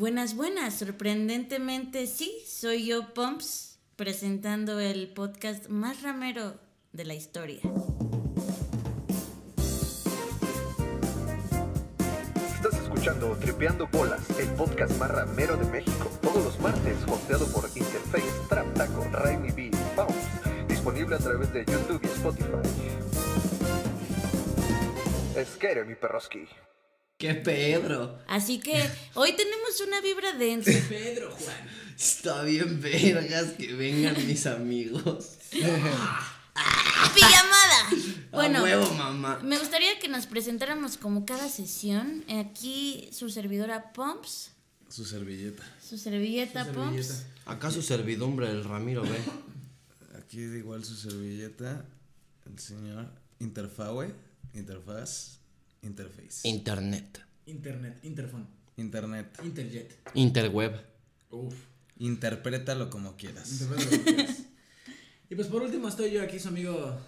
[0.00, 0.78] Buenas, buenas.
[0.78, 6.54] Sorprendentemente sí, soy yo, Pumps, presentando el podcast más ramero
[6.92, 7.60] de la historia.
[12.54, 16.10] Estás escuchando Tripeando Bolas, el podcast más ramero de México.
[16.22, 20.66] Todos los martes, hosteado por Interface, Trap Taco, Raimi B, Pumps.
[20.66, 22.46] Disponible a través de YouTube y Spotify.
[25.44, 26.48] Skater, mi perroski.
[27.20, 28.18] ¡Qué Pedro!
[28.26, 28.82] Así que
[29.14, 30.72] hoy tenemos una vibra densa.
[30.88, 31.70] Pedro, Juan.
[31.98, 35.32] Está bien, vergas, que vengan mis amigos.
[37.14, 37.90] ¡Pijamada!
[38.32, 39.38] Bueno, huevo, mamá.
[39.42, 42.24] me gustaría que nos presentáramos como cada sesión.
[42.38, 44.52] Aquí su servidora Pumps,
[44.88, 45.62] Su servilleta.
[45.86, 47.06] su servilleta Su Pumps.
[47.06, 47.30] servilleta.
[47.52, 49.18] Acá su servidumbre, el Ramiro, ve.
[50.18, 51.84] Aquí igual su servilleta.
[52.46, 53.10] El señor
[53.40, 54.14] Interfawe.
[54.54, 55.39] Interfaz.
[55.82, 56.46] Interface.
[56.48, 57.20] Internet.
[57.46, 59.38] Internet, Interphone, Internet.
[59.42, 59.98] Interjet.
[60.14, 60.74] Interweb.
[61.30, 61.54] Uf.
[61.98, 63.50] Interprétalo como quieras.
[63.60, 64.36] Internet lo que quieras.
[65.30, 66.98] y pues por último estoy yo aquí, su amigo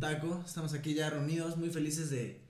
[0.00, 0.42] Taco.
[0.46, 2.40] Estamos aquí ya reunidos, muy felices de,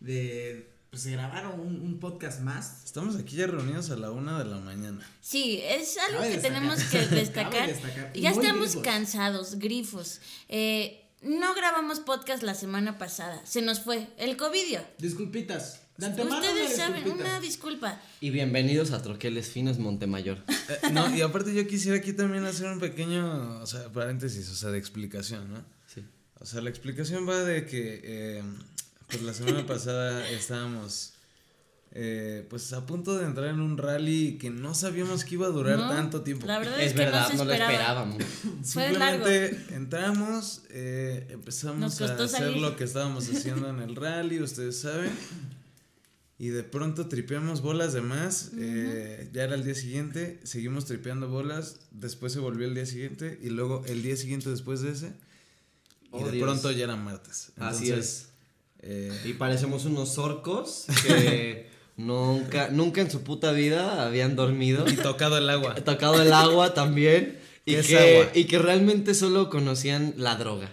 [0.00, 2.84] de pues, de grabar un, un podcast más.
[2.84, 5.06] Estamos aquí ya reunidos a la una de la mañana.
[5.20, 6.58] Sí, es algo Cabe que destacar.
[6.60, 7.68] tenemos que Cabe destacar.
[7.68, 8.10] destacar.
[8.16, 8.82] Y Ya muy estamos grifos.
[8.84, 10.20] cansados, grifos.
[10.48, 13.40] Eh, no grabamos podcast la semana pasada.
[13.44, 14.78] Se nos fue el COVID.
[14.98, 15.80] Disculpitas.
[15.96, 17.28] De antemano, Ustedes una saben, disculpita.
[17.28, 18.00] una disculpa.
[18.20, 20.38] Y bienvenidos a Troqueles Finos Montemayor.
[20.70, 24.54] Eh, no, y aparte yo quisiera aquí también hacer un pequeño, o sea, paréntesis, o
[24.54, 25.64] sea, de explicación, ¿no?
[25.92, 26.04] Sí.
[26.38, 28.42] O sea, la explicación va de que, eh,
[29.08, 31.14] pues la semana pasada estábamos,
[31.92, 35.50] eh, pues a punto de entrar en un rally que no sabíamos que iba a
[35.50, 36.46] durar No, tanto tiempo.
[36.46, 38.22] La verdad es, Es que verdad, no lo esperábamos.
[38.62, 42.56] Simplemente entramos, eh, empezamos a hacer salir.
[42.58, 45.10] lo que estábamos haciendo en el rally, ustedes saben.
[46.38, 48.52] Y de pronto tripeamos bolas de más.
[48.56, 51.80] eh, ya era el día siguiente, seguimos tripeando bolas.
[51.90, 53.38] Después se volvió el día siguiente.
[53.42, 55.08] Y luego el día siguiente después de ese.
[55.08, 56.44] Y Oh, de Dios.
[56.44, 57.52] pronto ya era martes.
[57.56, 57.92] Así
[58.82, 61.68] eh, Y parecemos unos orcos que
[62.06, 64.88] nunca, nunca en su puta vida habían dormido.
[64.88, 65.74] y tocado el agua.
[65.84, 67.38] tocado el agua también.
[67.66, 68.30] Y ¿Qué es que, agua?
[68.34, 70.72] y que realmente solo conocían la droga.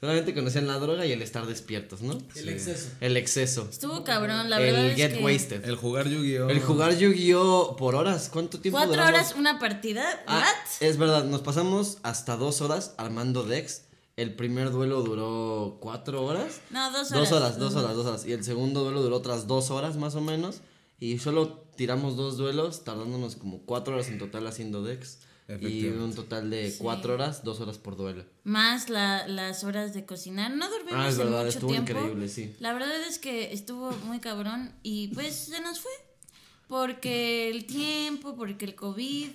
[0.00, 2.18] Solamente conocían la droga y el estar despiertos, ¿no?
[2.34, 2.88] El exceso.
[3.00, 3.68] El exceso.
[3.70, 5.64] Estuvo cabrón, la verdad el es get que wasted.
[5.64, 6.48] El jugar Yu-Gi-Oh!
[6.50, 8.28] El jugar Yu-Gi-Oh por horas.
[8.32, 9.12] ¿Cuánto tiempo cuatro duramos?
[9.14, 10.04] horas una partida.
[10.26, 10.88] Ah, ¿What?
[10.88, 13.82] es verdad, nos pasamos hasta dos horas armando decks.
[14.16, 16.60] El primer duelo duró cuatro horas.
[16.70, 17.30] No, dos horas.
[17.30, 18.26] Dos horas, dos horas, dos horas.
[18.26, 20.60] Y el segundo duelo duró otras dos horas más o menos.
[21.00, 25.18] Y solo tiramos dos duelos, tardándonos como cuatro horas en total haciendo decks.
[25.60, 26.78] Y un total de Sí.
[26.80, 28.24] cuatro horas, dos horas por duelo.
[28.44, 30.50] Más la- las horas de cocinar.
[30.52, 31.90] No dormimos Ah, es en verdad, mucho estuvo tiempo.
[31.92, 32.54] increíble, sí.
[32.60, 35.90] La verdad es que estuvo muy cabrón y pues se nos fue.
[36.68, 39.28] Porque el tiempo, porque el COVID.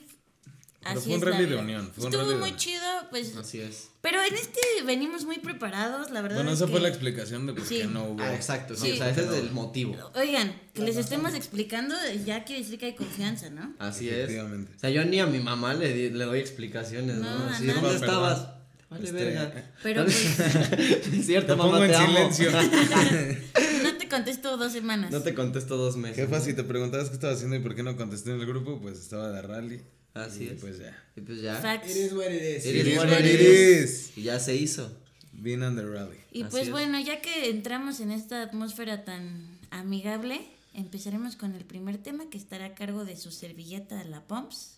[0.87, 3.35] Pero así fue un rally de unión, fue un Estuvo muy chido, pues.
[3.35, 3.89] Así es.
[4.01, 6.37] Pero en este venimos muy preparados, la verdad.
[6.37, 7.79] Bueno, es esa fue que- la explicación de por Sí.
[7.79, 8.21] qué no hubo.
[8.23, 8.91] Ah, exacto, sí, Sí.
[8.93, 9.95] o sea, ese es el motivo.
[10.15, 11.95] Oigan, que les estemos explicando
[12.25, 13.73] ya quiere decir que hay confianza, ¿no?
[13.79, 14.15] Así es.
[14.29, 14.71] Efectivamente.
[14.75, 17.23] O sea, yo ni a mi mamá le, di- le doy explicaciones, ¿no?
[17.39, 17.95] No, Así, a ¿dónde nadie.
[17.95, 18.47] estabas?
[18.89, 19.73] Vale, Este, verga.
[19.83, 22.07] Pero pues Es cierto, Te mamá, pongo en te amo.
[22.07, 22.49] silencio.
[23.83, 25.11] no te contesto dos semanas.
[25.11, 26.15] no te contesto dos meses.
[26.15, 28.79] Jefa, si te preguntabas qué estaba haciendo y por qué no contesté en el grupo,
[28.79, 29.81] pues estaba de rally.
[30.25, 30.61] Así Y es.
[30.61, 31.03] Pues ya.
[31.16, 31.55] Y pues ya.
[31.55, 31.89] Facts.
[31.91, 32.66] It is what it is.
[32.66, 33.89] It It is is what it is.
[34.11, 34.17] is.
[34.17, 34.91] Y ya se hizo.
[35.33, 36.17] Been on the rally.
[36.31, 36.72] Y Así pues es.
[36.72, 40.41] bueno, ya que entramos en esta atmósfera tan amigable,
[40.73, 44.77] empezaremos con el primer tema que estará a cargo de su servilleta La Pumps,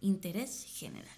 [0.00, 1.08] interés general.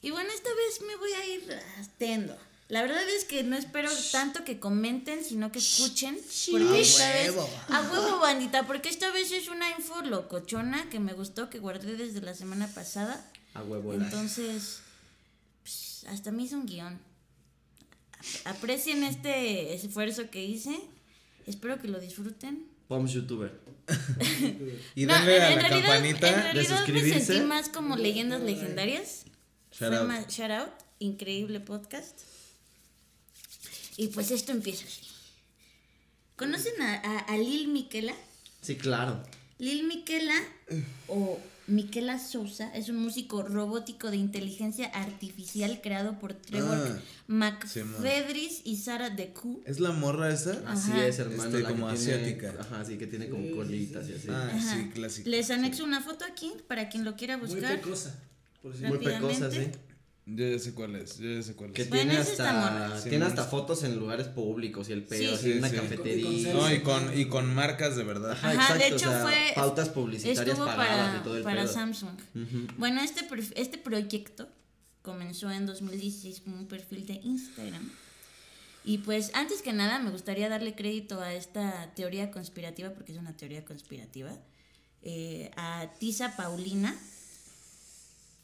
[0.00, 2.36] Y bueno, esta vez me voy a ir atendo.
[2.68, 6.18] La verdad es que no espero tanto que comenten, sino que escuchen.
[6.50, 7.32] Porque esta vez.
[7.68, 11.96] A huevo, bandita, porque esta vez es una info locochona que me gustó, que guardé
[11.96, 13.24] desde la semana pasada.
[13.54, 13.94] A huevo.
[13.94, 14.80] Entonces,
[15.62, 16.98] pues, hasta me hice un guion.
[18.44, 20.78] Ap- Aprecien este esfuerzo que hice.
[21.46, 22.66] Espero que lo disfruten.
[22.90, 23.58] Vamos, youtuber.
[24.94, 26.42] Y No, denle en- a en la realidad- En campanita.
[26.42, 27.24] realidad me suscribirse.
[27.24, 29.24] sentí más como leyendas legendarias.
[29.72, 30.06] Shout Fue out.
[30.08, 30.70] más- shout out.
[30.98, 32.20] Increíble podcast.
[33.98, 35.02] Y pues esto empieza así.
[36.36, 38.14] ¿Conocen a, a- a Lil Miquela?
[38.62, 39.22] Sí, claro.
[39.58, 40.34] Lil Miquela
[41.08, 48.60] o Miquela Sousa es un músico robótico de inteligencia artificial creado por Trevor Ah, McFedris
[48.64, 49.62] y Sara DeCou.
[49.66, 50.62] ¿Es la morra esa?
[50.68, 51.06] Así Ajá.
[51.08, 51.44] es, hermano.
[51.50, 52.54] Este, la como tiene- asiática.
[52.60, 54.28] Ajá, sí, que tiene como colitas y así.
[54.30, 54.76] Ah, Ajá.
[54.76, 55.28] sí, clásico.
[55.28, 57.80] Les anexo una foto aquí para quien lo quiera Muy buscar.
[57.80, 58.16] pecosa.
[58.62, 59.66] Por si Muy pecosa, sí.
[60.30, 61.88] Yo ya sé cuál es, yo ya sé cuál Que es.
[61.88, 62.96] Bueno, tiene ese está hasta, morro.
[62.96, 65.26] Sí, tiene no hasta es- fotos en lugares públicos y el pedo, Sí.
[65.34, 65.76] así Sí, en una sí.
[65.76, 66.52] cafetería.
[66.52, 68.32] No, y con, y con marcas de verdad.
[68.32, 69.52] Ajá, Ajá, de exacto, hecho o sea, fue.
[69.54, 71.72] pautas publicitarias estuvo pagadas para, y todo el para pedo.
[71.72, 72.14] Samsung.
[72.34, 72.66] Ujú.
[72.76, 74.48] Bueno, este, perf- este proyecto
[75.00, 77.90] comenzó en 2016 como un perfil de Instagram.
[78.84, 83.18] Y pues, antes que nada, me gustaría darle crédito a esta teoría conspirativa, porque es
[83.18, 84.30] una teoría conspirativa,
[85.02, 86.94] eh, a Tisa Paulina,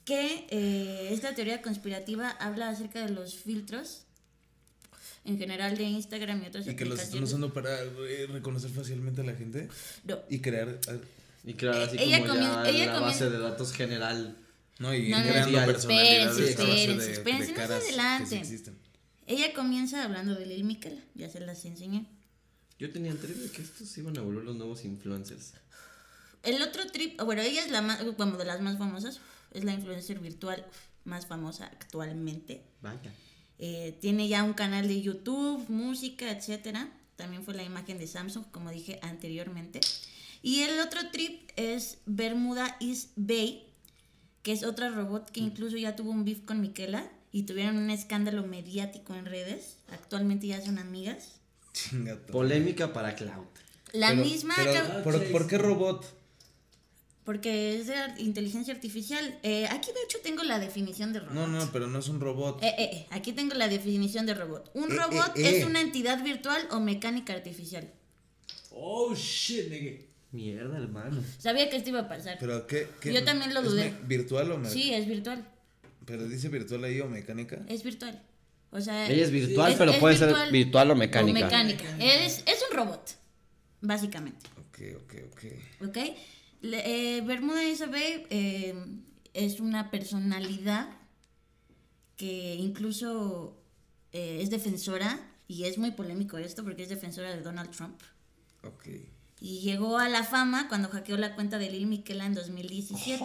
[0.05, 4.03] que eh, esta teoría conspirativa habla acerca de los filtros
[5.25, 9.23] en general de Instagram y otras Y que los están usando para eh, reconocer fácilmente
[9.23, 9.69] a la gente
[10.05, 10.19] No.
[10.29, 10.79] y crear.
[10.89, 10.97] ah,
[11.45, 14.37] Y crear así Ella como comien- ya ella la base de datos general.
[14.79, 15.67] No, y No, creando no.
[15.67, 18.77] personalidades Espérense, espérense, de- de que sí existen.
[19.27, 22.07] Ella comienza hablando de Lil Miquela, ya se las enseñé.
[22.79, 25.53] Yo tenía entendido que estos iban a volver los nuevos influencers.
[26.43, 29.21] El otro trip, bueno, ella es la más, como de las más famosas,
[29.55, 30.65] es la influencer virtual
[31.05, 32.63] más famosa actualmente.
[32.83, 33.13] Vaya.
[33.59, 36.91] Eh, tiene ya un canal de YouTube, música, etcétera.
[37.17, 39.81] También fue la imagen de Samsung, como dije anteriormente.
[40.43, 43.73] Y el otro trip es Bermuda is Bay,
[44.43, 47.91] que es otra robot que incluso ya tuvo un beef con Miquela y tuvieron un
[47.91, 49.77] escándalo mediático en redes.
[49.91, 51.41] Actualmente ya son amigas.
[52.31, 53.47] Polémica para Cloud.
[53.93, 56.05] La Pero- misma pero, que- ¿por, por qué robot?
[57.25, 59.39] Porque es de inteligencia artificial.
[59.43, 61.33] Eh, aquí de hecho tengo la definición de robot.
[61.35, 62.63] No, no, pero no es un robot.
[62.63, 64.71] Eh, eh, eh, aquí tengo la definición de robot.
[64.75, 65.59] Un Eh, robot eh, eh.
[65.59, 67.91] es una entidad virtual o mecánica artificial.
[68.73, 70.03] Oh shit, nigga.
[70.33, 71.23] Mierda, hermano.
[71.39, 72.37] Sabía que esto iba a pasar.
[72.41, 73.91] Pero qué, qué- Yo también lo ¿es dudé.
[73.93, 74.71] me- ¿Virtual o mecánica?
[74.75, 75.49] Sí, es virtual.
[76.05, 77.61] Pero dice virtual ahí o mecánica.
[77.69, 78.21] Es virtual.
[78.71, 81.39] O sea, Ella es virtual, es- pero es puede virtual ser virtual o mecánica.
[81.41, 81.85] O mecánica.
[82.01, 83.13] Es, es un robot,
[83.81, 84.47] básicamente.
[84.59, 85.89] Ok, ok, ok.
[85.89, 85.99] ¿Ok?
[86.73, 88.75] Eh, Bermuda Isabel eh,
[89.35, 90.89] es una personalidad
[92.17, 93.57] que incluso
[94.13, 98.01] eh, es defensora, y es muy polémico esto porque es defensora de Donald Trump.
[98.63, 98.87] Ok.
[99.41, 103.23] Y llegó a la fama cuando hackeó la cuenta de Lil Miquela en 2017.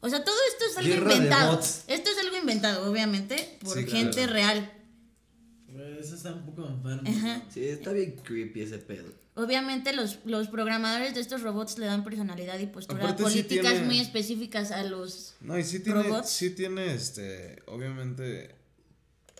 [0.00, 1.60] O sea, todo esto es algo Guerra inventado.
[1.60, 3.98] Esto es algo inventado, obviamente, por Sí, claro.
[3.98, 4.72] gente real.
[6.04, 7.02] Eso está un poco enfermo.
[7.08, 7.42] Ajá.
[7.50, 9.10] Sí, está bien creepy ese pedo.
[9.36, 13.72] Obviamente los, los programadores de estos robots le dan personalidad y postura Aparte sí políticas
[13.72, 15.34] tiene- muy específicas a los...
[15.40, 16.28] No, y sí tiene, Robots.
[16.30, 18.54] sí tiene, este, obviamente,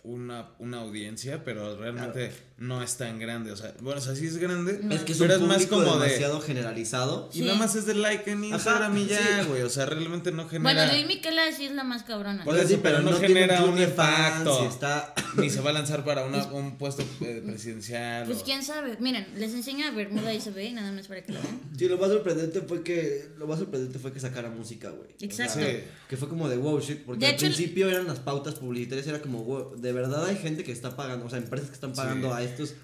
[0.03, 3.51] una, una audiencia, pero realmente no es tan grande.
[3.53, 4.95] O sea, bueno, o sea, sí es grande, No.
[4.95, 5.91] Es que es pero un es más como de...
[6.07, 7.29] demasiado generalizado.
[7.33, 7.45] Y Sí.
[7.45, 9.49] nada más es de like en Instagram y ya, sí.
[9.49, 9.63] güey.
[9.63, 10.75] O sea, realmente no genera...
[10.75, 12.45] Bueno, Lil Miquela sí es la más cabrona.
[12.45, 14.65] Por eso, sí, pero no genera un fans impacto.
[14.65, 15.15] y está...
[15.37, 18.25] Ni se va a lanzar para una, un puesto eh, presidencial.
[18.27, 18.97] Pues o- quién sabe.
[19.01, 21.61] Miren, les enseño a Bermuda y se ve nada más para que lo vean.
[21.77, 25.11] Sí, lo más sorprendente fue que lo más sorprendente fue que sacara música, güey.
[25.11, 25.61] O sea, Exacto.
[25.61, 25.85] Sí.
[26.09, 28.55] que fue como de wow shit, porque De al hecho, el- principio eran las pautas
[28.55, 31.75] publicitarias, era como wow, de verdad hay gente que está pagando, o sea, empresas que
[31.75, 32.35] están pagando Sí.
[32.35, 32.75] a estos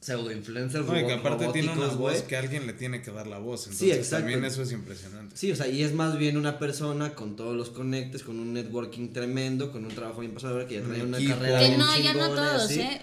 [0.00, 3.28] pseudo influencers No, y que aparte tiene una voz que alguien le tiene que dar
[3.28, 3.66] la voz.
[3.68, 4.16] Entonces Sí, exacto.
[4.16, 5.36] también eso es impresionante.
[5.36, 8.52] Sí, o sea, y es más bien una persona con todos los conectes, con un
[8.52, 11.34] networking tremendo, con un trabajo bien pasado, que ya Un trae una equipo.
[11.34, 12.80] carrera Que bien no, ya no chingona, todos, así.
[12.80, 13.00] ¿eh?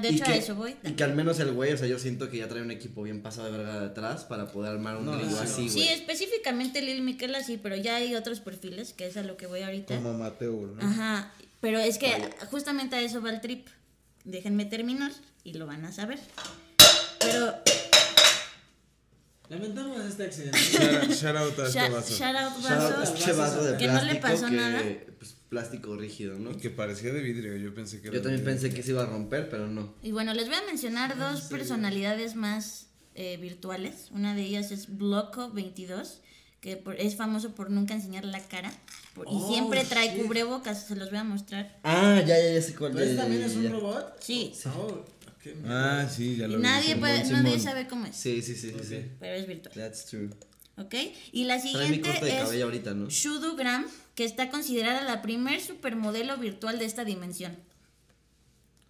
[0.00, 0.76] De hecho, a que- eso voy.
[0.84, 3.02] Y que al menos el güey, o sea, yo siento que ya trae un equipo
[3.02, 5.68] bien pasado de verga detrás para poder armar un No, sí, así, güey.
[5.70, 9.48] Sí, específicamente Lil Miquela sí, pero ya hay otros perfiles, que es a lo que
[9.48, 9.96] voy ahorita.
[9.96, 10.80] Como Mateo, ¿no?
[10.80, 12.12] Ajá, pero es que
[12.52, 13.66] justamente a eso va el trip.
[14.24, 15.10] Déjenme terminar
[15.46, 16.18] y lo van a saber.
[17.20, 17.54] Pero
[19.48, 20.58] Lamentamos este accidente.
[20.58, 22.14] Shout, shout out a este shout, vaso.
[22.16, 23.14] shout out Shout out a vaso.
[23.14, 24.82] este vaso de Que no le pasó que, nada.
[25.20, 26.56] pues, plástico rígido, ¿no?
[26.56, 29.06] Que parecía de vidrio, yo pensé que era Yo también pensé que se iba a
[29.06, 29.94] romper, pero no.
[30.02, 34.08] Y bueno, les voy a mencionar dos personalidades más eh, virtuales.
[34.10, 36.18] Una de ellas es Bloco22,
[36.60, 38.72] que por- es famoso por nunca enseñar la cara.
[39.14, 40.22] por- y Oh, siempre trae shit.
[40.24, 41.78] cubrebocas, se los voy a mostrar.
[41.84, 43.70] Ah, ya, ya, ya sé cuál ¿Pero ese ya, también ya, es un ya.
[43.70, 44.16] robot?
[44.20, 44.52] Sí.
[44.76, 45.04] Oh.
[45.66, 46.62] Ah, sí, ya Y lo vi.
[46.62, 49.00] nadie, puede- sabe cómo es, Sí, sí, sí, sí, sí.
[49.20, 49.74] pero es virtual.
[49.74, 50.30] That's true.
[50.78, 50.94] ¿Ok?
[51.32, 53.08] Y la mi siguiente corte de es cabello ahorita, ¿no?
[53.08, 57.56] Shudu Gram, que está considerada la primer supermodelo virtual de esta dimensión.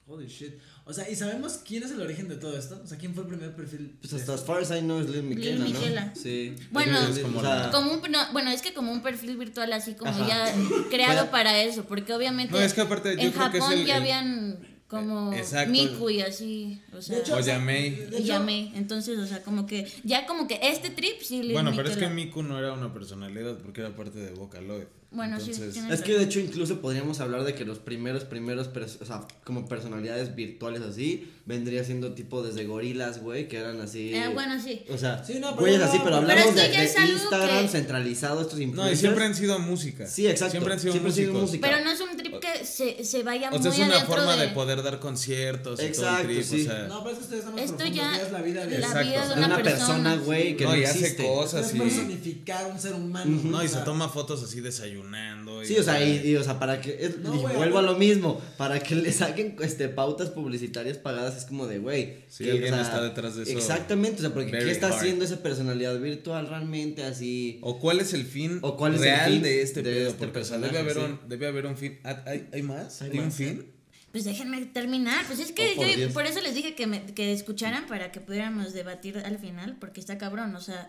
[0.08, 0.54] Holy shit.
[0.84, 2.80] O sea, ¿y sabemos quién es el origen de todo esto?
[2.82, 3.96] O sea, ¿quién fue el primer perfil?
[4.00, 5.64] Pues hasta as far as I know es Lil Miquela, ¿no?
[5.64, 6.14] Miquela.
[6.14, 6.54] Sí.
[6.70, 9.72] Bueno, Es como como la- Como un, no, bueno, es que como un perfil virtual
[9.72, 10.28] así como Ajá.
[10.28, 10.54] ya
[10.90, 11.30] creado Bueno.
[11.32, 13.86] para eso, porque obviamente No, es que aparte yo en creo que es Japón el-
[13.86, 14.58] ya el- habían
[14.88, 15.72] como Exacto.
[15.72, 17.90] Miku y así, o sea, hecho, O Yamei.
[17.90, 21.54] De y Yamei, entonces, o sea, como que ya como que este trip sí Lil
[21.54, 22.08] Bueno, pero es que.
[22.08, 24.84] Miku no era una personalidad porque era parte de Vocaloid.
[25.10, 28.24] Bueno, sí, Entonces, tiene- Es que de hecho incluso podríamos hablar de que los primeros,
[28.24, 28.68] primeros,
[29.00, 34.12] o sea, como personalidades virtuales así, vendría siendo tipo desde gorilas, güey, que eran así.
[34.14, 34.82] Eh, bueno, sí.
[34.92, 37.62] O sea, Sí, no, pero güeyes no, así, pero pero hablamos que de, de Instagram
[37.62, 38.98] que- centralizado, estos No, influencers.
[38.98, 40.06] y siempre han sido música.
[40.08, 40.50] Sí, exacto.
[40.52, 41.50] Siempre han sido Siempre han sido músicos.
[41.50, 41.68] música.
[41.68, 44.36] Pero no es un trip que se, se vaya O muy sea, es una forma
[44.36, 44.46] de...
[44.46, 46.62] de, poder dar conciertos y todo Exacto, el trip, sí.
[46.62, 46.86] o sea.
[46.88, 49.08] No, pero es que ustedes están más Esto ya- es la vida de, la Exacto.
[49.08, 50.16] vida de una, una persona.
[50.16, 51.78] güey, que no, no y hace cosas es y...
[51.78, 53.40] personificar un ser humano.
[53.44, 55.64] No, y se toma fotos así desayunando.
[55.64, 57.14] Sí, o sea, y, o sea, para que.
[57.22, 58.40] No, güey, vuelvo a lo mismo.
[58.56, 62.24] Para que le saquen este, pautas publicitarias pagadas, es como de, güey.
[62.28, 64.70] Sí, que, alguien o sea, está detrás de eso Exactamente, o sea, porque ¿qué very
[64.70, 64.96] está hard.
[64.96, 67.58] haciendo esa personalidad virtual realmente así?
[67.62, 70.08] O cuál es el fin O cuál es el real fin de este de pedo,
[70.08, 71.12] este porque o sea, debe personaje, haber sí.
[71.22, 71.98] un debe haber un fin.
[72.02, 73.02] ¿Hay, hay más?
[73.02, 73.66] Hay ¿Hay, un fin?
[74.12, 75.26] Pues déjenme terminar.
[75.26, 78.12] Pues es que Oh, por yo por eso les dije que, me, que escucharan para
[78.12, 80.56] que pudiéramos debatir al final, porque está cabrón.
[80.56, 80.88] O sea,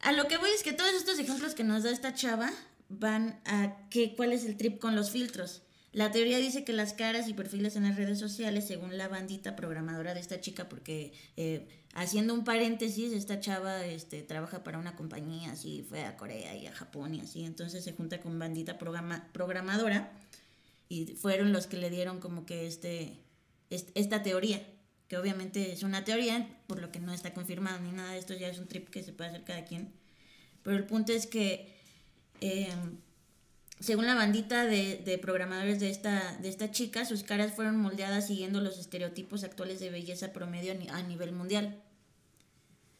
[0.00, 2.52] a lo que voy es que todos estos ejemplos que nos da esta chava
[2.88, 5.62] van a que, cuál es el trip con los filtros.
[5.96, 9.56] La teoría dice que las caras y perfiles en las redes sociales, según la bandita
[9.56, 14.94] programadora de esta chica, porque eh, haciendo un paréntesis, esta chava este, trabaja para una
[14.94, 18.76] compañía, así fue a Corea y a Japón y así, entonces se junta con bandita
[18.76, 20.12] programa, programadora
[20.90, 23.16] y fueron los que le dieron como que este,
[23.70, 24.62] est- esta teoría,
[25.08, 28.48] que obviamente es una teoría, por lo que no está confirmado ni nada esto, ya
[28.48, 29.94] es un trip que se puede hacer cada quien.
[30.62, 31.72] Pero el punto es que,
[32.42, 32.68] eh,
[33.80, 38.26] según la bandita de, de programadores de esta, de esta chica, sus caras fueron moldeadas
[38.26, 41.82] siguiendo los estereotipos actuales de belleza promedio a ni- a nivel mundial.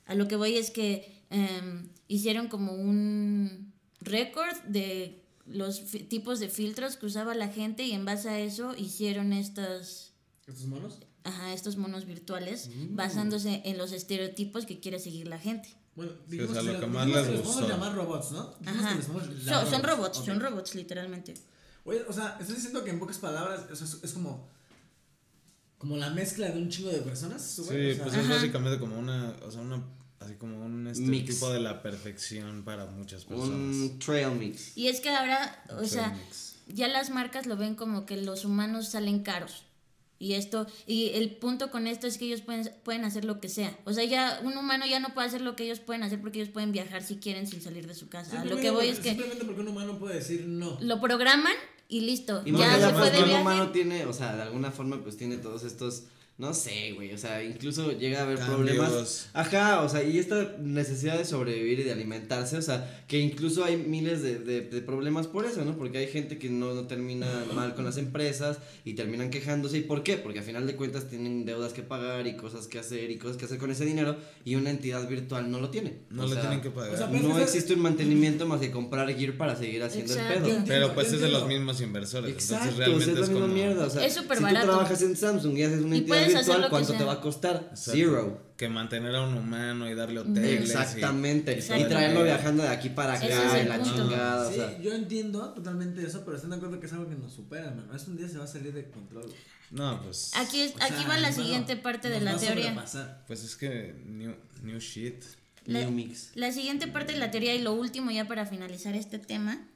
[0.05, 6.49] A lo que voy es que em, hicieron como un récord de los tipos de
[6.49, 10.13] filtros que usaba la gente y en base a eso hicieron estas,
[10.47, 11.01] ¿Estos monos?
[11.25, 15.71] ajá, estos monos virtuales basándose en los estereotipos que quiere seguir la gente.
[15.97, 17.69] Bueno, o dijimos sea, que, lo les- que más dijimos les que gustó.
[17.69, 18.55] llamar robots, ¿no?
[18.61, 18.89] Dijimos Ajá.
[18.91, 21.35] que les podemos Son, robots, son robots literalmente.
[21.85, 24.49] Oye, o sea, estás diciendo que en pocas palabras o sea, es, es como
[25.79, 27.75] como la mezcla de un chingo de personas, Sí, o sea,
[28.05, 28.23] pues Ajá.
[28.23, 29.83] es básicamente como una, o sea, una
[30.21, 30.99] así como un Mix.
[30.99, 33.77] estereotipo de la perfección para muchas personas.
[33.77, 34.77] Un trail mix.
[34.77, 36.55] Y es que ahora, o sea, mix.
[36.69, 39.65] ya las marcas lo ven como que los humanos salen caros.
[40.19, 43.49] Y esto, y el punto con esto es que ellos pueden, pueden hacer lo que
[43.49, 43.77] sea.
[43.85, 46.41] O sea, ya un humano ya no puede hacer lo que ellos pueden hacer porque
[46.41, 48.45] ellos pueden viajar si quieren sin salir de su casa.
[48.45, 50.79] Lo que voy es que Simplemente porque un humano puede decir no.
[50.81, 51.55] lo programan
[51.89, 52.43] y listo.
[52.45, 54.71] Y ya más se allá, fue de que un humano tiene, o sea, de alguna
[54.71, 56.05] forma, pues tiene todos estos.
[56.39, 58.57] No sé, güey, o sea, incluso llega a haber Cambios.
[58.77, 59.31] problemas.
[59.33, 63.65] Ajá, o sea, y esta necesidad de sobrevivir y de alimentarse, o sea, que incluso
[63.65, 65.79] hay miles de, de, de problemas por eso, ¿no?
[65.79, 69.79] Porque hay gente que no, no termina mal con las empresas y terminan quejándose.
[69.79, 70.19] ¿Y por qué?
[70.19, 73.39] Porque a final de cuentas tienen deudas que pagar y cosas que hacer y cosas
[73.39, 76.01] que hacer con ese dinero y una entidad virtual no lo tiene.
[76.11, 76.93] No O le sea, tienen que pagar.
[76.93, 80.35] o sea, pero- No existe un mantenimiento más que comprar gear para seguir haciendo Exacto.
[80.51, 80.65] el pedo.
[80.67, 82.31] Pero pues es de los mismos inversores.
[82.31, 83.87] Exacto, entonces realmente es la es, misma como mierda.
[83.87, 84.67] O sea, Es súper si barato.
[84.67, 86.99] tú trabajas en Samsung y haces una entidad puedes hacer virtual, que ¿cuánto sea.
[86.99, 87.57] te va a costar?
[87.71, 87.93] Exacto.
[87.93, 88.47] Zero.
[88.57, 90.61] Que mantener a un humano y darle hoteles.
[90.61, 91.59] y- Exactamente.
[91.59, 93.95] Y traerlo viajando de aquí para acá es y el la punto.
[93.95, 94.47] chingada.
[94.47, 97.15] O Sí, sea, yo entiendo totalmente eso, pero estoy de acuerdo que es algo que
[97.17, 97.95] nos supera, hermano.
[97.95, 99.31] Es un día se va a salir de control.
[99.71, 100.31] No, pues.
[100.37, 102.85] Aquí, es, O sea, aquí va la hermano, siguiente parte de la teoría.
[103.27, 105.23] Pues es que new, new shit.
[105.67, 106.31] La, New mix.
[106.37, 109.67] la siguiente parte de la teoría y lo último ya para finalizar este tema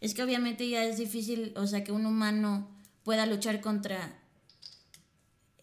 [0.00, 2.70] es que obviamente ya es difícil, o sea, que un humano
[3.02, 4.19] pueda luchar contra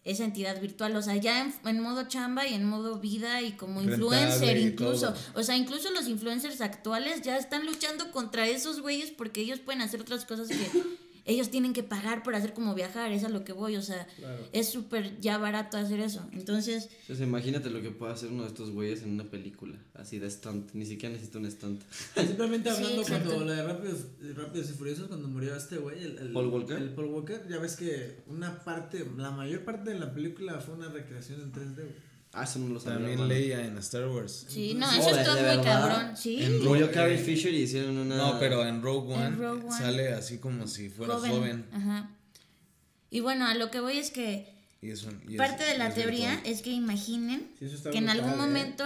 [0.08, 3.52] esa entidad virtual, o sea, ya en, en modo chamba y en modo vida y
[3.52, 5.18] como influencer incluso, todo.
[5.34, 9.82] o sea, incluso los influencers actuales ya están luchando contra esos güeyes porque ellos pueden
[9.82, 10.56] hacer otras cosas que
[11.28, 14.06] ellos tienen que pagar por hacer como viajar, es a lo que voy, o sea,
[14.52, 16.88] es súper ya barato hacer eso, entonces...
[17.02, 19.76] Entonces, imagínate lo que puede hacer uno de estos güeyes en una película.
[19.94, 20.72] Así de stunt.
[20.74, 21.82] Ni siquiera necesita un stunt.
[22.16, 23.98] Simplemente hablando cuando la de Rápidos,
[24.34, 26.76] Rápidos y Furiosos, cuando murió este güey, el, el- ¿Paul Walker?
[26.78, 30.74] El Paul Walker, ya ves que una parte, la mayor parte de la película fue
[30.74, 32.07] una recreación en 3D, güey.
[32.32, 32.96] Ah, eso no lo sabía.
[32.98, 33.32] También hermano.
[33.34, 34.46] Leia en Star Wars.
[34.48, 36.40] Sí, no, eso ¿de- estuvo muy cabrón, sí.
[36.92, 38.16] Carrie Fisher y hicieron una.
[38.16, 39.78] No, pero en Rogue One, En Rogue One.
[39.78, 41.30] sale así como si fuera joven.
[41.32, 41.66] joven.
[41.72, 42.10] Ajá.
[43.10, 45.78] Y bueno, a lo que voy es que Y es un- y es- parte de
[45.78, 46.52] la es teoría virtual.
[46.52, 48.36] es que imaginen Sí, eso que en algún ¿eh?
[48.36, 48.84] momento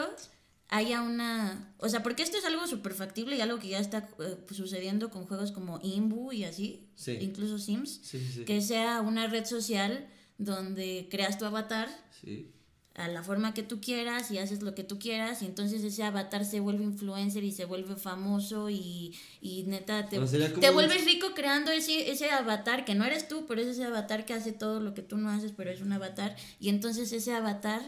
[0.69, 1.75] haya una...
[1.79, 5.11] O sea, porque esto es algo súper factible y algo que ya está eh, sucediendo
[5.11, 7.19] con juegos como Imbu y así, Sí.
[7.21, 8.45] incluso Sims, Sí, sí, sí.
[8.45, 10.07] que sea una red social
[10.39, 11.89] donde creas tu avatar
[12.23, 12.53] Sí.
[12.95, 16.03] A la forma que tú quieras y haces lo que tú quieras y entonces ese
[16.05, 20.19] avatar se vuelve influencer y se vuelve famoso y, y neta te,
[20.57, 23.67] O sea, un- vuelves rico creando ese, ese avatar que no eres tú, pero es
[23.69, 26.69] ese avatar que hace todo lo que tú no haces, pero es un avatar y
[26.69, 27.81] entonces ese avatar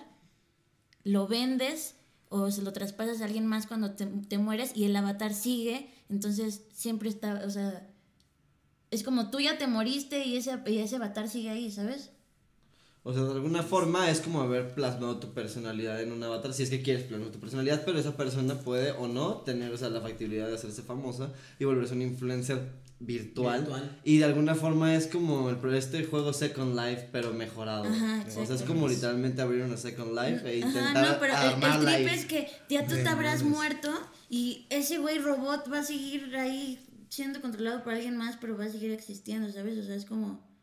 [1.02, 1.96] lo vendes
[2.30, 5.90] o se lo traspasas a alguien más cuando te, te mueres y el avatar sigue,
[6.08, 7.86] entonces siempre está, o sea,
[8.90, 12.10] es como tú ya te moriste y ese, y ese avatar sigue ahí, ¿sabes?
[13.06, 16.62] O sea, de alguna forma es como haber plasmado tu personalidad en un avatar, si
[16.62, 19.90] es que quieres plasmar tu personalidad, pero esa persona puede o no tener, o sea,
[19.90, 23.60] la factibilidad de hacerse famosa y volverse un influencer virtual.
[23.60, 24.00] Virtual.
[24.04, 27.84] Y de alguna forma es como el, este juego Second Life, pero mejorado.
[27.84, 31.34] Ajá, o sea, es como literalmente abrir una Second Life e intentar Ajá, no, pero
[31.34, 33.90] el, el trip es que ya tú te habrás muerto
[34.30, 36.80] y ese güey robot va a seguir ahí
[37.10, 39.78] siendo controlado por alguien más, pero va a seguir existiendo, ¿sabes?
[39.78, 40.53] O sea, es como...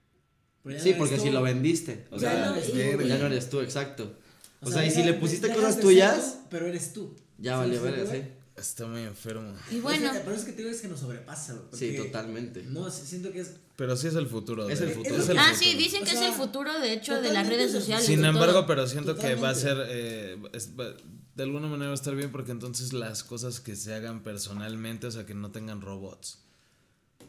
[0.64, 2.08] Pero ya Sí, no porque si lo vendiste.
[2.12, 2.78] O Ya sea, no eres tú,
[3.08, 4.16] ya no eres tú, exacto.
[4.62, 7.16] O, sea, y si le pusiste cosas tuyas, tú, pero eres tú.
[7.40, 8.22] ya ¿Sí valió verga, sí.
[8.56, 9.54] Está muy enfermo.
[9.72, 11.60] Y bueno, Pero es que- pero es que te digo es que nos sobrepasa.
[11.74, 12.62] Sí, totalmente.
[12.64, 13.54] No, siento que es.
[13.76, 14.70] Pero sí es el futuro.
[14.70, 15.16] Es el futuro.
[15.16, 15.60] es el ah, futuro.
[15.72, 18.06] sí, dicen O que es el futuro, de hecho, de las redes sociales.
[18.06, 18.68] Sin embargo, todo.
[18.68, 20.94] pero siento que va a ser, eh, es- va-
[21.34, 25.08] de alguna manera va a estar bien porque entonces las cosas que se hagan personalmente,
[25.08, 26.40] o sea, que no tengan robots,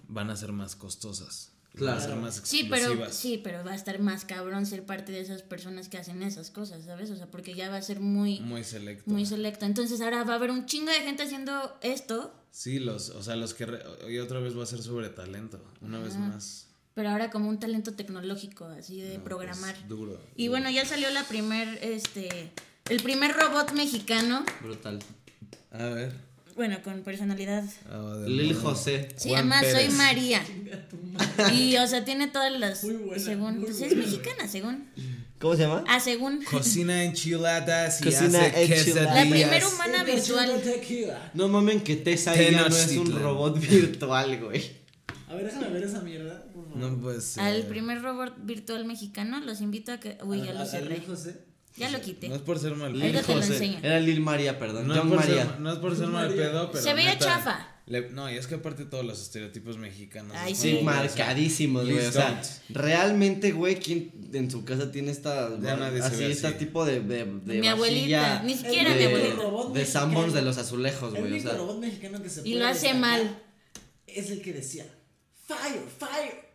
[0.08, 1.51] van a ser más costosas.
[1.74, 1.96] Claro.
[1.96, 3.14] Van a ser más Sí, pero, exclusivas.
[3.16, 6.50] sí, pero va a estar más cabrón ser parte de esas personas que hacen esas
[6.50, 7.10] cosas, ¿sabes?
[7.10, 9.10] O sea, porque ya va a ser muy, Muy selecto.
[9.10, 9.64] muy selecto.
[9.64, 13.34] Entonces ahora va a haber un chingo de gente haciendo esto, Sí, los, o sea,
[13.36, 13.64] los que...
[13.64, 16.66] re- y otra vez va a ser sobre talento, una vez más.
[16.92, 19.74] pero ahora como un talento tecnológico, así de No, programar.
[19.74, 20.20] pues, duro.
[20.36, 20.50] Y duro.
[20.58, 22.52] bueno, ya salió la primer, este,
[22.90, 24.98] el primer robot mexicano, Brutal.
[25.70, 26.12] A ver.
[26.56, 27.64] Bueno, con personalidad.
[27.90, 28.70] Ah, Lil modo.
[28.70, 29.08] José.
[29.16, 29.88] Se Juan llama Soy.
[29.90, 30.42] María.
[31.52, 34.88] Y, o sea, tiene todas las, Muy buena, según, muy pues buena, es mexicana, según.
[35.38, 35.84] ¿Cómo se llama?
[35.88, 36.42] Ah, según.
[36.44, 39.14] Cocina enchiladas y Cocina hace enchiladas.
[39.16, 40.62] La primera humana virtual.
[41.34, 44.82] No mamen que Tessa ya no es un robot virtual, güey.
[45.28, 46.44] A ver, déjame ver esa mierda.
[46.52, 46.76] por favor.
[46.78, 47.42] No puede ser.
[47.42, 50.18] Al primer robot virtual mexicano, los invito a que.
[50.24, 50.98] Uy, ya A- lo a- a cerré.
[50.98, 51.51] Lil José.
[51.76, 52.28] Ya lo quité.
[52.28, 53.78] No es por ser mal Lil José.
[53.82, 54.86] Era Lil María, perdón.
[54.88, 55.46] No es, John por María.
[55.46, 56.84] ser, no es por ser mal pedo, pero.
[56.84, 57.68] Se veía chafa.
[57.86, 60.36] le- no, y es que aparte todos los estereotipos mexicanos.
[60.38, 62.06] Ay, es Sí, marcadísimos, güey.
[62.06, 65.48] O sea, realmente, güey, ¿quién en su casa tiene esta.
[65.60, 66.56] Ya nadie se así, ve este así.
[66.58, 67.00] tipo de.
[67.00, 69.72] de, de Mi abuelita, ni siquiera de, mi abuelita.
[69.72, 69.86] De.
[69.86, 71.38] Sanborns de los azulejos, El güey.
[71.38, 71.52] O sea.
[71.56, 73.38] robot mexicano que se Y lo hace mal.
[74.06, 74.84] Es el que decía:
[75.46, 76.51] Fire, fire.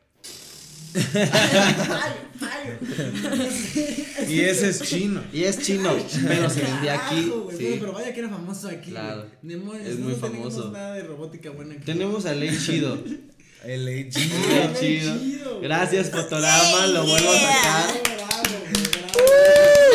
[4.27, 5.23] Y ese es chino.
[5.33, 5.95] Y es chino,
[6.27, 7.23] pero se vendía aquí.
[7.23, 7.57] Sí.
[7.57, 8.91] pero, pero vaya que era famoso aquí.
[8.91, 9.25] Claro.
[9.41, 10.71] Demonios, Es no muy tenemos famoso.
[10.71, 11.85] nada de robótica buena aquí.
[11.85, 12.97] Tenemos a Ley Chido.
[13.65, 14.09] El Ley.
[14.09, 15.59] Chido.
[15.61, 16.87] Gracias, Fotorama.
[16.87, 17.89] Lo vuelvo a sacar.
[18.03, 19.19] Bravo, güey, bravo.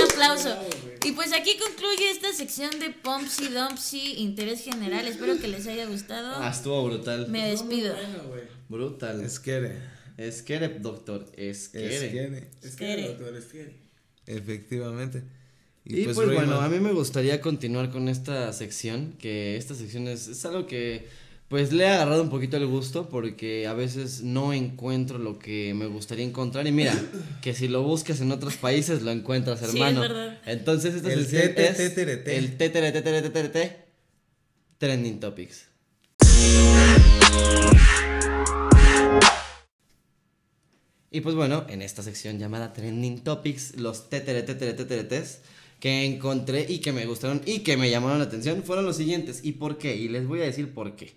[0.05, 0.57] Un aplauso.
[1.05, 5.07] Y pues aquí concluye esta sección de Pompsy Dumpsy, interés general.
[5.07, 6.37] Espero que les haya gustado.
[6.42, 7.29] Ah, estuvo brutal.
[7.29, 7.94] Me despido.
[7.94, 8.42] Bueno.
[8.68, 9.20] Brutal.
[9.22, 9.77] Es que.
[10.16, 11.27] Es que doctor.
[11.37, 12.66] Es Es que que.
[12.66, 13.03] Es Quiere.
[13.03, 13.77] que, doctor, es que.
[14.27, 15.22] Efectivamente.
[15.85, 20.07] Y, pues, bueno, Raymond, a mí me gustaría continuar con esta sección, que esta sección
[20.07, 21.07] es, es algo que
[21.48, 25.75] pues le he agarrado un poquito el gusto porque a veces no encuentro lo que
[25.75, 26.94] me gustaría encontrar y mira,
[27.42, 30.01] que si lo buscas en otros países lo encuentras, Sí, es hermano.
[30.01, 30.40] verdad.
[30.46, 32.29] Entonces esta El sección es TTTTT.
[32.29, 33.59] el TTTTTTT
[34.79, 35.66] Trending Topics.
[41.12, 45.40] Y pues bueno, en esta sección llamada Trending Topics, los TTRTTTTTs
[45.79, 49.40] que encontré y que me gustaron y que me llamaron la atención fueron los siguientes.
[49.44, 49.94] ¿Y por qué?
[49.94, 51.12] Y les voy a decir por qué.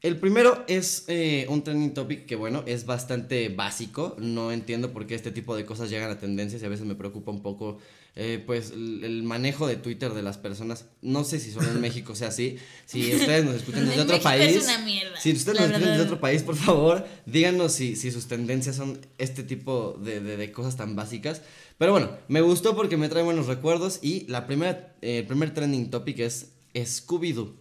[0.00, 4.16] El primero es eh, un trending topic que, bueno, es bastante básico.
[4.18, 6.94] No entiendo por qué este tipo de cosas llegan a tendencias y a veces me
[6.94, 7.78] preocupa un poco,
[8.20, 10.86] eh, pues, el, manejo de Twitter de las personas.
[11.02, 12.56] No sé si solo en México sea así.
[12.84, 14.56] Si ustedes nos escuchan desde otro México país.
[14.56, 17.94] es una mierda, Si ustedes la nos escuchan desde otro país, por favor, díganos si,
[17.94, 21.42] si sus tendencias son este tipo de, de- de cosas tan básicas.
[21.78, 25.54] Pero bueno, me gustó porque me trae buenos recuerdos y la primera, eh, el primer
[25.54, 27.52] trending topic es Scooby-Doo.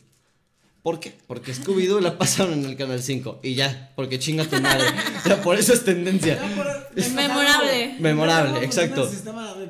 [0.87, 1.13] ¿Por qué?
[1.27, 4.85] Porque Scooby-Doo la pasaron en el canal 5 y ya, porque chinga tu madre.
[5.19, 6.39] O sea, por eso es tendencia.
[6.95, 7.97] Es memorable.
[7.99, 9.11] Memorable, exacto.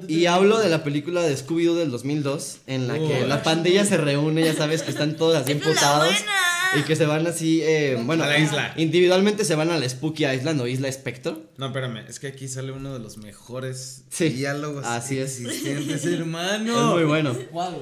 [0.07, 3.97] Y hablo de la película de Scooby-Doo del 2002, en la que la pandilla se
[3.97, 6.07] reúne, ya sabes que están todos así es emputados.
[6.07, 6.56] buena.
[6.75, 8.73] Y que se van así, eh, bueno, A la isla.
[8.77, 11.33] individualmente se van a la Spooky Island o Isla Spectre.
[11.57, 15.39] No, espérame, es que aquí sale uno de los mejores Sí, diálogos así es.
[15.39, 16.77] existentes, hermano.
[16.77, 17.35] Es muy bueno.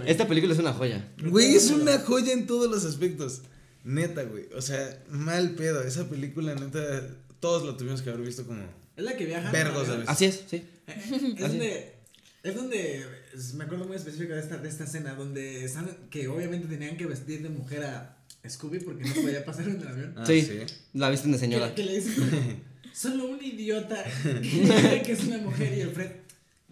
[0.05, 1.11] Esta película es una joya.
[1.23, 3.41] Güey, es una joya en todos los aspectos.
[3.83, 4.45] Neta, güey.
[4.55, 5.81] O sea, mal pedo.
[5.83, 7.07] Esa película, neta,
[7.39, 8.63] todos la tuvimos que haber visto como.
[8.95, 9.51] Es la que viaja.
[9.51, 10.09] Vergos a veces.
[10.09, 10.63] Así es, sí.
[10.87, 11.95] Es donde.
[12.43, 13.05] Es donde.
[13.35, 15.13] es- Me acuerdo muy específico de esta, de esta escena.
[15.15, 15.87] Donde están.
[16.09, 18.14] Que obviamente tenían que vestir de mujer a
[18.49, 20.13] Scooby porque no podía pasar en el avión.
[20.17, 20.59] Ah, sí, sí.
[20.93, 21.73] la visten de señora.
[21.73, 22.63] que le dicen.
[22.93, 26.11] Solo un idiota que cree que es una mujer y el Fred.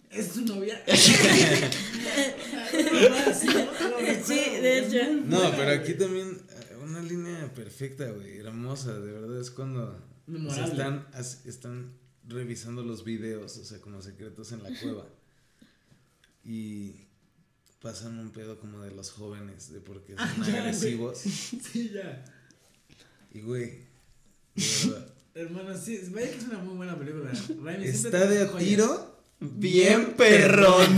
[0.10, 0.82] ¿Es tu novia?
[4.24, 5.12] sí, de hecho.
[5.26, 8.38] No, pero aquí también eh, una línea perfecta, güey.
[8.38, 9.42] Hermosa, de verdad.
[9.42, 10.00] Es cuando.
[10.28, 11.08] o sea, están,
[11.46, 11.94] están
[12.28, 15.08] revisando los videos, o sea, como secretos en la cueva.
[16.46, 17.03] Y
[17.84, 20.58] pasan un pedo como de los jóvenes, de por qué son Ah, ya, güey.
[20.58, 21.18] agresivos.
[21.72, 22.24] Sí, ya.
[23.34, 23.80] Y güey,
[24.56, 25.08] de verdad.
[25.36, 27.32] Hermano, sí, vaya que es una muy buena película.
[27.64, 29.18] Raimi Está de a tiro.
[29.40, 30.96] Bien perrón.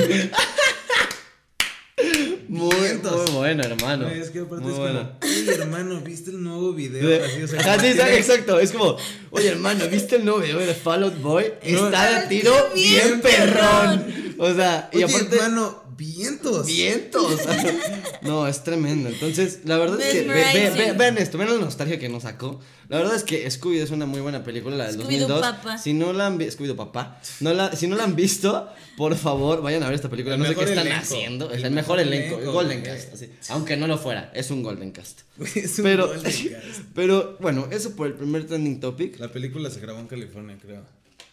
[2.47, 4.05] Muy, muy bueno, hermano.
[4.07, 5.17] Güey, es que aparte muy es bueno.
[5.19, 7.07] como, "Ey, hermano, ¿viste el nuevo video?
[7.07, 8.97] De- Así, o sea, Ah, sí, está- exacto, es como,
[9.31, 11.45] oye hermano, ¿viste el nuevo video de Fall Out Boy?
[11.45, 14.35] No, Está de está tiro bien bien perrón.
[14.37, 16.65] O sea, y Oye, aparte, hermano, vientos.
[16.67, 17.39] vientos.
[18.21, 19.09] no, es tremendo.
[19.09, 20.97] Entonces, la verdad es que, ve- ve- ve- Mesmerizing.
[20.97, 22.59] vean esto, vean la nostalgia que nos sacó.
[22.89, 25.41] La verdad es que Scooby es una muy buena película, la del Scooby-Doo 2002.
[25.41, 25.77] Papá.
[25.77, 29.15] Si no la han visto, Scooby-Doo Papá, no la, si no la han visto, por
[29.17, 30.35] favor, vayan a ver esta película.
[30.35, 31.01] El no sé qué están elenco.
[31.03, 31.51] haciendo.
[31.51, 32.81] Es El el mejor mejor elenco, el elenco, Golden.
[32.83, 33.13] Cast.
[33.13, 33.29] así.
[33.49, 35.21] Aunque no lo fuera, es un Golden Cast.
[35.37, 36.23] Güey, es un Pero, Golden
[36.61, 36.81] Cast.
[36.93, 39.19] pero bueno, eso por el primer trending topic.
[39.19, 40.83] La película se grabó en California, creo.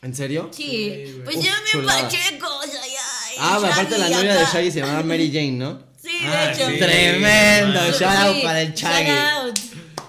[0.01, 0.49] ¿En serio?
[0.51, 2.82] Sí, pues Uf, ya me ay, ay,
[3.39, 4.45] Ah, aparte la novia de.
[4.45, 5.83] Shaggy se llamaba Mary Jane, ¿no?
[6.03, 6.69] Sí, Ah, de hecho.
[6.71, 6.79] sí.
[6.79, 9.07] Tremendo, Ah, shout out Sí, para el Shaggy.
[9.11, 9.59] shout out.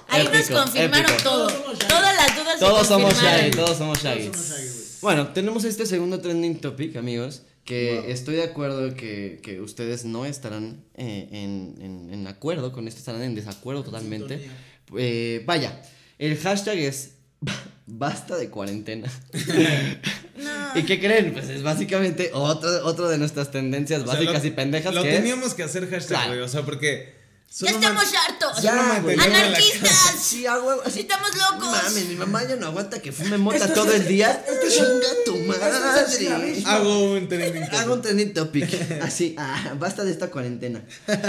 [0.10, 1.24] Ahí nos confirmaron épico.
[1.30, 1.48] todo.
[1.48, 1.88] Todos somos Shaggy.
[1.88, 3.14] Todas las dudas Todos se somos.
[3.22, 4.26] Shaggy, todos somos Shaggy.
[4.30, 4.98] Todos somos Shaggy.
[5.02, 10.26] Bueno, tenemos este segundo trending topic, amigos, que estoy de acuerdo que, que ustedes no
[10.26, 14.50] estarán eh, en, en- en acuerdo con esto, estarán en desacuerdo totalmente.
[14.98, 15.82] Eh, vaya,
[16.20, 17.12] el hashtag es
[17.88, 19.12] basta de cuarentena.
[20.36, 20.50] No.
[20.76, 21.34] ¿Y qué creen?
[21.34, 25.04] Pues es básicamente otro, otro de nuestras tendencias O sea, básicas lo- y pendejas Lo
[25.04, 26.30] que es- teníamos que hacer hashtag, Claro.
[26.32, 26.40] güey.
[26.42, 27.23] O sea, porque.
[27.60, 28.62] Ya estamos hartos.
[28.64, 29.20] Ya, güey.
[29.20, 30.16] Anarquistas.
[30.20, 31.70] Sí, a huevo, así- Estamos locos.
[31.72, 34.44] Mames, mi mamá ya no aguanta que fume mota todo el día.
[34.70, 36.64] Chinga tu madre.
[36.66, 37.74] Hago un trending topic.
[37.80, 38.70] Hago un trending topic.
[39.04, 40.84] Así, ah, basta de esta cuarentena.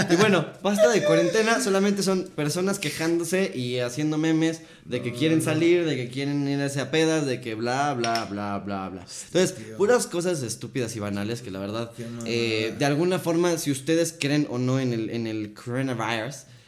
[0.09, 1.61] Y bueno, basta de cuarentena.
[1.61, 6.79] Solamente son personas quejándose y haciendo memes de que quieren salir, de que quieren irse
[6.81, 9.05] a pedas, de que bla, bla, bla, bla, bla.
[9.27, 11.91] Entonces, puras cosas estúpidas y banales que la verdad,
[12.25, 16.14] eh, de alguna forma, si ustedes creen o no en el, en el coronavirus,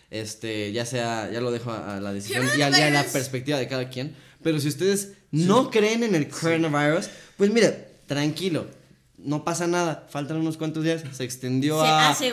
[0.10, 2.78] este, ya sea, ya lo dejo a, a la decisión y a, y a la
[2.78, 3.12] Coronavirus.
[3.14, 4.16] perspectiva de cada quien.
[4.44, 8.68] Pero si ustedes no creen en el coronavirus, pues mire, tranquilo,
[9.18, 10.08] no pasa nada.
[10.10, 11.88] Faltan unos cuantos días, se extendió Se-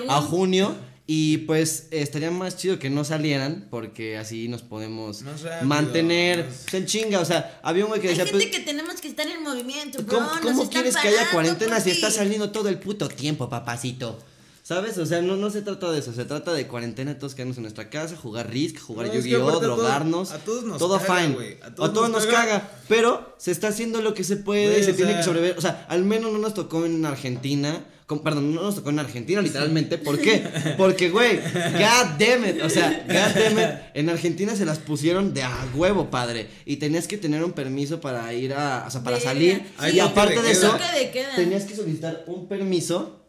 [0.08, 0.76] a, a junio.
[1.06, 6.72] Y pues estaría más chido que no salieran, porque así nos podemos rápido, mantener más-
[6.72, 7.20] en chinga.
[7.20, 9.42] O sea, había un güey que Hay decía, gente pues, que tenemos que estar en
[9.42, 10.16] movimiento, bro.
[10.18, 13.50] ¿cómo, nos cómo están quieres que haya cuarentena si estás saliendo todo el puto tiempo,
[13.50, 14.18] papacito?
[14.66, 14.96] ¿Sabes?
[14.96, 17.64] O sea, no, no se trata de eso, se trata de cuarentena, todos quedarnos en
[17.64, 20.32] nuestra casa, jugar Risk, jugar No, es que Yu-Gi-Oh, aparte a todos- drogarnos.
[20.32, 21.34] a todos nos todo caga, fine.
[21.34, 22.60] güey, a A todos nos nos caga.
[22.60, 22.70] caga.
[22.88, 25.54] Pero se está haciendo lo que se puede y se tiene sea- que sobrevivir.
[25.58, 27.84] O sea, al menos no nos tocó en Argentina.
[28.06, 29.96] con- perdón, no nos tocó en Argentina, literalmente.
[29.96, 30.46] ¿Por qué?
[30.78, 32.62] Porque, güey, god damn it.
[32.62, 33.80] O sea, god damn it.
[33.94, 36.48] En Argentina se las pusieron de a huevo, padre.
[36.66, 38.84] Y tenías que tener un permiso para ir a.
[38.86, 39.64] O sea, para salir.
[39.92, 43.23] Y aparte de de eso, de tenías que solicitar un permiso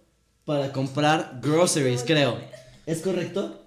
[0.45, 2.39] para comprar groceries, creo.
[2.85, 3.61] ¿Es correcto?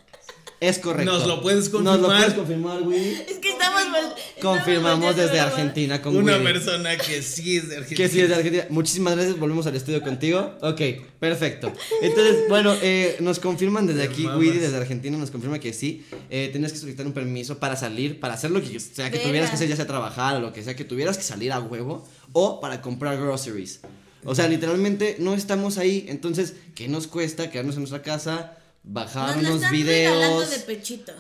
[0.61, 1.13] Es correcto.
[1.13, 2.17] Nos lo puedes Nos lo confirmar.
[2.19, 3.13] puedes confirmar, güey.
[3.29, 3.81] Es que estamos.
[3.83, 6.45] vol- Confirmamos estamos desde Argentina con Una Willy.
[6.45, 7.97] persona que sí es de Argentina.
[7.97, 8.67] Que sí es de Argentina.
[8.71, 9.39] Muchísimas gracias.
[9.39, 10.57] Volvemos al estudio contigo.
[10.63, 10.81] Ok,
[11.21, 11.73] perfecto.
[12.03, 14.27] Entonces, bueno, eh, nos confirman desde aquí.
[14.27, 16.05] Willy, desde Argentina, nos confirma que sí.
[16.29, 19.51] Eh, tenías que solicitar un permiso para salir, para hacer lo que sea que tuvieras
[19.51, 22.05] que hacer, ya sea trabajar o lo que sea, que tuvieras que salir a huevo
[22.33, 23.81] o para comprar groceries.
[24.25, 26.07] O sea, literalmente no estamos ahí.
[26.09, 28.59] Entonces, ¿qué nos cuesta quedarnos en nuestra casa?
[28.83, 31.13] Bajar Nos unos videos de pechito.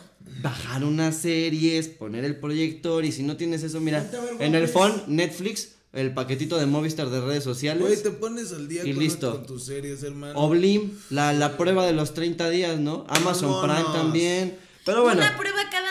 [0.43, 4.09] bajar unas series, poner el proyector y si no tienes eso, mira,
[4.39, 8.53] en el One phone, Netflix, el paquetito de Movistar de redes sociales, Güey, te pones
[8.53, 9.33] al día Y con, listo.
[9.33, 10.39] con tus series, hermano.
[10.39, 13.05] Oblim, la, la prueba de los 30 días, ¿no?
[13.09, 14.59] Amazon Prime también.
[14.85, 15.88] Pero bueno, Una prueba cada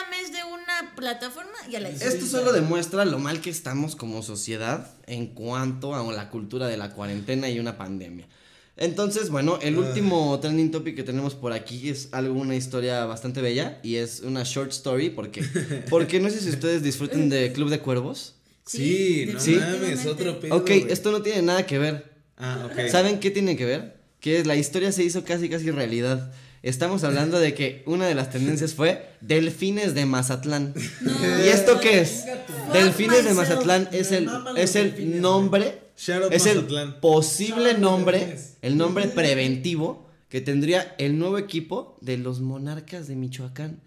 [0.97, 2.05] plataforma, ya la hice.
[2.07, 6.75] esto solo demuestra lo mal que estamos como sociedad en cuanto a la cultura de
[6.75, 8.27] la cuarentena y una pandemia.
[8.75, 13.41] Entonces, bueno, el último trending topic que tenemos por aquí es algo, una historia bastante
[13.41, 15.41] bella y es una short story porque,
[15.89, 18.35] porque no sé si ustedes disfruten de Club de Cuervos.
[18.65, 19.55] Sí, no Sí.
[19.55, 20.55] mames, otro pedo.
[20.57, 20.87] Ok, güey.
[20.91, 22.11] esto no tiene nada que ver.
[22.37, 22.89] Ah, ok.
[22.89, 23.97] ¿Saben qué tiene que ver?
[24.19, 26.31] Que la historia se hizo casi casi realidad.
[26.63, 30.73] Estamos hablando de que una de las tendencias fue Delfines de Mazatlán.
[31.45, 32.25] ¿Y esto qué es?
[32.73, 33.33] Delfines de.
[33.33, 35.79] Mazatlán es el, es el nombre,
[36.31, 36.65] es el
[36.99, 43.79] posible nombre, el nombre preventivo que tendría el nuevo equipo de los Monarcas de Michoacán.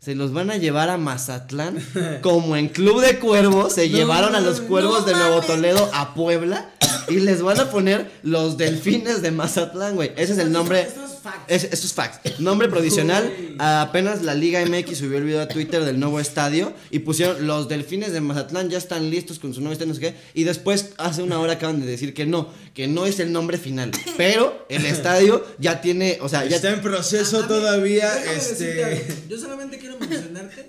[0.00, 1.78] se los van a llevar a Mazatlán,
[2.22, 5.40] como en Club de Cuervos se llevaron a los cuervos no de Nuevo.
[5.40, 6.70] Toledo a Puebla
[7.08, 10.12] y les van a poner los delfines de Mazatlán, güey.
[10.16, 10.86] Ese es el nombre.
[11.28, 11.50] Esto es fact.
[11.50, 12.40] Es, eso es facts.
[12.40, 13.56] Nombre provisional.
[13.58, 17.68] Apenas la Liga MX subió el video a Twitter del nuevo estadio y pusieron los
[17.68, 20.14] delfines de Mazatlán ya están listos con su nuevo estadio, no sé qué.
[20.34, 23.58] Y después, hace una hora acaban de decir que no, que no es el nombre
[23.58, 23.90] final.
[24.16, 26.56] Pero el estadio ya tiene, o sea, ya.
[26.56, 29.06] Está en proceso todavía, este...
[29.28, 30.68] Yo solamente quiero mencionarte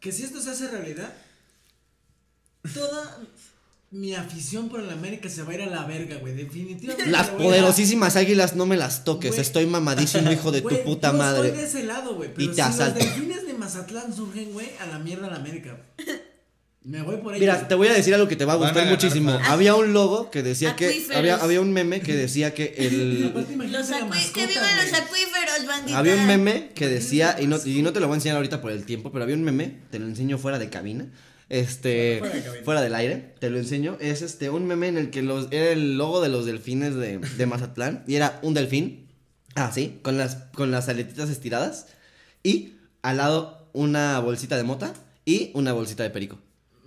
[0.00, 1.12] que si esto se hace realidad,
[2.74, 3.18] toda
[3.96, 6.34] mi afición por el América se va a ir a la verga, güey.
[6.34, 7.10] Definitivamente.
[7.10, 9.38] Las poderosísimas águilas no me las toques.
[9.38, 11.48] Estoy mamadísimo, hijo de tu puta yo madre.
[11.48, 12.30] Estoy de ese lado, güey.
[12.36, 12.98] Y te si asalto.
[12.98, 15.78] los delfines de Mazatlán surgen, güey, a la mierda la América.
[16.84, 17.40] Me voy por ahí.
[17.40, 19.32] Mira, te voy a decir algo que te va a gustar muchísimo.
[19.46, 21.04] Había un logo que decía que.
[21.14, 23.32] Había, había un meme que decía que el.
[23.72, 25.98] Los la acui- mascota, que vivan los acuíferos, bandita.
[25.98, 28.60] Había un meme que decía, y no, y no te lo voy a enseñar ahorita
[28.60, 31.06] por el tiempo, pero había un meme, te lo enseño fuera de cabina.
[31.48, 32.64] Este, Fuera de cabina.
[32.64, 33.96] fuera del aire, te lo enseño.
[34.00, 37.18] Es este, un meme en el que los, era el logo de los delfines de,
[37.18, 38.04] de Mazatlán.
[38.06, 39.06] Y era un delfín,
[39.54, 41.86] así, con las, con las aletitas estiradas.
[42.42, 44.92] Y al lado una bolsita de mota
[45.24, 46.38] y una bolsita de perico.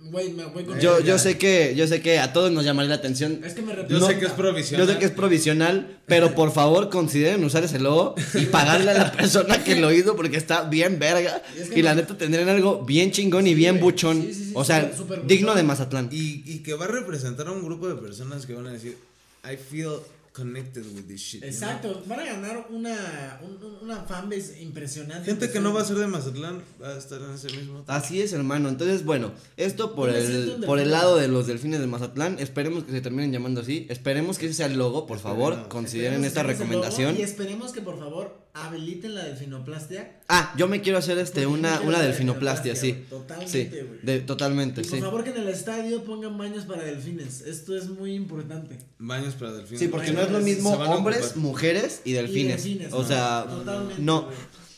[0.02, 2.88] Güey, me voy con Yo, yo sé que, yo sé que a todos nos llamaría
[2.88, 3.42] la atención.
[3.44, 4.86] Es que me Yo sé que es provisional.
[4.86, 8.94] Yo sé que es provisional, pero por favor consideren usar ese logo y pagarle a
[8.94, 11.42] la persona que lo hizo porque está bien verga.
[11.56, 14.22] Y es que Y la neta tendrían algo bien chingón y bien buchón.
[14.22, 14.90] Sí, sí, sí, o sea,
[15.26, 15.56] digno buchón.
[15.56, 16.08] de Mazatlán.
[16.10, 18.96] Y, y que va a representar a un grupo de personas que van a decir,
[19.44, 20.00] I feel
[20.40, 21.40] connected with this shit.
[21.42, 21.50] you know?
[21.50, 25.24] Exacto, van a ganar una, un- un- una fanbase impresionante.
[25.26, 27.84] Gente que no va a ser de Mazatlán va a estar en ese mismo.
[27.86, 28.68] Así es, hermano.
[28.68, 32.38] Entonces, bueno, esto por el, por el lado de los delfines de Mazatlán.
[32.38, 33.86] Esperemos que se terminen llamando así.
[33.90, 35.68] Esperemos que ese sea el logo, por favor.
[35.68, 37.16] Consideren Esperemos esta recomendación.
[37.18, 40.20] Y esperemos que por favor habiliten la delfinoplastia.
[40.28, 42.92] Ah, yo me quiero hacer este una, una la delfinoplastia, sí.
[42.92, 43.48] delfinoplastia, güey.
[43.48, 45.00] Sí, Totalmente, de, totalmente, Y por sí.
[45.02, 47.42] favor que en el estadio pongan baños para delfines.
[47.42, 48.78] Esto es muy importante.
[48.98, 49.80] Baños para delfines.
[49.80, 52.64] Sí, porque no es lo mismo hombres, mujeres y delfines.
[52.66, 54.28] Y delfines, o no, sea, totalmente, no.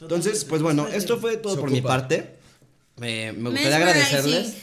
[0.01, 0.47] Entonces, Totalmente.
[0.49, 2.37] pues bueno, esto fue todo por mi parte.
[3.01, 4.55] Eh, me gustaría agradecerles.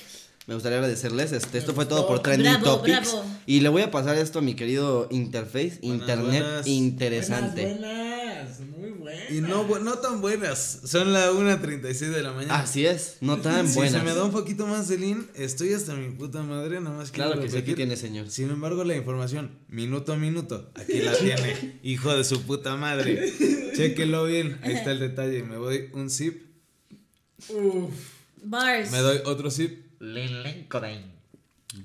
[0.48, 1.32] Me gustaría agradecerles.
[1.32, 2.22] Este, esto fue todo por.
[2.22, 3.12] Trending Bravo, Topics.
[3.14, 3.24] bravo.
[3.46, 6.68] Y le voy a pasar esto a mi querido Interface, Buenas, Internet buenas.
[6.68, 7.62] interesante.
[7.66, 8.19] Buenas,
[9.12, 9.32] buenas.
[9.32, 10.82] Y no, no tan buenas.
[10.86, 12.60] Son la 1.36 de la mañana.
[12.60, 14.00] Así es, no tan Si buenas.
[14.02, 17.12] se me da un poquito más de lean, estoy hasta mi puta madre, nada más
[17.12, 18.30] Claro que sí, aquí tiene, señor.
[18.30, 23.32] Sin embargo, la información, minuto a minuto, aquí la tiene, hijo de su puta madre.
[23.76, 25.44] Chéquelo bien, ahí está el detalle.
[25.44, 26.44] Me doy un zip,
[27.50, 27.94] Uf.
[28.44, 28.92] Bars.
[28.92, 29.86] me doy otro zip.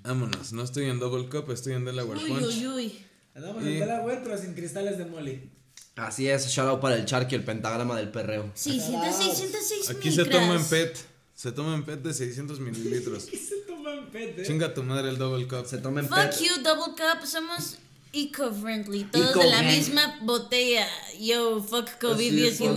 [0.03, 2.45] Vámonos, no estoy en Double Cup, estoy en Delaware Uy, Punch.
[2.45, 2.93] uy, uy.
[3.35, 5.51] Andamos Y- en Delaware, pero sin cristales de mole.
[5.97, 8.51] Así es, shout out para el Charky, el pentagrama del perreo.
[8.55, 10.65] 606, 606 Aquí se toma en.
[10.65, 10.99] PET,
[11.35, 13.25] se toma en PET de 600 mililitros.
[13.31, 14.43] ¿Qué se toman pete?
[14.45, 15.67] Chinga tu madre el Double Cup.
[15.67, 16.41] Se tomen Fuck pet.
[16.41, 17.25] you, Double Cup.
[17.27, 17.77] Somos
[18.13, 19.05] eco-friendly.
[19.05, 20.87] Todos de la misma botella.
[21.21, 22.71] Yo, fuck Así es, COVID-19.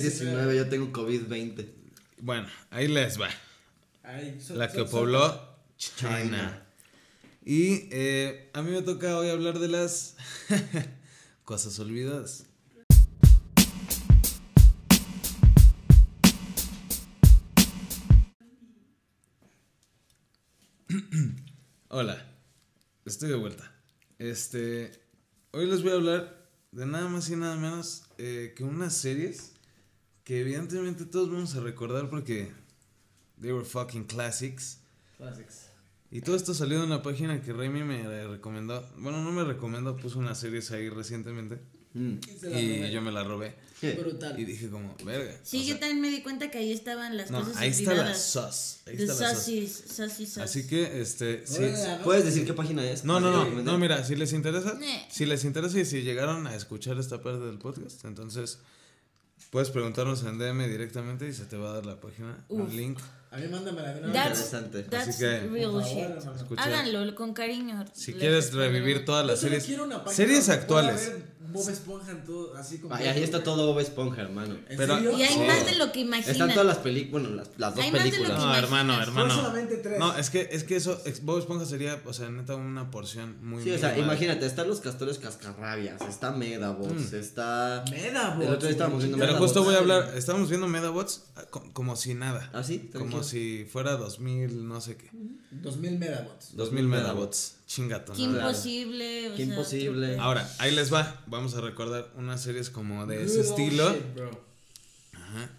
[0.00, 1.66] COVID-19, yo tengo COVID-20.
[2.20, 3.28] Bueno, ahí les va.
[4.02, 6.62] Ay, so- La que so- pobló China.
[7.44, 10.16] Y eh, a mí me toca hoy hablar de las
[11.44, 12.44] cosas olvidadas.
[21.96, 22.20] Hola,
[23.04, 23.72] estoy de vuelta.
[24.18, 24.90] Este,
[25.52, 29.52] hoy les voy a hablar de nada más y nada menos eh, que unas series
[30.24, 32.50] que evidentemente todos vamos a recordar porque
[33.40, 34.80] they were fucking classics.
[35.18, 35.70] Classics.
[36.10, 38.84] Y todo esto salió de una página que Raimi me recomendó.
[38.98, 41.60] Bueno, no me recomendó, puso unas series ahí recientemente.
[41.94, 42.14] Mm.
[42.42, 43.54] La Y yo me la robé.
[43.80, 43.92] ¿Qué?
[43.92, 44.38] Brutal.
[44.38, 45.32] Y dije como, verga.
[45.42, 47.70] Sí, o yo sea, también me di cuenta que ahí estaban las No, cosas ahí
[47.70, 48.78] está la sus.
[48.86, 50.38] Ahí The está la sus.
[50.38, 51.62] Así que, este, sí.
[52.02, 53.04] ¿Puedes decir qué página es?
[53.04, 55.06] No, no, no, no, mira, si les interesa, Eh.
[55.10, 58.58] si les interesa y si llegaron a escuchar esta parte del podcast, entonces
[59.50, 62.60] puedes preguntarnos en DM directamente y se te va a dar la página, Uf.
[62.68, 62.98] un link.
[63.30, 64.04] A mí una That's, vez.
[64.06, 64.82] Interesante.
[64.84, 66.58] that's Así que, real shit.
[66.58, 67.84] Háganlo con cariño.
[67.92, 71.12] Si quieres revivir todas las series, quiero una página series actuales.
[71.54, 72.94] Bob Esponja en todo, así como.
[72.94, 74.56] Ahí está todo Bob Esponja, hermano.
[74.68, 75.16] ¿En Pero- serio?
[75.18, 76.30] Y hay más de lo que imaginan.
[76.32, 78.40] Están todas las películas, bueno, las, las dos Hay más de lo películas.
[78.40, 79.08] que No, hermano, imaginas.
[79.08, 79.34] hermano.
[79.34, 79.98] Son solamente tres.
[79.98, 83.62] No, es que, es que eso, Bob Esponja sería, o sea, neta, una porción muy
[83.62, 87.16] Sí, o sea, imagínate, están los castores cascarrabias, está Medabots, Mm.
[87.16, 87.84] está...
[87.90, 89.52] Medabots, El otro día estábamos viendo Pero Medabots.
[89.52, 92.50] justo voy a hablar, estamos viendo Medabots ah, co- como si nada.
[92.52, 92.90] ¿Ah, sí?
[92.92, 95.10] Como si fuera 2000, no sé qué.
[95.52, 96.56] 2000 Medabots.
[96.56, 97.56] 2000 Medabots.
[97.74, 98.12] Chingato.
[98.12, 99.28] Qué imposible.
[99.30, 100.18] o Qué sea, imposible.
[100.18, 101.22] Ahora, ahí les va.
[101.26, 103.92] Vamos a recordar unas series como de ese Good old estilo.
[103.92, 104.44] shit, bro.
[105.14, 105.50] Ajá.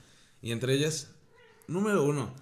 [0.41, 1.09] Y entre ellas,
[1.67, 2.33] número uno,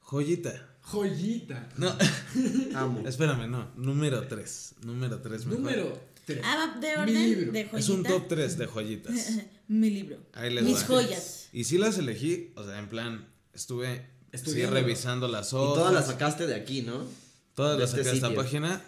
[0.00, 0.68] joyita.
[0.82, 1.68] Joyita.
[1.78, 1.96] No,
[2.74, 3.08] Amo.
[3.08, 3.70] espérame, no.
[3.76, 4.74] Número tres.
[4.82, 5.46] Número tres.
[5.46, 5.60] mejor.
[5.60, 6.40] Número 3.
[6.44, 7.52] Ah, de Mi orden libro.
[7.52, 7.78] de joyita.
[7.78, 9.14] Es un top 3 de joyitas.
[9.68, 10.18] Mi libro.
[10.34, 10.86] Ahí les Mis va.
[10.86, 11.48] joyas.
[11.52, 15.74] Y sí las elegí, o sea, en plan, estuve sí, revisando las Y hojas.
[15.78, 17.06] todas las sacaste de aquí, ¿no?
[17.54, 18.82] Todas de las este saqué de esta página.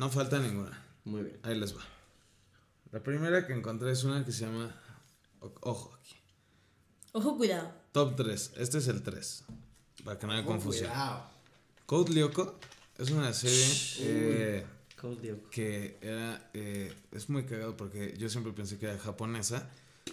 [0.00, 0.82] No falta ninguna.
[1.04, 1.38] Muy bien.
[1.42, 1.82] Ahí les va.
[2.90, 4.74] La primera que encontré es una que se llama.
[5.40, 6.16] o- Ojo aquí.
[7.12, 7.70] Ojo, cuidado.
[7.92, 8.52] Top 3.
[8.56, 9.44] Este es el 3.
[10.04, 10.88] Para que no haya confusión.
[10.88, 11.30] Cuidado.
[11.84, 12.58] Code Lyoko
[12.98, 13.66] es una serie
[13.98, 14.66] eh,
[15.50, 16.50] que era.
[16.54, 19.68] eh, es muy cagado porque yo siempre pensé que era japonesa,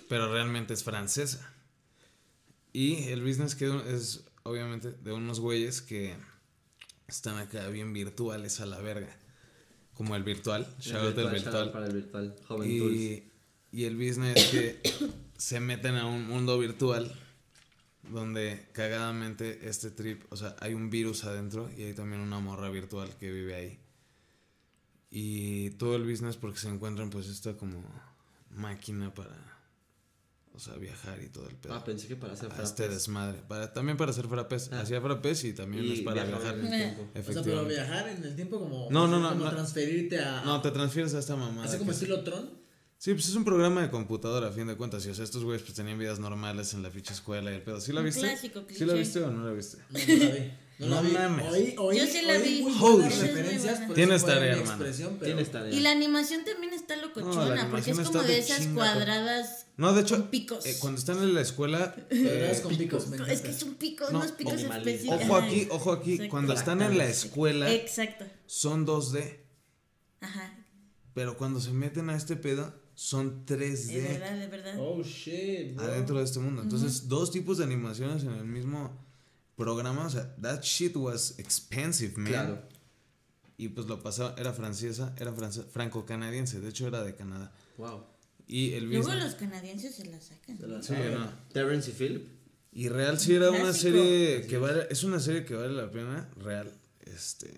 [0.10, 1.50] pero realmente es francesa.
[2.74, 6.16] Y el business que es obviamente de unos güeyes que
[7.08, 9.16] están acá bien virtuales a la verga.
[9.98, 11.72] Como el virtual, shout out el shout out virtual.
[11.72, 12.36] Para el virtual.
[12.48, 12.96] Joven Tools.
[12.96, 13.32] Y,
[13.72, 14.82] y el business es que
[15.38, 17.12] se meten a un mundo virtual
[18.12, 22.70] donde cagadamente este trip, o sea, hay un virus adentro y hay también una morra
[22.70, 23.80] virtual que vive ahí.
[25.10, 27.84] Y todo el business porque se encuentran pues esta como
[28.50, 29.57] máquina para,
[30.58, 31.74] o sea, viajar y todo el pedo.
[31.74, 33.40] Ah, pensé que para hacer a este desmadre.
[33.48, 34.70] Para, también para hacer frappés.
[34.74, 34.82] Ah.
[34.82, 36.60] Hacía frappés y también Y es para viajar viajar.
[36.60, 37.12] en el tiempo.
[37.30, 38.88] O sea, pero viajar en el tiempo como.
[38.90, 39.52] No, no, no, Como no.
[39.52, 40.42] transferirte a.
[40.44, 41.68] No, te transfieres a esta mamada.
[41.68, 42.50] Así como estilo Tron.
[43.00, 45.06] Sí, pues es un programa de computadora a fin de cuentas.
[45.06, 47.62] Y o sea, estos güeyes pues tenían vidas normales en la ficha escuela y el
[47.62, 47.80] pedo.
[47.80, 48.22] ¿Sí la Un viste?
[48.22, 49.78] clásico ¿Sí la viste o no la viste?
[49.90, 50.52] No, no la vi.
[50.80, 51.52] No, No la mames.
[51.52, 52.62] Oí, oí, Yo sí la oí vi.
[52.62, 53.94] Muy Holy referencias.
[53.96, 54.86] Tienes tarea, hermano.
[55.24, 55.74] Tienes tarea.
[55.74, 59.66] Y la animación también está locochona, porque es como de de esas chinga, cuadradas.
[59.78, 60.66] No, de hecho, Con picos.
[60.66, 61.94] eh, cuando están en la escuela.
[62.10, 65.22] Cuadradas eh, con picos, Es que son picos, No, unos picos específicos.
[65.22, 66.14] ojo aquí, ojo aquí.
[66.14, 66.32] Exacto.
[66.32, 68.26] Cuando están en la escuela, Exacto.
[68.46, 69.38] son 2D.
[70.22, 70.54] Ajá.
[71.14, 74.02] Pero cuando se meten a este pedo, son De 3D.
[74.20, 74.76] verdad, de verdad.
[74.80, 75.86] Oh shit, bro.
[75.86, 76.62] adentro de este mundo.
[76.64, 78.98] Entonces, dos tipos de animaciones en el mismo
[79.56, 80.06] programa.
[80.08, 82.32] O sea, that shit was expensive, man.
[82.32, 82.67] Claro.
[83.58, 87.52] Y pues lo pasaba, era francesa, era franco-canadiense, de hecho era de Canadá.
[87.78, 88.04] Wow.
[88.48, 90.58] Y el Luego los canadienses se la sacan.
[90.58, 91.30] De la- Sí, no.
[91.52, 92.28] Terrence y Philip.
[92.72, 96.30] Y real sí era una serie que vale, es una serie que vale la pena,
[96.38, 96.72] real.
[97.02, 97.52] Este,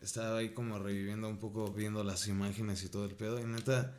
[0.00, 3.38] estaba ahí como reviviendo un poco, viendo las imágenes y todo el pedo.
[3.38, 3.94] Y neta,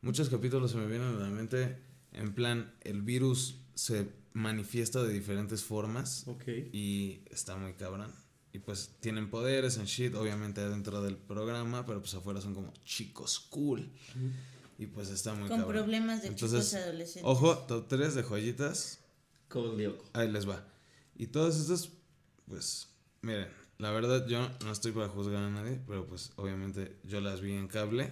[0.00, 1.76] muchos capítulos se me vienen a la mente.
[2.12, 6.26] En plan, el virus se manifiesta de diferentes formas.
[6.26, 6.44] Ok.
[6.72, 8.10] Y está muy cabrón.
[8.56, 12.72] Y pues tienen poderes en shit, obviamente dentro del programa, pero pues afuera son como
[12.86, 13.92] chicos cool.
[14.78, 15.76] Y pues está muy Con cabrón.
[15.82, 17.22] problemas de Entonces, chicos adolescentes.
[17.30, 19.00] Ojo, top 3 de joyitas.
[19.50, 20.06] Cold Lyoko.
[20.14, 20.64] Ahí les va.
[21.16, 21.90] Y todas estas,
[22.48, 22.88] pues,
[23.20, 27.42] miren, la verdad yo no estoy para juzgar a nadie, pero pues obviamente yo las
[27.42, 28.10] vi en cable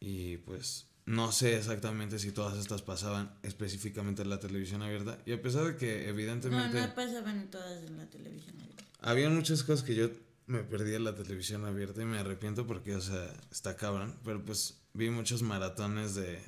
[0.00, 5.18] y pues no sé exactamente si todas estas pasaban específicamente en la televisión abierta.
[5.26, 8.54] Y a pesar de que No, evidentemente no pasaban todas en la televisión.
[8.60, 8.84] abierta.
[9.06, 10.10] Había muchas cosas que yo
[10.46, 14.44] me perdí en la televisión abierta y me arrepiento porque, o sea, está cabrón, pero
[14.44, 16.38] pues vi muchos maratones de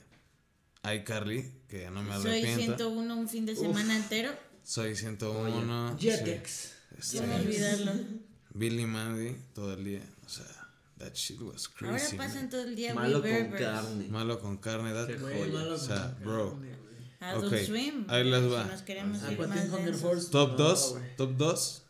[0.85, 2.77] iCarly que no me Soy arrepiento.
[2.77, 4.31] 101 un fin de semana entero.
[4.63, 5.97] Soy 101.
[5.99, 6.11] sí.
[6.11, 6.73] Jetex.
[6.99, 7.93] Este, ¿Cómo olvidarlo?
[8.55, 10.03] Billy Mandy todo el día.
[10.25, 10.47] O sea,
[10.99, 12.17] that shit was Ahora crazy.
[12.17, 12.51] pasan man.
[12.51, 13.63] todo el día Malo con Berbers.
[13.63, 14.09] carne.
[14.09, 14.93] Malo con carne.
[14.93, 15.47] That, joya.
[15.53, 16.59] malo O sea, bro.
[17.21, 18.05] Adult Ok, Swim.
[18.09, 18.65] ahí les va.
[18.65, 20.31] Si nos queremos Ah, ir más.
[20.31, 20.91] Top No, 2.
[20.93, 21.17] güey.
[21.17, 21.83] top 2.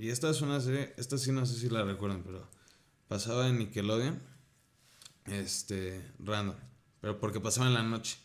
[0.00, 0.94] Y esta es una serie.
[0.96, 2.46] Esta sí no sé si la recuerdan, pero
[3.08, 4.18] pasaba en Nickelodeon.
[5.26, 6.00] Este.
[6.18, 6.56] Random.
[7.00, 8.16] Pero porque pasaba en la noche.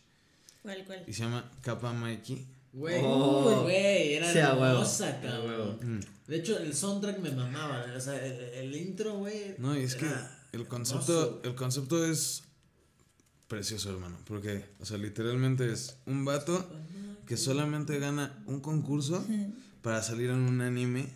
[0.62, 1.04] ¿Cuál, cuál?
[1.06, 2.46] Y se llama Kappa Mikey.
[2.72, 3.62] Güey, Oh.
[3.62, 4.64] güey, era Sí, a huevo.
[4.66, 5.78] hermosa, cabrón.
[5.82, 6.00] Mm.
[6.30, 7.86] De hecho, el soundtrack me mamaba.
[7.96, 9.54] O sea, el, el intro, güey.
[9.58, 10.06] No, y es que
[10.52, 11.40] el concepto, hermoso.
[11.44, 12.42] el concepto es
[13.48, 14.18] precioso, hermano.
[14.26, 16.68] Porque, o sea, literalmente es un vato
[17.26, 19.24] que solamente gana un concurso
[19.82, 21.08] para salir en un anime.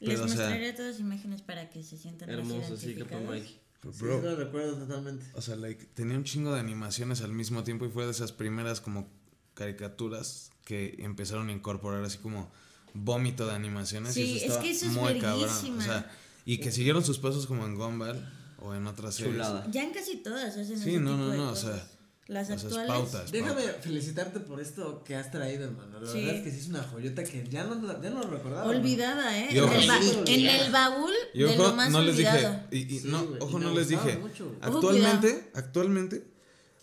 [0.00, 3.28] Les Pero, o sea, mostraré todas imágenes para que se sientan más Hermoso, sí, identificados.
[3.28, 3.60] Mikey.
[3.80, 5.24] Pero, Sí, bro, lo recuerdo totalmente.
[5.34, 8.32] o sea, like, tenía un chingo de animaciones al mismo tiempo y fue de esas
[8.32, 9.08] primeras como
[9.54, 12.50] caricaturas que empezaron a incorporar así como
[12.94, 14.14] vómito de animaciones.
[14.14, 15.48] Sí, y es eso que eso es muy cabrón.
[15.78, 16.10] O sea,
[16.44, 18.26] y que siguieron sus pasos como en Gumball
[18.58, 19.34] o en otras series.
[19.34, 19.66] Chulada.
[19.70, 21.86] Ya en casi todas hacen Sí, ese no, tipo no, no, o sea,
[22.28, 22.88] Las actuales.
[22.88, 23.82] pauta, es Déjame pauta.
[23.82, 26.00] felicitarte por esto que has traído, hermano.
[26.00, 26.18] La Sí.
[26.20, 28.66] verdad es que sí es una joyota que ya no, ya no lo recordaba.
[28.68, 29.48] Olvidada, ¿eh?
[29.52, 29.72] Y ojo.
[29.72, 32.60] en, el Sí, en el baúl Y de ojo, lo más no les dije, olvidado.
[32.72, 34.16] y, y Sí, no, ojo, y no les dije.
[34.16, 34.46] mucho.
[34.46, 36.24] Ojo, Actualmente, actualmente,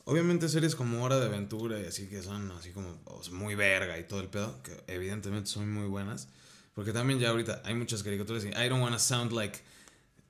[0.05, 3.55] obviamente series como Hora de Aventura y así que son así como o sea, muy
[3.55, 6.29] verga y todo el pedo, que evidentemente son muy buenas.
[6.73, 9.59] Porque también ya ahorita hay muchas caricaturas y I don't wanna sound like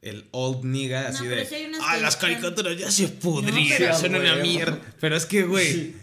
[0.03, 1.47] el old nigga así de
[1.81, 4.79] ah que las caricaturas ya se pudrieron, son una mierda.
[4.99, 5.93] Pero es que güey,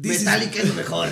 [0.00, 1.08] this is- Metallica es lo mejor.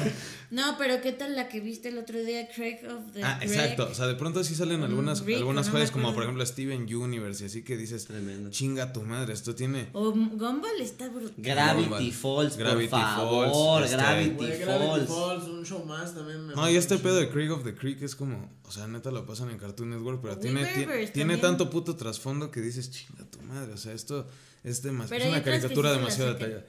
[0.51, 3.51] No, pero ¿qué tal la que viste el otro día, Craig of the Ah, Craig?
[3.51, 3.89] exacto.
[3.91, 6.83] O sea, de pronto sí salen algunas, Rick, algunas no joyas, como por ejemplo Steven
[6.95, 8.51] Universe y así que dices, Tremendo.
[8.51, 9.89] chinga tu madre, esto tiene.
[9.93, 11.35] O Gumball está brutal.
[11.37, 12.13] Gravity Gumball.
[12.13, 13.51] Falls, Gravity por favor.
[13.53, 15.09] Falls, este- Gravity Güey, Gravity Falls.
[15.09, 16.47] Falls, un show más también.
[16.47, 19.11] me No, y este pedo de Creek of the Creek es como, o sea, neta
[19.11, 20.65] lo pasan en Cartoon Network, pero tiene,
[21.13, 24.27] tiene tanto puto trasfondo que dices, chinga tu madre, o sea, esto
[24.63, 26.65] es, demas- Pero es una caricatura demasiado detallada.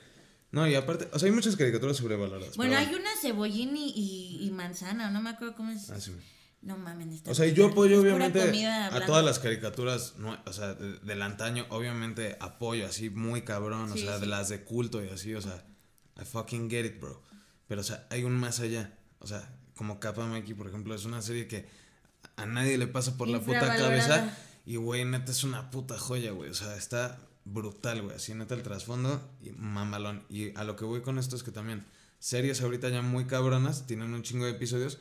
[0.51, 2.55] No, y aparte, o sea, hay muchas caricaturas sobrevaloradas.
[2.55, 5.89] Bueno, pero hay una cebollín y, y, y manzana, no me acuerdo cómo es.
[5.89, 6.13] Ah, sí.
[6.61, 11.21] No mames, O sea, yo apoyo obviamente a todas las caricaturas, o sea, de- del
[11.21, 15.35] antaño, obviamente apoyo así muy cabrón, o Sí, sea, de las de culto y así,
[15.35, 15.63] o sea,
[16.19, 17.21] I fucking get it, bro.
[17.67, 21.05] Pero, o sea, hay un más allá, o sea, como Kappa Mikey, por ejemplo, es
[21.05, 21.67] una serie que
[22.37, 24.35] a nadie le pasa por la puta cabeza
[24.65, 27.19] y, güey, neta es una puta joya, güey, o sea, está
[27.51, 30.23] brutal, güey, así neta el trasfondo y mamalón.
[30.29, 31.85] Y a lo que voy con esto es que también
[32.19, 34.97] series ahorita ya muy cabronas, tienen un chingo de episodios,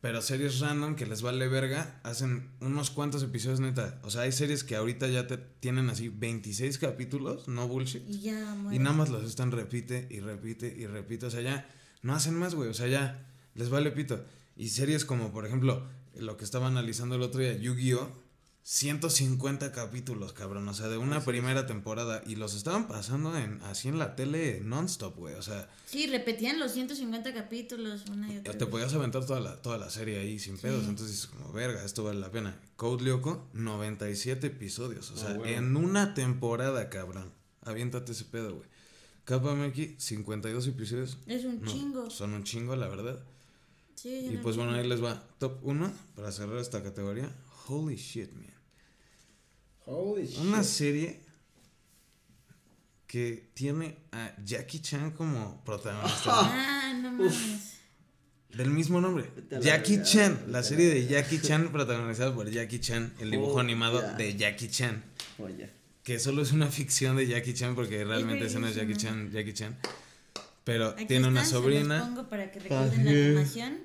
[0.00, 3.98] pero series random que les vale verga, hacen unos cuantos episodios neta.
[4.04, 8.08] O sea, hay series que ahorita ya te tienen así 26 capítulos, no bullshit.
[8.08, 8.78] Y ya, Y muere.
[8.78, 11.26] nada más los están repite y repite y repite.
[11.26, 11.68] O sea, ya
[12.02, 12.68] no hacen más, güey.
[12.68, 14.24] O sea, ya les vale pito.
[14.56, 15.84] Y series como, por ejemplo,
[16.16, 18.27] lo que estaba analizando el otro día, Yu-Gi-Oh!
[18.70, 20.68] 150 capítulos, cabrón.
[20.68, 22.20] O sea, de una primera temporada.
[22.26, 25.34] Y los estaban pasando en, así en la tele non-stop, güey.
[25.36, 28.68] O sea, Sí, repetían los 150 capítulos una y otra te vez.
[28.68, 30.82] podías aventar toda la, toda la serie ahí sin pedos.
[30.86, 32.60] Entonces dices, como, verga, esto vale la pena.
[32.76, 35.10] Code Lyoko, 97 episodios.
[35.12, 35.46] O sea, huevo.
[35.46, 37.32] en una temporada, cabrón.
[37.62, 38.68] Aviéntate ese pedo, güey.
[39.24, 41.16] Kappa Meki, 52 episodios.
[41.26, 42.10] Es un No, chingo.
[42.10, 43.18] Son un chingo, la verdad.
[43.94, 45.22] Sí, Y pues bueno, ahí les va.
[45.38, 47.34] Top 1 para cerrar esta categoría.
[47.66, 48.57] Holy shit, man.
[49.90, 50.38] Holy shit.
[50.40, 51.20] Una serie
[53.06, 56.30] que tiene a Jackie Chan como protagonista.
[56.34, 57.78] Ah, no mames.
[58.54, 59.30] Del mismo nombre.
[59.62, 60.44] Jackie Chan.
[60.48, 63.14] La serie de Jackie Chan protagonizada por Jackie Chan.
[63.18, 64.12] El dibujo Oh, animado ya.
[64.14, 65.02] de Jackie Chan.
[65.38, 65.70] Oye.
[66.02, 68.96] Que solo es una ficción de Jackie Chan porque realmente ese no es Jackie.
[68.96, 69.78] Chan, Jackie Chan.
[70.64, 72.00] Pero Aquí tiene una están, se los sobrina.
[72.00, 73.78] pongo para que recuerden la animación.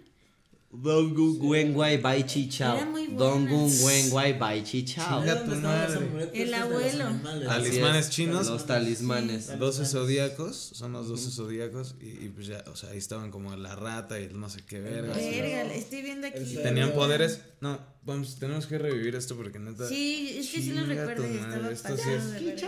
[0.75, 2.75] Dongun Wen Wai Bai Chi Chao.
[2.77, 3.17] Era muy buena.
[3.19, 5.21] Dongun Wen Wai Bai Chi Chao.
[5.21, 6.07] Chinga ¿Dónde tu estaban los madre.
[6.07, 7.05] amuletos El abuelo.
[7.45, 8.47] Talismanes es, chinos.
[8.47, 9.45] Los talismanes.
[9.45, 9.51] Sí.
[9.59, 13.55] 12 zodíacos, son los 12 zodíacos y, y pues ya, o sea, ahí estaban como
[13.55, 15.13] la rata y el no sé qué verga.
[15.13, 16.55] Verga, estoy viendo aquí.
[16.55, 17.41] Tenían poderes.
[17.61, 19.87] No, vamos, tenemos que revivir esto porque neta.
[19.87, 22.63] Sí, es que sí lo recuerdo estaba madre, esto sí es-.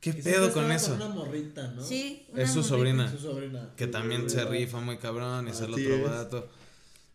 [0.00, 0.96] ¿Qué pedo con eso?
[0.98, 1.82] Con una morrita, ¿no?
[1.82, 2.26] Sí.
[2.36, 3.10] Es su sobrina.
[3.10, 3.70] Su sobrina.
[3.76, 6.48] Que también se rifa muy cabrón y es el otro vato.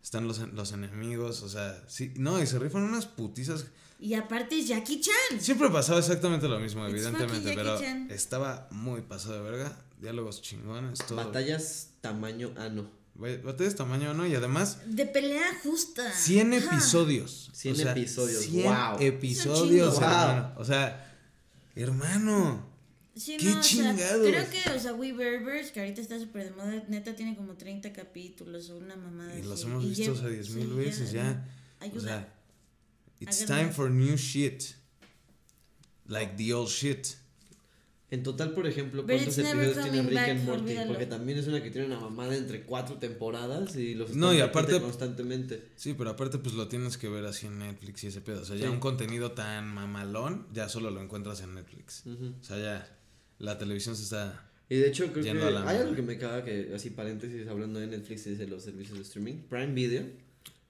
[0.02, 3.66] Están los, en- los enemigos, o sea, sí, no, y se rifan unas putizas.
[4.00, 5.40] Y aparte es Jackie Chan.
[5.40, 8.10] Siempre pasaba exactamente lo mismo, It's evidentemente, pero Chan.
[8.10, 9.78] estaba muy pasado de verga.
[10.00, 11.16] Diálogos chingones, todo.
[11.18, 12.90] Batallas tamaño ano.
[13.14, 14.26] Ba- Batallas tamaño, ¿no?
[14.26, 16.10] Y además, De pelea justa.
[16.12, 16.74] 100 Ajá.
[16.74, 17.50] episodios.
[17.52, 18.96] 100 o sea, episodios, 100 wow.
[18.98, 20.52] episodios, hermano.
[20.56, 21.16] O sea,
[21.76, 22.71] hermano.
[23.14, 24.26] Sí, ¡Qué no, o sea, chingados!
[24.28, 27.54] creo que, o sea, We Berbers, que ahorita está súper de moda, neta tiene como
[27.56, 29.38] 30 capítulos o una mamada.
[29.38, 31.46] Y los hemos visto, o sea, 10 mil sí, veces ya.
[31.80, 32.00] O Ayuda.
[32.00, 32.34] sea,
[33.20, 34.62] it's time for new shit.
[36.06, 37.06] Like the old shit.
[38.10, 40.62] En total, por ejemplo, ¿cuántos episodios tiene Rick and Morty?
[40.64, 40.88] olvídalo.
[40.88, 44.40] Porque también es una que tiene una mamada entre cuatro temporadas y los No, y
[44.40, 45.68] aparte- constantemente.
[45.76, 48.42] Sí, pero aparte pues lo tienes que ver así en Netflix y ese pedo.
[48.42, 52.04] O sea, ya un contenido tan mamalón, ya solo lo encuentras en Netflix.
[52.06, 52.98] O sea, ya
[53.42, 54.48] la televisión se está...
[54.68, 56.88] Y de hecho, creo Yendo que a la hay algo que me caga que, así
[56.88, 59.42] paréntesis, hablando de Netflix y de los servicios de streaming.
[59.50, 60.04] Prime Video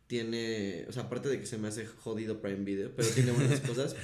[0.08, 3.60] tiene, o sea, aparte de que se me hace jodido Prime Video, pero tiene buenas
[3.66, 3.94] cosas.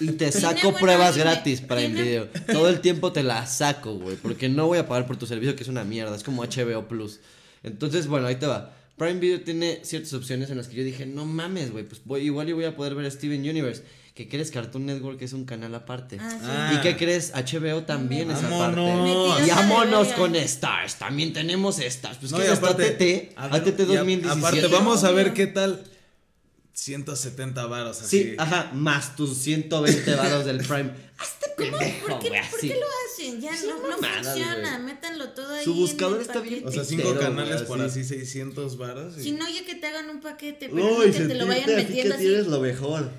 [0.00, 2.28] Y te saco pruebas anime, gratis Prime tiene- Video.
[2.50, 5.54] Todo el tiempo te las saco, güey, porque no voy a pagar por tu servicio
[5.54, 7.20] que es una mierda, es como HBO Plus.
[7.62, 8.74] Entonces, bueno, ahí te va.
[8.96, 12.22] Prime Video tiene ciertas opciones en las que yo dije, no mames, güey, pues voy,
[12.22, 13.82] igual y voy a poder ver Steven Universe.
[14.14, 14.50] ¿Qué crees?
[14.50, 16.18] Cartoon Network es un canal aparte.
[16.20, 16.36] Ah, sí.
[16.42, 16.74] Ah.
[16.76, 17.32] ¿Y qué crees?
[17.34, 18.80] HBO también es aparte.
[19.46, 20.96] Y vámonos con Stars.
[20.96, 22.18] También tenemos Stars.
[22.18, 24.38] Pues No, que es aparte- ver, ATT y a- 2017.
[24.38, 25.82] Aparte, vamos a ver qué tal
[26.74, 28.18] 170 varos así.
[28.22, 30.90] Sí, ajá, más tus 120 varos del Prime.
[31.18, 33.40] Hazte pendejo, ¿Por qué, por lo hacen?
[33.40, 34.78] Ya Sí, no, no mamadas, funciona.
[34.80, 35.64] Métanlo todo ahí.
[35.64, 36.66] Su en buscador el está bien.
[36.66, 38.00] O sea, cinco canales por así.
[38.00, 39.16] así 600 varos.
[39.18, 41.46] y- Si no, ya que te hagan un paquete, pero Uy, no que te lo
[41.46, 42.26] vayan metiendo que así.
[42.26, 43.10] tienes lo mejor.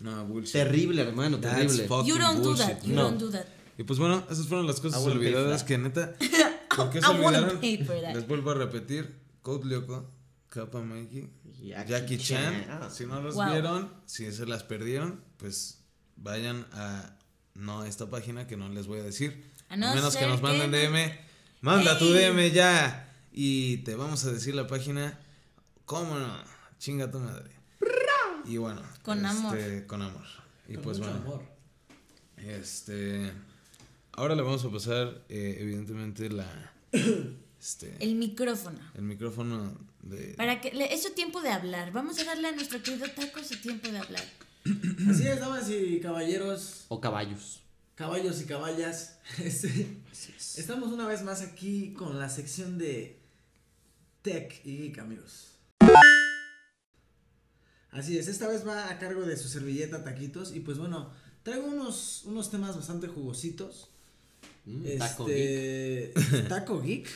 [0.00, 0.52] No, bullshit.
[0.52, 2.04] Terrible, hermano, That's terrible.
[2.06, 2.82] You don't do that.
[2.82, 3.02] You no.
[3.02, 3.46] don't do that.
[3.78, 6.14] Y pues bueno, esas fueron las cosas olvidadas que neta.
[6.76, 7.60] ¿Por qué se olvidaron?
[7.60, 10.10] Les vuelvo a repetir: Code Lyoko,
[10.48, 11.28] Kappa Mikey,
[11.62, 12.64] Jackie Jackie Chan.
[12.66, 12.90] Chan.
[12.92, 13.50] Si no los Wow.
[13.52, 15.82] vieron, si se las perdieron, pues
[16.16, 17.16] vayan a.
[17.54, 19.50] No a esta página que no les voy a decir.
[19.68, 21.18] A no A menos que nos manden que- DM.
[21.62, 22.30] Manda tu Ey.
[22.32, 23.12] DM ya.
[23.32, 25.18] Y te vamos a decir la página.
[25.84, 26.32] ¿Cómo no?
[26.78, 27.50] Chinga tu madre.
[28.50, 28.82] Y bueno.
[29.02, 29.56] Con amor.
[29.56, 30.24] este, Con amor.
[30.68, 31.24] Y Con pues mucho bueno.
[31.26, 31.42] amor.
[32.38, 33.32] Este.
[34.12, 36.46] Ahora le vamos a pasar, eh, evidentemente, la.
[37.60, 37.94] Este.
[38.00, 38.78] El micrófono.
[38.94, 40.32] El micrófono de.
[40.36, 41.92] Para que le, es su tiempo de hablar.
[41.92, 44.24] Vamos a darle a nuestro querido Taco su tiempo de hablar.
[45.10, 47.60] Así es, damas y caballeros, O caballos.
[47.94, 49.18] caballos y caballas.
[49.38, 49.98] Este,
[50.56, 53.18] estamos una vez más aquí con la sección de
[54.22, 55.48] Tech y Geek, amigos.
[57.92, 60.54] Así es, esta vez va a cargo de su servilleta Taquitos.
[60.54, 61.10] Y pues bueno,
[61.42, 63.88] traigo unos, unos temas bastante jugositos.
[64.66, 66.12] Mm, taco Este,
[66.48, 67.08] Taco Geek.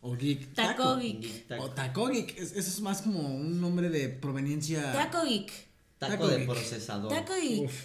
[0.00, 0.54] O Geek.
[0.54, 1.20] Taco Geek.
[1.20, 1.46] geek.
[1.48, 1.64] Taco.
[1.64, 2.38] O Taco Geek.
[2.38, 4.92] es- eso es más como un nombre de proveniencia.
[4.92, 5.52] Taco Geek.
[5.98, 6.48] Taco, Taco de geek.
[6.48, 7.10] procesador.
[7.12, 7.64] Taco Geek.
[7.64, 7.84] Uf.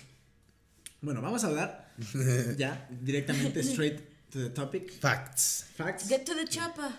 [1.01, 1.91] Bueno, vamos a hablar
[2.57, 3.99] ya directamente straight
[4.31, 4.91] to the topic.
[4.99, 5.65] Facts.
[5.75, 6.07] Facts.
[6.07, 6.89] Get to the chopper.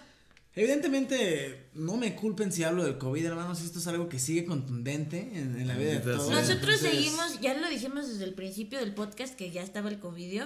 [0.57, 3.61] Evidentemente, no me culpen si hablo del COVID, hermanos.
[3.63, 6.31] Esto es algo que sigue contundente en, en la vida de todos.
[6.31, 9.99] Nosotros Entonces, seguimos, ya lo dijimos desde el principio del podcast que ya estaba el
[9.99, 10.43] COVID.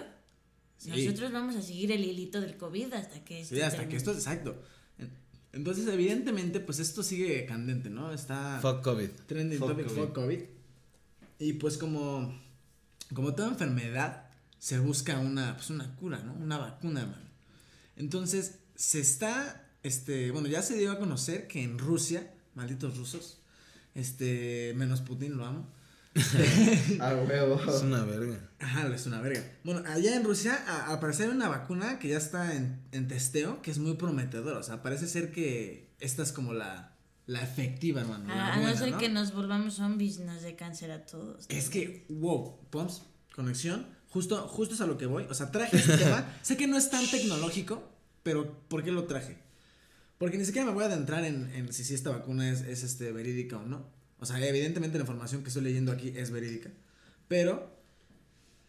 [0.79, 0.91] Sí.
[0.91, 3.91] Nosotros vamos a seguir el hilito del COVID hasta que esto Sí, hasta termine.
[3.91, 4.63] que esto es exacto.
[4.99, 5.11] En-
[5.53, 8.13] Entonces, evidentemente, pues esto sigue candente, ¿no?
[8.13, 9.09] Está Fuck COVID.
[9.27, 9.97] trending Fuck topic COVID.
[9.99, 10.41] for COVID.
[11.41, 12.41] Y pues como,
[13.15, 14.25] como toda enfermedad,
[14.59, 16.33] se busca una, pues una cura, ¿no?
[16.35, 17.29] Una vacuna, hermano.
[17.97, 23.41] Entonces, se está, este, bueno, ya se dio a conocer que en Rusia, malditos rusos,
[23.95, 25.66] este, menos Putin, lo amo.
[27.01, 27.61] A huevo.
[27.68, 28.39] Es una verga.
[28.59, 29.43] Ajá, es una verga.
[29.64, 33.09] Bueno, allá en Rusia, a- al parecer hay una vacuna que ya está en, en
[33.09, 34.59] testeo, que es muy prometedora.
[34.59, 38.26] O sea, parece ser que esta es como la, la efectiva, hermano.
[38.28, 38.99] la Ah, a no ser ¿no?
[38.99, 41.47] que nos volvamos zombies, nos dé cáncer a todos.
[41.49, 43.03] Es que, wow, Poms,
[43.34, 45.24] conexión, justo, justo es a lo que voy.
[45.30, 46.26] O sea, traje este tema.
[46.43, 47.89] Sé que no es tan tecnológico,
[48.24, 49.39] pero ¿por qué lo traje?
[50.19, 53.12] Porque ni siquiera me voy a adentrar en, si, si esta vacuna es, es, este,
[53.12, 53.87] verídica o no.
[54.19, 56.71] O sea, evidentemente la información que estoy leyendo aquí es verídica.
[57.29, 57.79] Pero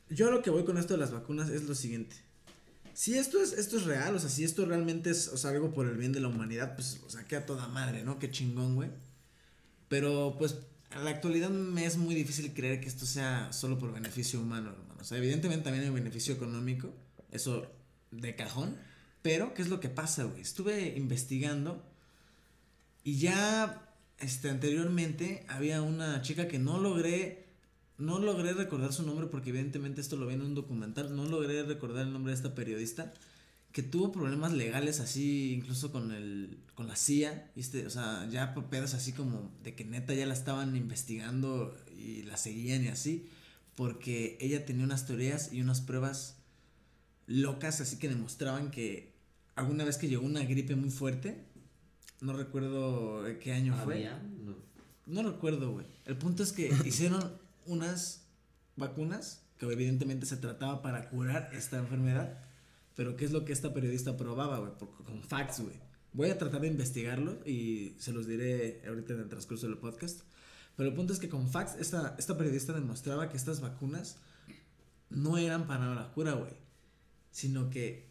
[0.10, 2.16] yo lo que voy con esto de las vacunas es lo siguiente.
[2.94, 5.74] Si esto es, esto es real, o sea, si esto realmente es o sea, algo
[5.74, 8.20] por el bien de la humanidad, pues, o sea, queda toda madre, ¿no?
[8.20, 8.90] Qué chingón, güey.
[9.88, 10.58] Pero, pues,
[10.92, 14.72] en la actualidad me es muy difícil creer que esto sea solo por beneficio humano,
[14.72, 14.96] hermano.
[15.00, 16.94] O sea, evidentemente también hay beneficio económico,
[17.32, 17.72] eso
[18.12, 18.76] de cajón.
[19.22, 20.42] Pero, ¿qué es lo que pasa, güey?
[20.42, 21.84] Estuve investigando
[23.04, 23.90] y ya,
[24.20, 27.48] este, anteriormente había una chica que no logré,
[27.98, 31.64] no logré recordar su nombre porque evidentemente esto lo vi en un documental, no logré
[31.64, 33.14] recordar el nombre de esta periodista
[33.72, 37.86] que tuvo problemas legales así, incluso con el, con la CIA, ¿viste?
[37.86, 42.24] O sea, ya por pedos así como de que neta ya la estaban investigando y
[42.24, 43.30] la seguían y así,
[43.76, 46.38] porque ella tenía unas teorías y unas pruebas
[47.28, 49.09] locas así que demostraban que
[49.60, 51.46] alguna vez que llegó una gripe muy fuerte,
[52.22, 53.96] no recuerdo qué año fue.
[53.96, 54.18] ¿Había?
[54.18, 54.56] No.
[55.06, 55.86] No recuerdo, güey.
[56.06, 57.34] El punto es que hicieron
[57.66, 58.28] unas
[58.76, 62.40] vacunas que evidentemente se trataba para curar esta enfermedad.
[62.96, 64.72] Pero ¿qué es lo que esta periodista probaba, güey?
[65.06, 65.76] Con facts, güey.
[66.14, 70.22] Voy a tratar de investigarlo y se los diré ahorita en el transcurso del podcast.
[70.76, 74.18] Pero el punto es que con facts esta, esta periodista demostraba que estas vacunas
[75.10, 76.54] no eran para la cura, güey.
[77.32, 78.09] Sino que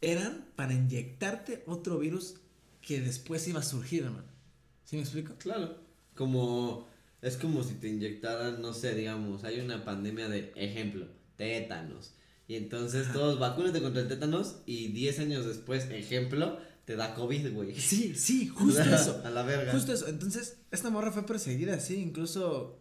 [0.00, 2.36] eran para inyectarte otro virus
[2.80, 4.28] que después iba a surgir, hermano.
[4.84, 5.34] ¿Sí me explico?
[5.38, 5.76] Claro.
[6.14, 6.88] Como.
[7.20, 12.14] Es como si te inyectaran, no sé, digamos, hay una pandemia de ejemplo, tétanos.
[12.46, 17.52] Y entonces todos vacúnate contra el tétanos y 10 años después, ejemplo, te da COVID,
[17.52, 17.74] güey.
[17.74, 19.20] Sí, sí, justo eso.
[19.24, 19.72] A la verga.
[19.72, 20.06] Justo eso.
[20.06, 22.80] Entonces, esta morra fue perseguida, sí, incluso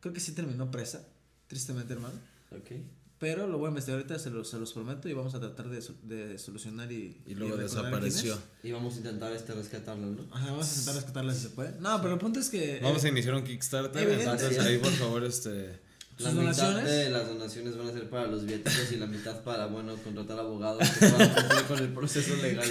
[0.00, 1.06] creo que sí terminó presa,
[1.48, 2.14] tristemente, hermano.
[2.52, 2.70] Ok.
[3.18, 5.70] Pero lo voy a investigar ahorita, se los, se los prometo y vamos a tratar
[5.70, 7.22] de, de solucionar y...
[7.26, 8.34] Y luego desapareció.
[8.34, 8.40] es.
[8.62, 10.26] Y vamos a intentar este rescatarlo, ¿no?
[10.30, 11.80] Ajá, vamos a intentar rescatarla si se puede.
[11.80, 12.78] No, pero el punto es que...
[12.82, 14.06] Vamos a eh, iniciar un Kickstarter.
[14.06, 15.85] Entonces ahí por favor este.
[16.18, 16.84] La ¿Sus mitad donaciones?
[16.90, 20.38] de las donaciones van a ser para los viáticos y la mitad para, bueno, contratar
[20.38, 22.66] abogados que puedan cumplir con el proceso legal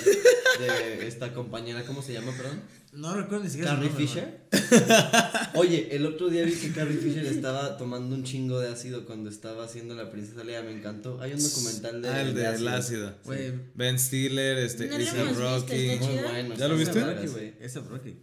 [0.60, 1.84] de esta compañera.
[1.84, 2.62] ¿Cómo se llama, perdón?
[2.94, 4.40] No recuerdo ni siquiera Carrie nombre, Fisher.
[5.56, 9.30] Oye, el otro día vi que Carrie Fisher estaba tomando un chingo de ácido cuando
[9.30, 11.20] estaba haciendo la princesa Leia, me encantó.
[11.22, 13.14] Hay un documental de Ah, el de ácido.
[13.26, 15.74] Güey, Ben Stiller, este, No visto, Rocky.
[15.88, 16.24] Muy chido.
[16.30, 16.56] bueno.
[16.56, 16.94] ¿Ya lo viste?
[17.00, 17.52] vergas, Rocky, güey.
[17.52, 17.66] güey.
[17.66, 18.18] Ese Rocky.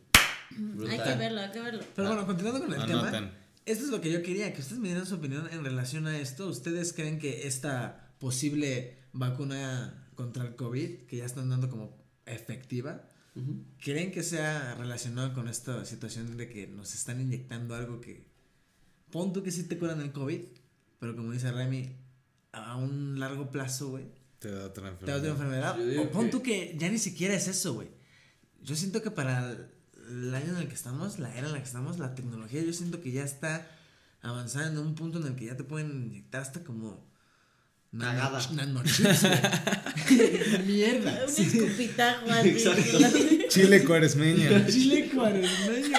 [0.57, 0.91] Brutal.
[1.01, 1.81] Hay que verlo, hay que verlo.
[1.95, 3.11] Pero bueno, continuando con el Anoten.
[3.12, 3.33] tema,
[3.67, 6.19] esto es lo que yo quería, que ustedes me dieran su opinión en relación a
[6.19, 6.49] esto.
[6.49, 11.97] ¿Ustedes creen que esta posible vacuna contra el COVID, que ya están dando como
[12.27, 13.09] efectiva,
[13.83, 18.27] creen que sea relacionado con esta situación de que nos están inyectando algo que,
[19.11, 20.41] pon tú que sí te curan el COVID,
[20.99, 21.97] pero como dice Remy,
[22.53, 24.05] a un largo plazo, güey,
[24.39, 25.81] Te da otra te da otra enfermedad.
[25.81, 26.05] enfermedad.
[26.07, 27.89] O pon que- tú que ya ni siquiera es eso, güey.
[28.63, 29.57] yo siento que para
[30.11, 32.73] el año en el que estamos, la era en la que estamos, la tecnología, yo
[32.73, 33.67] siento que ya está
[34.23, 37.11] avanzando en un punto en el que ya te pueden inyectar hasta como
[37.99, 38.41] Cagada.
[38.53, 39.23] nanochips.
[40.67, 41.25] Mierda.
[41.27, 41.43] Un Sí.
[41.43, 42.49] escupitajo así.
[42.49, 42.99] Exacto.
[43.49, 44.67] Chile cuaresmeño.
[44.69, 45.99] Chile cuaresmeño.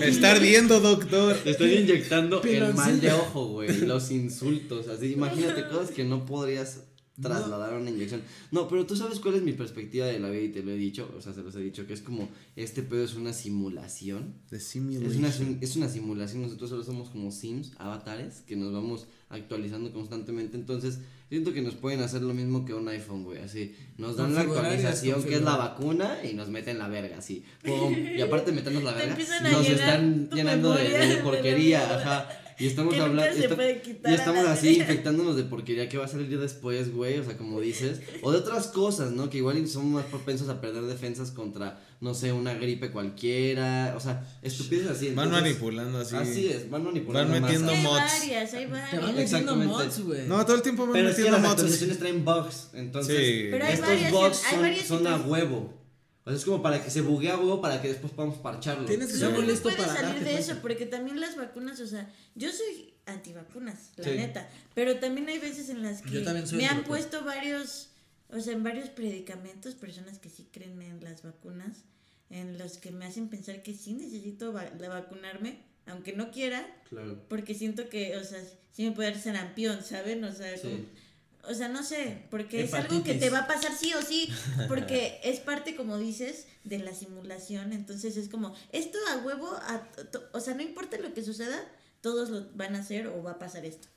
[0.00, 1.36] Me está ardiendo, doctor.
[1.38, 3.74] Te están inyectando el mal de ojo, güey.
[3.86, 5.12] Los insultos, así.
[5.12, 6.80] Imagínate cosas que no podrías
[7.20, 8.22] trasladar una inyección.
[8.50, 10.76] No, pero tú sabes cuál es mi perspectiva de la vida y te lo he
[10.76, 14.34] dicho, o sea, se los he dicho, que es como, este pedo es una simulación.
[15.08, 19.92] Es una, es una simulación, nosotros solo somos como sims, avatares, que nos vamos actualizando
[19.92, 24.16] constantemente, entonces siento que nos pueden hacer lo mismo que un iPhone, güey, así, nos
[24.16, 28.20] dan la actualización que es la vacuna y nos meten la verga, así, pum, y
[28.20, 29.16] aparte de meternos la verga,
[29.50, 32.28] nos están llenando de, de porquería, ajá,
[32.58, 37.18] y estamos hablando, y estamos así infectándonos de porquería que va a salir después, güey,
[37.18, 39.30] o sea, como dices, o de otras cosas, ¿no?
[39.30, 44.00] Que igual somos más propensos a perder defensas contra, no sé, una gripe cualquiera, o
[44.00, 45.06] sea, estupideces así.
[45.14, 46.16] Van entonces- manipulando así.
[46.16, 47.50] Así es, van manipulando Van más.
[47.50, 48.00] metiendo hay mods.
[48.20, 49.14] varias, hay Te van varias.
[49.32, 50.26] metiendo mods, güey.
[50.28, 51.52] No, todo el tiempo van Pero es que metiendo las mods.
[51.52, 53.48] actualizaciones traen bugs, entonces Sí.
[53.50, 55.83] Pero hay estos varias- bugs hay son, varias son a huevo.
[56.24, 58.86] O sea, es como para que se buguee a huevo para que después podamos parcharlo.
[58.86, 60.40] Tienes que listo para salir darte de cuenta.
[60.40, 64.10] eso, porque también las vacunas, o sea, yo soy antivacunas, la Sí.
[64.16, 66.24] neta, pero también hay veces en las que
[66.56, 67.90] me han puesto varios,
[68.30, 71.84] o sea, en varios predicamentos, personas que sí creen en las vacunas,
[72.30, 76.66] en los que me hacen pensar que sí necesito va- la vacunarme, aunque no quiera,
[76.88, 77.22] Claro.
[77.28, 80.24] porque siento que, o sea, sí me puede dar sarampión, ¿saben?
[80.24, 80.62] O sea, Sí.
[80.62, 81.03] como-
[81.48, 84.28] o sea, no sé, porque es algo que te va a pasar sí o sí,
[84.68, 89.82] porque es parte, como dices, de la simulación, entonces es como, esto a huevo, a
[90.12, 91.58] to- o sea, no importa lo que suceda,
[92.00, 93.88] todos lo van a hacer o va a pasar esto.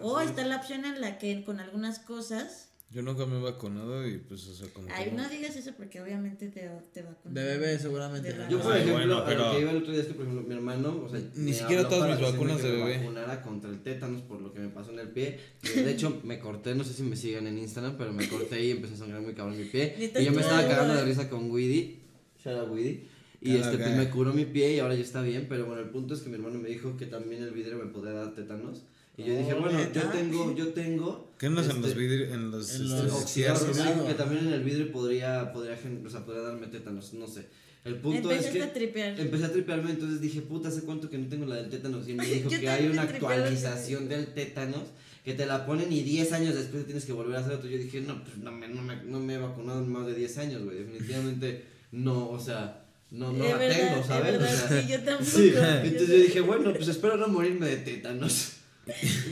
[0.00, 4.06] O está la opción en la que con algunas cosas, Yo nunca me he vacunado
[4.06, 4.86] y pues, o sea, como.
[4.86, 5.22] que ay, no.
[5.24, 7.34] no digas eso porque obviamente te, te vacunan.
[7.34, 8.32] De bebé, seguramente.
[8.32, 10.14] De Yo, por ejemplo, bueno, a lo pero- que iba el otro día es que,
[10.14, 12.98] por ejemplo, mi hermano, o sea, Ni me siquiera todas mis vacunas de me bebé.
[12.98, 15.40] vacunara contra el tétanos por lo que me pasó en el pie.
[15.74, 18.70] De hecho me corté, no sé si me sigan en Instagram, pero me corté y
[18.70, 19.96] empezó a sangrar muy cabrón mi pie.
[20.20, 21.98] Y yo me estaba cagando de risa con Weedy.
[22.44, 23.08] Shout out Weedy.
[23.40, 25.46] Y este, pues me curó mi pie y ahora ya está bien.
[25.48, 27.86] Pero bueno, el punto es que mi hermano me dijo que también el vidrio me
[27.86, 28.84] podía dar tétanos.
[29.16, 31.34] Y yo dije, bueno, yo tengo, yo tengo.
[31.38, 32.32] ¿Qué no es en este, los vidrios?
[32.32, 32.74] En los.
[32.74, 34.06] en este, los oxidado, oxidados.
[34.08, 37.46] que también en el vidrio podría, podría, o sea, podría darme tétanos, no sé.
[37.84, 39.20] El punto es que a tripear.
[39.20, 42.08] empecé a tripearme, entonces dije, puta, ¿hace cuánto que no tengo la del tétanos?
[42.08, 44.84] Y me dijo que hay una actualización del tétanos
[45.24, 47.68] que te la ponen y 10 años después te tienes que volver a hacer otro.
[47.68, 50.14] Yo dije, no, pues no me, no me, no me he vacunado en más de
[50.14, 50.78] 10 años, güey.
[50.78, 54.36] Definitivamente no, o sea, no, no De la verdad, tengo, ¿sabes?
[54.36, 55.30] O verdad, sea, sí, yo tampoco.
[55.36, 55.52] sí,
[55.84, 58.52] entonces yo dije, bueno, pues espero no morirme de tétanos.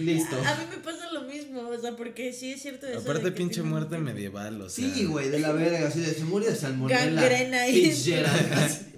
[0.01, 0.37] Listo.
[0.37, 2.97] A mí me pasa lo mismo, o sea, porque sí es cierto eso.
[2.97, 4.85] de Aparte, que pinche muerte que- medieval, o sea.
[4.95, 7.05] Sí, güey, de la verga, así de se murió de salmonela.
[7.23, 8.15] Gangrena así.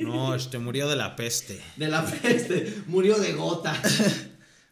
[0.00, 1.60] No, este murió de la peste.
[1.76, 3.74] De la peste, murió de gota.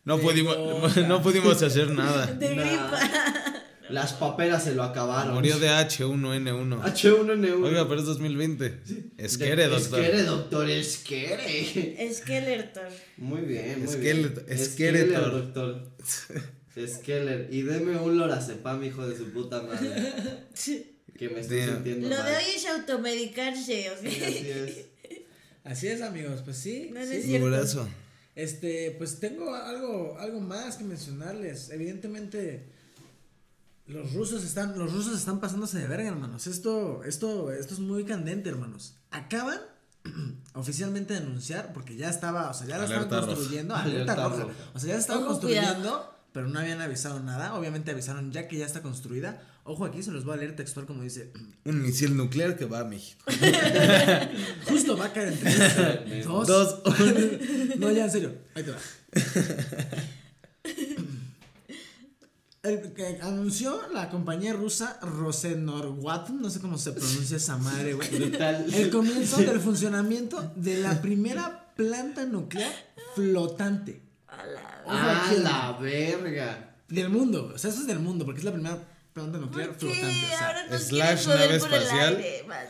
[0.04, 1.00] No De pudimos, gota.
[1.08, 2.26] no pudimos hacer nada.
[2.26, 2.62] De Nah.
[2.64, 3.45] gripa.
[3.90, 5.34] Las paperas se lo acabaron.
[5.34, 6.82] Murió de H1N1.
[6.82, 7.64] H1N1.
[7.64, 8.80] Oiga, pero es 2020.
[9.18, 10.00] Esquere, doctor.
[10.00, 12.14] Esquere, doctor, esquere.
[12.14, 12.88] Skeletor.
[13.16, 14.44] Muy bien, muy Esqueleto-
[14.76, 15.12] bien.
[15.14, 15.88] Doctor.
[16.86, 17.48] Skeller.
[17.50, 20.12] Y deme un lorazepam, hijo de su puta madre.
[21.16, 22.26] Que me estoy sintiendo Lo mal.
[22.26, 23.98] de hoy es automedicarse, ¿ok?
[24.02, 24.86] Sí, así es.
[25.64, 26.90] Así es, amigos, pues sí.
[26.92, 27.16] No, no sí.
[27.16, 27.88] es cierto.
[28.34, 31.70] Este, pues tengo algo, algo más que mencionarles.
[31.70, 32.66] Evidentemente,
[33.88, 36.46] los rusos están, los rusos están pasándose de verga, hermanos.
[36.46, 38.96] Esto, esto, esto es muy candente, hermanos.
[39.10, 39.60] Acaban
[40.54, 44.42] oficialmente de anunciar, porque ya estaba, o sea, ya la estaban construyendo, Alerta alerta roja.
[44.44, 44.54] roja.
[44.74, 47.54] O sea, ya la estaban Ojo, construyendo, pero no habían avisado nada.
[47.54, 49.40] Obviamente avisaron ya que ya está construida.
[49.64, 51.32] Ojo, aquí se los voy a leer textual como dice.
[51.64, 53.24] Un misil nuclear que va a México.
[54.68, 56.46] Justo va a caer entre tres, dos.
[56.46, 56.82] Dos.
[57.78, 58.34] no, ya en serio.
[58.54, 58.78] Ahí te va.
[62.66, 68.08] El que anunció la compañía rusa Rosenorwat, no sé cómo se pronuncia esa madre, güey.
[68.74, 72.72] El comienzo del funcionamiento de la primera planta nuclear
[73.14, 76.76] flotante ¡A aquí, la verga!
[76.88, 77.52] del mundo.
[77.54, 78.78] O sea, eso es del mundo, porque es la primera
[79.12, 79.94] planta nuclear ¿Por qué?
[79.94, 80.24] flotante.
[80.24, 82.24] O sea, Ahora slash nave por el espacial.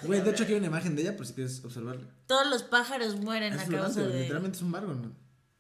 [0.05, 2.07] güey, de hecho aquí hay una imagen de ella, por si quieres observarla.
[2.27, 4.21] Todos los pájaros mueren Es a flotante, causa güey, de...
[4.23, 5.13] literalmente es un barco, ¿no?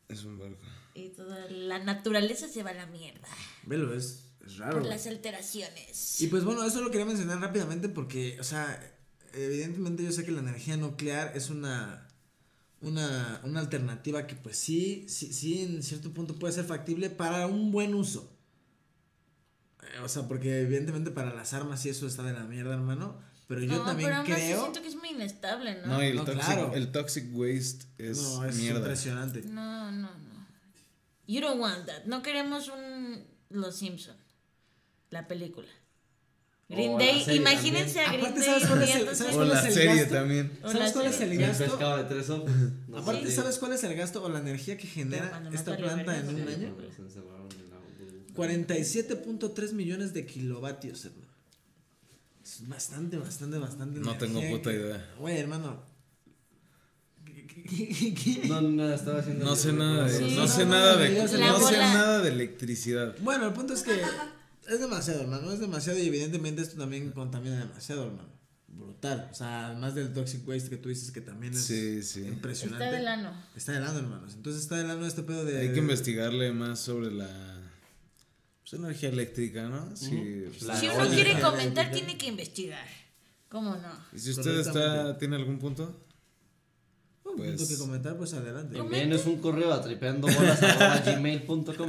[0.09, 0.59] Es un barco.
[0.95, 3.29] Y toda la naturaleza se va a la mierda.
[3.65, 4.79] Velo, es, es raro.
[4.79, 6.21] Por las alteraciones.
[6.21, 8.81] Y pues bueno, eso lo quería mencionar rápidamente porque, o sea,
[9.35, 12.07] evidentemente yo sé que la energía nuclear es una,
[12.81, 17.47] una, una alternativa que pues sí, sí, sí, en cierto punto puede ser factible para
[17.47, 18.33] un buen uso.
[19.83, 23.21] Eh, O sea, porque evidentemente para las armas y eso está de la mierda, hermano.
[23.49, 24.61] Pero yo no, también pero creo.
[24.63, 25.87] siento que es muy inestable, ¿no?
[25.87, 26.75] No, y el, No, toxic, claro.
[26.75, 28.81] el toxic waste es, no, es mierda.
[28.81, 29.43] impresionante.
[29.43, 30.47] No, no, no.
[31.29, 32.05] You don't want that.
[32.07, 34.17] No queremos un Los Simpson.
[35.17, 35.67] La película.
[36.69, 38.49] Green O Day, imagínense a Green Aparte, Day.
[38.61, 40.15] ¿sabes cuál es el- O cuál la es el serie gasto?
[40.15, 40.59] también.
[40.63, 41.65] ¿Sabes cuál es el Y el gasto?
[41.65, 42.51] pescado de tres ojos.
[42.89, 43.33] No Aparte, sé.
[43.37, 46.53] ¿sabes cuál es el gasto o la energía que genera esta planta en un sí.
[46.53, 46.77] año?
[46.95, 48.35] Se encerraron en la burbuja.
[48.35, 51.27] 47.3 millones de kilovatios, hermano.
[52.45, 54.01] Es bastante, bastante, bastante.
[54.01, 55.15] No tengo puta que- idea.
[55.19, 55.83] Güey, hermano.
[58.49, 59.45] No, no, estaba haciendo.
[59.45, 60.75] No sé nada de, Sí, no no, sé de, no,
[61.71, 63.15] nada de electricidad.
[63.21, 64.01] Bueno, el punto es que
[64.69, 65.53] es demasiado, hermano.
[65.53, 68.35] Es demasiado y evidentemente esto también contamina demasiado, hermano.
[68.69, 69.29] Brutal.
[69.33, 72.27] O sea, además del toxic waste que tú dices que también es Sí, sí.
[72.27, 72.85] impresionante.
[72.85, 73.33] Está del ano.
[73.57, 74.35] Está de lano, hermanos.
[74.35, 75.59] Entonces está de lano este pedo de.
[75.61, 77.63] Hay que investigarle más sobre la
[78.63, 79.97] pues, energía eléctrica, ¿no?
[79.97, 80.45] Sí.
[80.49, 81.91] pues, La Si uno quiere comentar, eléctrica.
[81.93, 82.87] tiene que investigar.
[83.49, 83.93] ¿Cómo no?
[84.13, 86.05] y si usted está, tiene algún punto,
[87.25, 88.77] Un pues- punto que comentar, pues adelante.
[88.77, 91.89] Envíenos un correo a tripeandobolas.gmail.com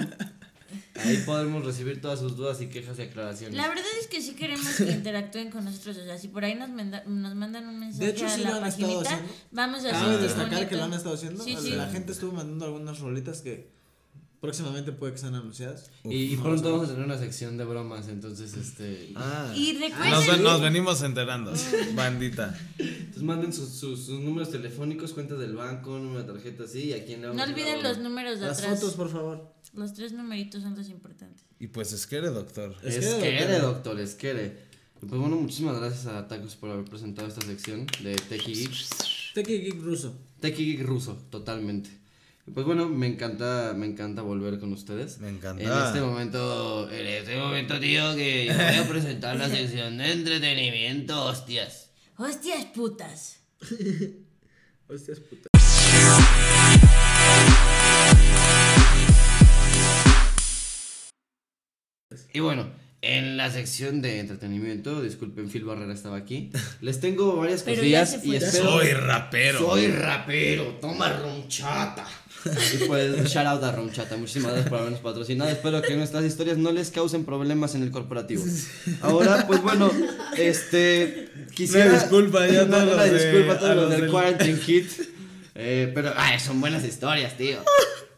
[0.95, 3.55] Ahí podemos recibir todas sus dudas y quejas y aclaraciones.
[3.55, 5.97] La verdad es que sí queremos que interactúen con nosotros.
[5.97, 8.41] O sea, si por ahí nos, manda- nos mandan un mensaje De hecho, a sí
[8.41, 9.33] la lo han estado paginita, haciendo.
[9.51, 11.43] vamos a hacer destacar que lo han estado haciendo.
[11.43, 11.71] Sí, sí.
[11.71, 13.76] La gente estuvo mandando algunas rolitas que
[14.41, 15.89] próximamente puede que sean anunciadas.
[16.03, 19.11] Y, y pronto vamos a tener una sección de bromas, entonces este.
[19.15, 21.53] ah, Y recuerden- nos, ven- nos venimos enterando,
[21.95, 22.57] bandita.
[22.77, 26.93] Entonces manden sus, sus, sus números telefónicos, cuentas del banco, número de tarjeta, así, y
[26.93, 28.79] a quién le vamos No olviden los números de Las atrás.
[28.79, 29.53] fotos, por favor.
[29.73, 31.43] Los tres numeritos son los importantes.
[31.59, 32.75] Y pues es que eres doctor.
[32.83, 33.61] Es Es que, que doctor.
[33.73, 34.57] doctor, es que
[34.99, 38.71] Pues bueno, muchísimas gracias a Tacos por haber presentado esta sección de Techie Geek.
[39.33, 40.15] Teki Geek ruso.
[40.39, 41.89] Techie Geek ruso, totalmente.
[42.53, 45.19] Pues bueno, me encanta, me encanta volver con ustedes.
[45.19, 45.61] Me encanta.
[45.61, 50.13] En este momento, en este momento, tío, que yo voy a presentar la sección de
[50.13, 51.91] entretenimiento, hostias.
[52.15, 53.41] ¡Hostias putas!
[54.87, 55.49] Hostias puta.
[62.33, 62.71] Y bueno,
[63.01, 66.51] en la sección de entretenimiento, disculpen, Phil Barrera estaba aquí.
[66.81, 68.71] Les tengo varias Pero ya cosillas se y espero.
[68.71, 69.59] Soy rapero.
[69.59, 72.07] Soy rapero, toma ronchata.
[72.45, 75.49] Y pues, shout out a Ronchata, muchísimas gracias por habernos patrocinado.
[75.49, 78.43] Espero que nuestras historias no les causen problemas en el corporativo.
[79.01, 79.91] Ahora, pues bueno,
[80.37, 81.29] este.
[81.53, 81.87] Quisiera.
[81.89, 84.89] Una disculpa ya Una- todos una disculpa a todos los del del- Quarantine Kit.
[85.55, 87.57] Eh, pero, ay, son buenas historias, tío.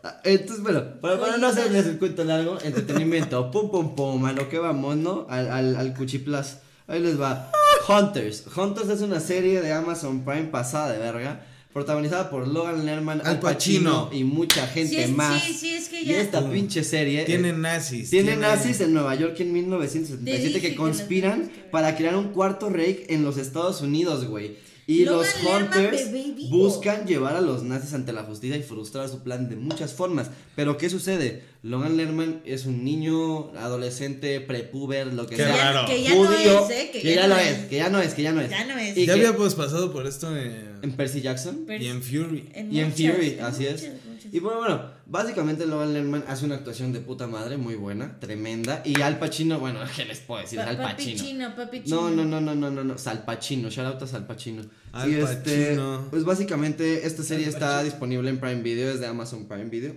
[0.04, 4.34] Ah, Entonces, bueno, para, para no hacerles el cuento largo, entretenimiento, pum pum pum, a
[4.34, 5.26] lo que vamos, ¿no?
[5.30, 6.60] Al, al, al Cuchiplas.
[6.88, 7.52] Ahí les va.
[7.88, 8.46] Hunters.
[8.56, 11.46] Hunters es una serie de Amazon Prime pasada de verga.
[11.74, 14.10] Protagonizada por Logan Lerman, Al Pacino, Pacino.
[14.12, 15.44] y mucha gente Sí, es- más.
[15.44, 17.26] sí, sí, es que Y ya- esta pinche serie.
[17.26, 18.10] Tiene eh, nazis.
[18.10, 22.30] tiene nazis en Nueva York en 1977 Te dije que conspiran que para crear un
[22.30, 24.58] cuarto Reich en los Estados Unidos, güey.
[24.88, 25.28] Y Logan los
[25.62, 26.10] Hunters
[26.50, 30.32] buscan llevar a los nazis ante la justicia y frustrar su plan de muchas formas.
[30.56, 31.44] Pero ¿qué sucede?
[31.62, 35.56] Logan Lerman es un niño, adolescente, prepuber, lo que Qué sea.
[35.74, 35.88] raro.
[35.88, 36.90] Que ya judío, no es, ¿eh?
[36.92, 38.50] que, ya, lo es, que ya no es, que ya no es.
[38.50, 38.98] Ya no es.
[38.98, 41.66] Y Ya que- habíamos pasado por esto en, en Percy Jackson.
[41.68, 42.50] Y en Fury.
[42.72, 43.90] Y en muchas, Fury, en así es.
[44.10, 44.34] muchas.
[44.34, 48.82] Y bueno, bueno, básicamente Logan Lerman hace una actuación de puta madre, muy buena, tremenda.
[48.86, 50.60] Y Al Pacino, bueno, ¿qué les puedo decir?
[50.60, 51.24] Pa- Al papi Pacino.
[51.24, 52.12] chino, papi No, chino.
[52.12, 54.64] no, no, no, no, no, no, Sal Pacino, shout out a Sal Pacino.
[54.92, 56.08] Al Y este, Pacino.
[56.10, 59.96] pues básicamente esta serie está disponible en Prime Video, es de Amazon Prime Video.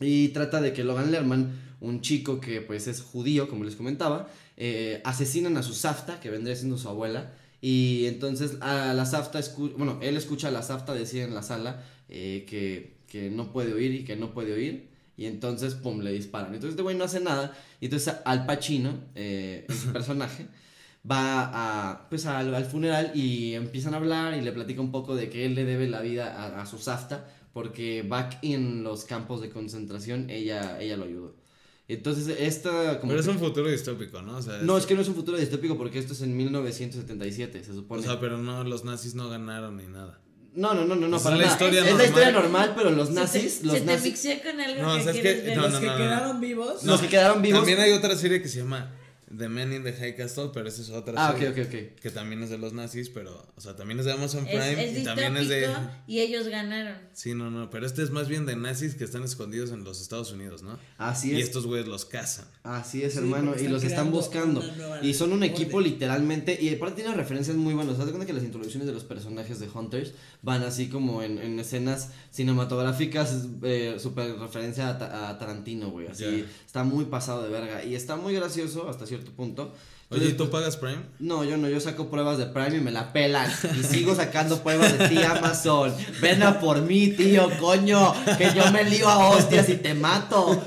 [0.00, 4.28] Y trata de que Logan Lerman, un chico que pues es judío, como les comentaba,
[4.56, 7.32] eh, asesinan a su Safta, que vendría siendo su abuela.
[7.62, 11.42] Y entonces a la Safta, escu- bueno, él escucha a la Safta decir en la
[11.42, 14.90] sala eh, que, que no puede oír y que no puede oír.
[15.16, 16.48] Y entonces, pum, le disparan.
[16.54, 17.56] Entonces este güey no hace nada.
[17.80, 20.48] Y entonces Al Pacino, eh, su personaje,
[21.10, 21.50] va
[21.92, 25.28] a, pues al, al funeral y empiezan a hablar y le platica un poco de
[25.30, 29.40] que él le debe la vida a, a su Safta porque back en los campos
[29.42, 31.34] de concentración ella, ella lo ayudó.
[31.94, 32.98] Entonces esta...
[33.00, 34.36] Como Pero es que- un futuro distópico, ¿no?
[34.38, 36.36] O sea, no, es- es que no es un futuro distópico porque esto es en
[36.36, 38.02] 1977, se O supone.
[38.02, 40.18] sea, pero no, los nazis no ganaron ni nada.
[40.54, 41.52] no, no, no, no, no, Es para la nada.
[41.54, 42.06] historia es la normal.
[42.08, 44.94] historia normal, pero los Se te- nazis, se los te nazis, mixé con algo No,
[44.94, 45.56] que o sea, es quieres que- ver.
[45.56, 45.98] no, Los no, que no, no.
[45.98, 46.84] quedaron vivos.
[46.84, 47.58] los que quedaron vivos.
[47.60, 48.94] También hay otra serie que se llama
[49.36, 51.62] The Men in the High Castle, pero esa es otra Ah, ok, serie.
[51.62, 52.00] ok, ok.
[52.00, 54.98] Que también es de los nazis, pero, o sea, también es de Amazon Prime es
[54.98, 55.68] y también es de...
[56.06, 56.96] y ellos ganaron.
[57.14, 60.00] Sí, no, no, pero este es más bien de nazis que están escondidos en los
[60.00, 60.78] Estados Unidos, ¿no?
[60.98, 61.44] Así Y es.
[61.44, 62.44] estos güeyes los cazan.
[62.62, 64.62] Así es, Sí, hermano, y los están buscando.
[65.02, 67.94] Y son un equipo literalmente, y aparte tiene referencias muy buenas.
[67.96, 70.12] ¿Te das cuenta que las introducciones de los personajes de Hunters
[70.42, 76.06] van así como en, en escenas cinematográficas, eh, super referencia a, Ta- a Tarantino, güey?
[76.08, 76.46] Así, Ya.
[76.66, 77.84] está muy pasado de verga.
[77.84, 79.74] Y está muy gracioso hasta cierto cierto punto.
[80.10, 81.02] Oye, ¿y Entonces, tú pagas Prime?
[81.20, 83.50] no, yo no, yo saco pruebas de Prime y me la pelan.
[83.80, 85.94] Y sigo sacando pruebas de ti, Amazon.
[86.20, 88.12] Ven a por mí, tío, coño.
[88.36, 90.62] Que yo me lío a hostias y te mato.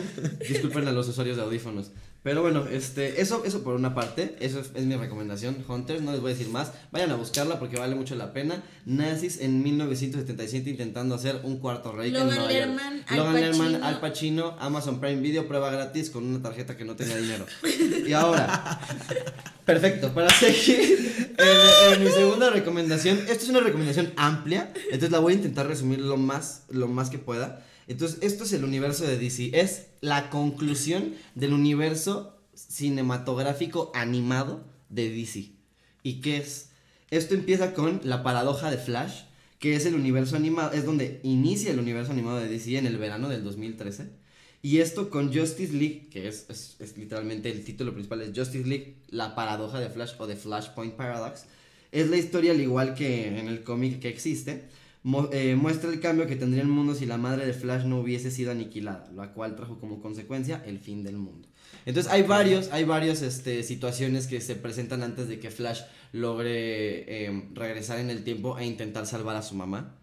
[0.48, 1.92] Disculpen a los usuarios de audífonos.
[2.26, 5.64] Pero bueno, este, eso, eso por una parte, eso es, es mi recomendación.
[5.68, 6.72] Hunters, no les voy a decir más.
[6.92, 8.64] Vayan a buscarla porque vale mucho la pena.
[8.88, 12.66] Nazis en 1977 intentando hacer un cuarto rey en Logan Nueva York.
[12.66, 13.84] Lerman, Al Logan Lerman.
[13.84, 17.46] Al Pacino, Amazon Prime Video, prueba gratis con una tarjeta que no tenía dinero.
[18.08, 18.80] Y ahora,
[19.64, 25.20] Perfecto, para seguir en, en mi segunda recomendación, esta es una recomendación amplia, entonces la
[25.20, 27.64] voy a intentar resumir lo más, lo más que pueda.
[27.88, 35.10] Entonces, esto es el universo de DC, es la conclusión del universo cinematográfico animado de
[35.10, 35.52] DC.
[36.04, 36.70] ¿Y qué es?
[37.12, 39.24] Esto empieza con la paradoja de Flash,
[39.60, 42.98] que es el universo animado, es donde inicia el universo animado de DC en el
[42.98, 44.10] verano del 2013.
[44.62, 49.36] Y esto con Justice League, que es, literalmente el título principal, es Justice League, la
[49.36, 51.46] paradoja de Flash o de Flashpoint Paradox.
[51.92, 54.66] Es la historia, al igual que en el cómic que existe,
[55.06, 58.00] mo- eh, muestra el cambio que tendría el mundo si la madre de Flash no
[58.00, 61.48] hubiese sido aniquilada, la cual trajo como consecuencia el fin del mundo.
[61.86, 65.82] Entonces hay varios, hay varios este, situaciones que se presentan antes de que Flash
[66.12, 69.96] logre eh, regresar en el tiempo e intentar salvar a su mamá.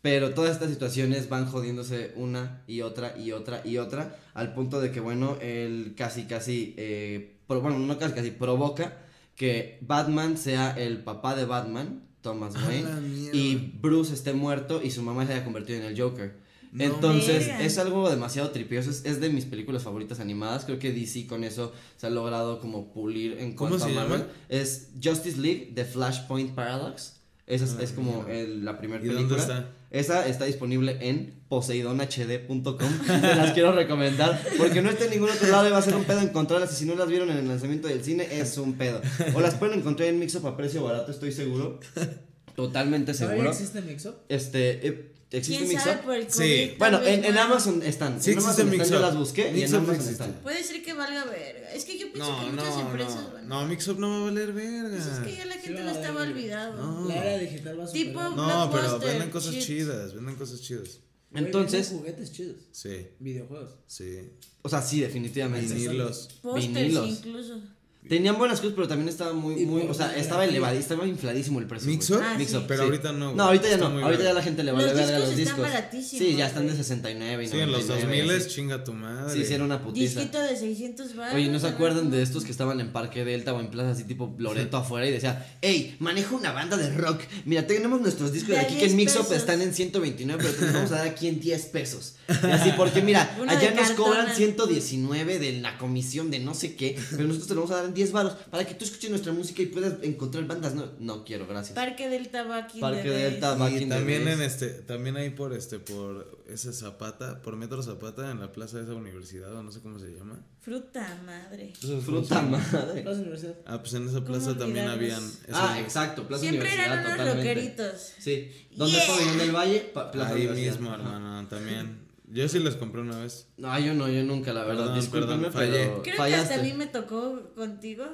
[0.00, 4.80] Pero todas estas situaciones van jodiéndose una y otra y otra y otra, al punto
[4.80, 8.96] de que, bueno, él casi, casi, eh, bueno, no casi, casi, provoca
[9.34, 15.02] que Batman sea el papá de Batman, Thomas Wayne, y Bruce esté muerto y su
[15.02, 16.34] mamá se haya convertido en el Joker.
[16.72, 16.84] No.
[16.84, 21.26] Entonces, es algo demasiado tripioso, es, es de mis películas favoritas animadas, creo que DC
[21.26, 24.20] con eso se ha logrado como pulir en ¿Cómo cuanto se a Marvel.
[24.20, 24.32] llama?
[24.50, 27.14] Es Justice League, The Flashpoint Paradox.
[27.46, 29.28] Esa es, Ah, es como el- la primera ¿Y película.
[29.38, 29.70] dónde está?
[29.90, 32.90] Esa está disponible en poseidonhd.com.
[33.06, 34.40] Se las quiero recomendar.
[34.58, 36.72] Porque no está en ningún otro lado y va a ser un pedo encontrarlas.
[36.72, 39.00] Y si no las vieron en el lanzamiento del cine, es un pedo.
[39.34, 41.80] O las pueden encontrar en Mixup a precio barato, estoy seguro.
[42.54, 43.50] Totalmente ¿Todavía seguro.
[43.50, 44.14] existe Mixup?
[44.28, 46.04] Este, eh, ¿existe ¿Quién sabe Mixup?
[46.06, 46.34] por el COVID?
[46.44, 46.74] Sí.
[46.78, 47.38] Bueno, en, en.
[47.38, 48.22] Amazon están.
[48.22, 49.00] Sí en existe Amazon están, yo Mixup.
[49.00, 50.12] las busqué y en Amazon existe.
[50.12, 50.32] están.
[50.42, 51.72] Puede ser que valga verga.
[51.72, 53.14] Es que yo pienso No, que muchas no, empresas.
[53.22, 53.30] no.
[53.30, 54.96] bueno, No, Mixup no va a valer pues verga.
[54.96, 56.76] es que ya la gente lo estaba olvidado.
[57.02, 57.08] No.
[57.08, 58.30] La era digital va a Tipo- superar.
[58.36, 59.62] No, pero Blockbuster, venden cosas shit.
[59.64, 61.00] chidas, venden cosas chidas.
[61.30, 62.56] Güey, Entonces, venden juguetes chidos.
[62.72, 63.74] Sí, Videojuegos.
[63.86, 64.30] sí.
[64.62, 65.74] o sea, sí, definitivamente.
[65.74, 66.28] Vinilos.
[66.42, 67.08] Pósters Vinilos.
[67.08, 67.60] incluso.
[68.08, 71.66] Tenían buenas cosas, pero también estaba muy, muy, o sea, estaba elevado, estaba infladísimo el
[71.66, 71.86] precio.
[71.86, 71.96] güey.
[71.96, 72.20] ¿Mixup?
[72.22, 72.38] Ah, sí.
[72.38, 72.84] Mixup, Pero sí.
[72.86, 73.34] ahorita no.
[73.34, 74.02] No, ahorita ya Está no.
[74.04, 75.60] Ahorita ya la gente le vale verga discos los están discos.
[75.60, 76.76] baratísimos, Sí, ya están de güey.
[76.84, 78.48] 69 y Sí, en los 99, 2000 sí.
[78.54, 79.34] chinga tu madre.
[79.34, 80.20] Sí, sí, era una putiza.
[80.20, 81.34] Disquito de 600 baros.
[81.34, 84.04] Oye, ¿no se acuerdan de estos que estaban en Parque Delta o en plaza así
[84.04, 87.20] tipo Loreto afuera y decía, hey, manejo una banda de rock.
[87.44, 90.42] Mira, tenemos nuestros discos de De a aquí que en 10 Mixup están en 129,
[90.42, 92.14] pero te los vamos a dar aquí en 10 pesos.
[92.28, 94.34] Y así, porque mira, allá nos cobran cartona.
[94.34, 97.87] 119 de la comisión de no sé qué, pero nosotros te lo vamos a dar
[97.88, 100.74] en 10 baros para que tú escuches nuestra música y puedas encontrar bandas.
[100.74, 101.74] No, no quiero, gracias.
[101.74, 102.78] Parque del Tabaco.
[102.78, 106.72] Parque Delta, Back Y in the también en este, también ahí por este, por ese
[106.72, 110.08] Zapata, por Metro Zapata en la plaza de esa universidad, o no sé cómo se
[110.12, 110.38] llama.
[110.60, 111.72] Fruta madre.
[112.04, 113.02] Fruta madre.
[113.02, 113.54] Plaza Universidad.
[113.66, 115.22] Ah, pues en esa plaza también habían.
[115.52, 117.84] Ah, exacto, Plaza Siempre Universidad eran unos totalmente.
[118.18, 118.66] Sí.
[118.76, 119.02] ¿Dónde Yeah.
[119.02, 119.92] es Pabellón del Valle?
[120.12, 122.07] Plaza Ahí mismo, hermano, también.
[122.30, 123.46] Yo sí les compré una vez.
[123.56, 124.84] No, yo no, yo nunca, la verdad.
[124.84, 125.84] Perdón, Discúlpenme, perdón, fallé.
[125.86, 126.48] pero Creo fallaste.
[126.48, 128.04] que hasta a mí me tocó contigo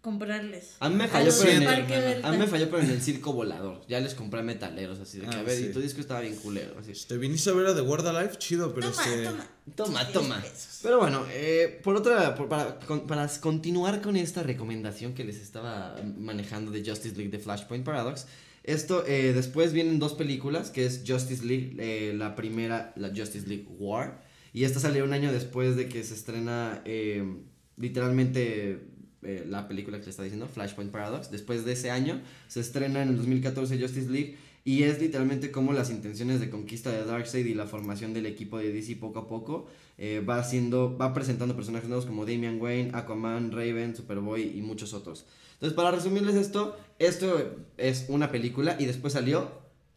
[0.00, 0.76] comprarles.
[0.80, 2.28] A mí me A falló, los pero del en el, Parque Delta.
[2.28, 3.82] a mí me falló, pero en el circo volador.
[3.86, 5.66] Ya les compré metaleros, así de que, Ah, a ver, sí.
[5.68, 6.92] y tu disco estaba bien culero, así.
[7.06, 9.24] Te viniste a ver a The Word Alive, chido, pero Toma, este.
[9.24, 9.46] toma.
[9.76, 10.44] Toma, toma.
[10.82, 15.36] Pero bueno, eh, por otra, por- para, con- para continuar con esta recomendación que les
[15.36, 18.26] estaba manejando de Justice League de Flashpoint Paradox,
[18.62, 23.46] esto, eh, después vienen dos películas, que es Justice League, eh, la primera, la Justice
[23.46, 27.24] League War, y esta salió un año después de que se estrena eh,
[27.76, 28.86] literalmente
[29.22, 31.30] la película que le está diciendo, Flashpoint Paradox.
[31.30, 35.72] Después de ese año se estrena en el 2014 Justice League y es literalmente como
[35.72, 39.28] las intenciones de conquista de Darkseid y la formación del equipo de DC poco a
[39.28, 39.66] poco
[39.98, 44.92] eh, va haciendo, va presentando personajes nuevos como Damian Wayne, Aquaman, Raven, Superboy y muchos
[44.92, 45.26] otros.
[45.54, 49.50] Entonces, para resumirles esto, esto es una película y después salió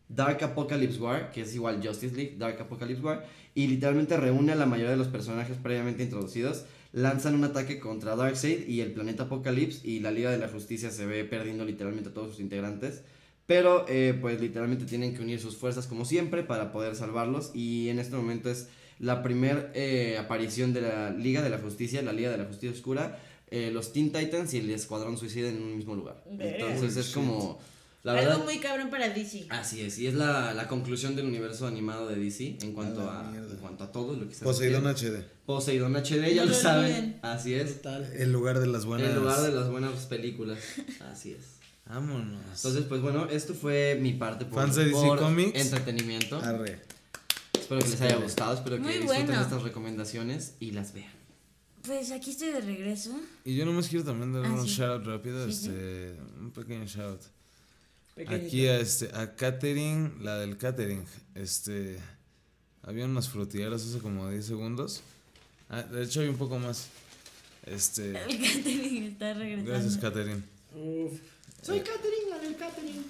[0.10, 4.56] Dark Apocalypse War, que es igual Justice League, Dark Apocalypse War, y literalmente reúne a
[4.56, 9.24] la mayoría de los personajes previamente introducidos, lanzan un ataque contra Darkseid y el planeta
[9.24, 13.04] Apocalypse, y la Liga de la Justicia se ve perdiendo literalmente a todos sus integrantes,
[13.46, 17.90] pero eh, pues literalmente tienen que unir sus fuerzas como siempre para poder salvarlos, y
[17.90, 18.68] en este momento es
[19.00, 19.72] la primera
[20.20, 23.20] aparición de la Liga de la Justicia, la Liga de la Justicia Oscura,
[23.52, 26.24] eh, los Teen Titans y el Escuadrón Suicida en un mismo lugar.
[26.40, 27.16] Entonces es Shit.
[27.16, 27.60] como
[28.04, 29.46] La Algo verdad, muy cabrón para DC.
[29.50, 33.14] así es, y es la, la conclusión del universo animado de DC en cuanto A
[33.14, 33.52] la a, mierda.
[33.52, 35.18] en cuanto a todo lo que se Poseidón refiere.
[35.20, 35.24] HD.
[35.46, 37.20] Poseidón HD, ya No lo lo saben.
[37.22, 37.76] Así es.
[37.82, 38.12] Total.
[38.14, 39.10] El lugar de las buenas.
[39.10, 40.60] En lugar de las buenas películas.
[41.12, 41.60] Así es.
[41.86, 42.42] Vámonos.
[42.56, 45.60] Entonces, pues bueno, esto fue mi parte por, Fans de DC por Comics.
[45.60, 46.38] entretenimiento.
[46.40, 46.80] Arre.
[47.54, 49.42] Espero que les haya gustado, espero que Muy disfruten bueno.
[49.42, 51.12] estas recomendaciones y las vean.
[51.84, 53.12] Pues aquí estoy de regreso.
[53.44, 54.76] Y yo nomás quiero también dar Ah, un sí.
[54.76, 55.68] shout out rápido, Sí, sí.
[55.68, 57.22] este, un pequeño shout.
[58.16, 58.48] Pequeñito.
[58.48, 61.04] Aquí a este, a Catering, la del catering,
[61.36, 61.98] este,
[62.84, 65.02] había unos frutilleros hace como 10 segundos.
[65.70, 66.88] Ah, de hecho hay un poco más.
[67.66, 69.72] Este, El catering está regresando.
[69.72, 70.44] gracias Catering.
[70.76, 71.14] Uf.
[71.64, 73.04] Soy Catherine, la del Catherine.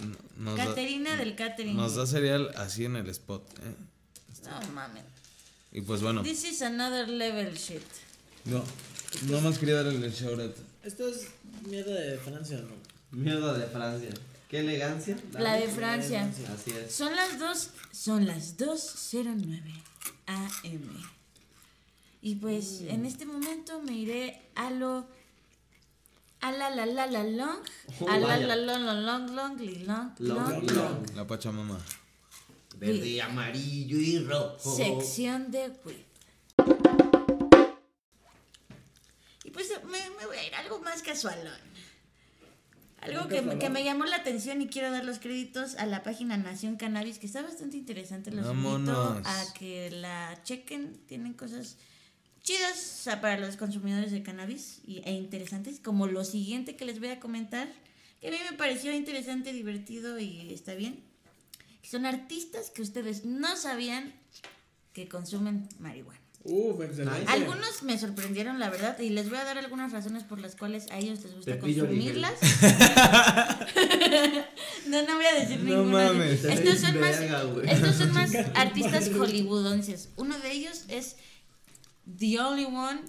[0.00, 1.76] N- Nos da, Caterina del catering.
[1.76, 3.42] nos da cereal así en el spot.
[3.60, 3.74] ¿eh?
[4.44, 5.02] No mames.
[5.72, 7.82] Y pues bueno, This is another level shit.
[8.44, 8.62] no,
[9.28, 10.56] nomás quería darle el shout out.
[10.84, 11.28] Esto es
[11.68, 13.18] mierda de Francia, ¿no?
[13.18, 14.10] Mierda de Francia.
[14.50, 15.16] Qué elegancia.
[15.32, 16.30] La de Francia.
[16.54, 16.92] Así es.
[16.94, 19.60] Son las dos, son las 2.09
[20.26, 21.02] AM.
[22.22, 22.88] Y pues Mm.
[22.90, 25.06] en este momento me iré a lo...
[26.46, 27.58] A la la la la long.
[28.00, 28.46] Oh, a la vaya.
[28.46, 30.70] la la la long long long Long, long long.
[30.76, 31.16] long.
[31.16, 31.78] La Pachamama.
[32.76, 34.76] Verde, amarillo y rojo.
[34.76, 36.04] Sección de weed.
[39.44, 41.58] Y pues me, me voy a ir a algo más casualón.
[43.00, 46.02] Algo que, me- que me llamó la atención y quiero dar los créditos a la
[46.02, 48.30] página Nación Cannabis, que está bastante interesante.
[48.30, 49.26] Los invito Vámonos.
[49.26, 50.96] a que la chequen.
[51.06, 51.76] Tienen cosas
[52.46, 56.84] chidas o sea, para los consumidores de cannabis y, e interesantes, como lo siguiente que
[56.84, 57.68] les voy a comentar,
[58.20, 61.02] que a mí me pareció interesante, divertido y está bien.
[61.82, 64.14] Son artistas que ustedes no sabían
[64.92, 66.20] que consumen marihuana.
[66.44, 67.24] Uf, excelente.
[67.26, 70.86] Algunos me sorprendieron, la verdad, y les voy a dar algunas razones por las cuales
[70.92, 72.32] a ellos les gusta Pepillo consumirlas.
[74.86, 76.12] no, no voy a decir No ninguna.
[76.12, 76.44] mames.
[76.44, 80.10] Estos son más, Verga, estos son más artistas hollywoodenses.
[80.14, 81.16] Uno de ellos es
[82.06, 83.00] The Only One,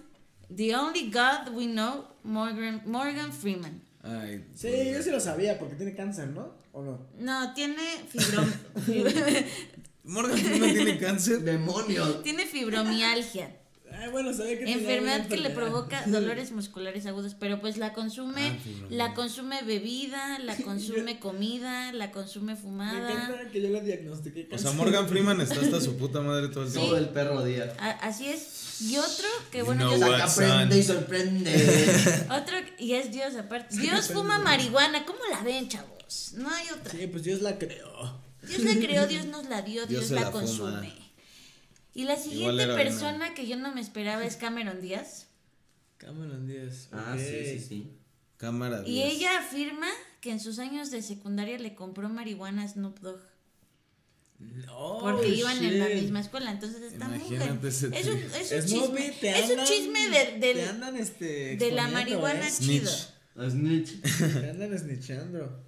[0.50, 3.82] The Only God We Know, Morgan, Morgan Freeman.
[4.04, 6.54] Ay, Sí, yo sí lo sabía porque tiene cáncer, ¿no?
[6.72, 7.00] ¿O no?
[7.18, 8.52] No, tiene fibrom,
[10.04, 11.40] Morgan Freeman tiene cáncer.
[11.42, 12.20] Demonio.
[12.22, 13.56] tiene fibromialgia.
[14.00, 17.94] Ay, bueno, sabía que tenía enfermedad que le provoca dolores musculares agudos, pero pues la
[17.94, 23.12] consume, Ah, la consume bebida, la consume comida, la consume Me fumada.
[23.12, 26.64] encanta que yo le diagnostiqué O sea, Morgan Freeman está hasta su puta madre todo
[26.64, 26.74] el Sí.
[26.76, 26.90] tiempo.
[26.92, 27.74] Todo el perro día.
[27.80, 28.82] A- así es.
[28.82, 30.28] Y otro que You bueno, know yo- what?
[30.30, 32.26] Saca, prende y sorprende.
[32.30, 33.76] otro y es Dios aparte.
[33.78, 36.34] Dios fuma marihuana, ¿cómo la ven, chavos?
[36.36, 36.92] No hay otra.
[36.92, 37.88] Sí, pues Dios la creó.
[38.44, 40.84] Dios la creó, Dios nos la dio, Dios la, la fuma.
[41.98, 45.28] Y la siguiente persona que yo no me esperaba es Cameron Díaz.
[45.98, 46.90] Cameron Díaz.
[46.92, 47.92] ah, sí, sí, sí.
[48.38, 48.84] Cámara.
[48.86, 49.14] Y 10.
[49.16, 49.88] ella afirma
[50.22, 53.20] que en sus años de secundaria le compró marihuana a Snoop Dogg.
[54.70, 57.68] Oh, Porque iban en la misma escuela, entonces está muy Imagínate bien.
[57.68, 60.66] ese Es un, es un Snoopy, chisme, te es un andan- chisme de, del- te
[60.70, 62.52] andan, este, de la marihuana ¿eh?
[62.60, 62.92] chido.
[63.50, 64.02] Snitch.
[64.20, 65.64] Te andan snitchando.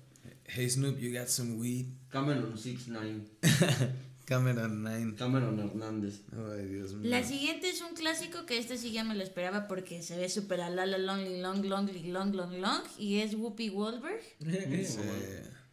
[0.45, 1.87] Hey Snoop, you got some weed.
[2.09, 3.23] Cameron 69.
[4.29, 5.15] Cameron 9.
[5.17, 6.21] Cameron Hernández.
[6.31, 7.09] Ay, Dios mío.
[7.09, 10.29] La siguiente es un clásico que este sí ya me lo esperaba porque se ve
[10.29, 12.83] súper a la la long, long, long, long, long, long.
[12.99, 14.21] Y es Whoopi Goldberg.
[14.85, 14.99] Sí.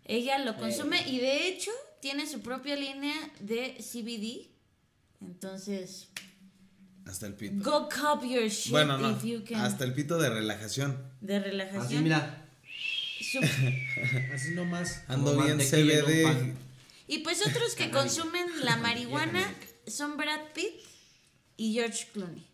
[0.09, 4.49] Ella lo consume y de hecho tiene su propia línea de CBD.
[5.21, 6.09] Entonces,
[7.07, 7.63] Hasta el pito.
[7.71, 9.11] go cop your shit Bueno, no.
[9.11, 9.61] if you can.
[9.61, 10.97] Hasta el pito de relajación.
[11.21, 11.83] De relajación.
[11.85, 12.47] Así, mira.
[13.21, 13.41] Su-
[14.35, 15.03] Así nomás.
[15.09, 16.55] Ando bien CBD.
[17.09, 19.55] Y pues otros que consumen la marihuana
[19.87, 20.73] son Brad Pitt
[21.57, 22.45] y George Clooney.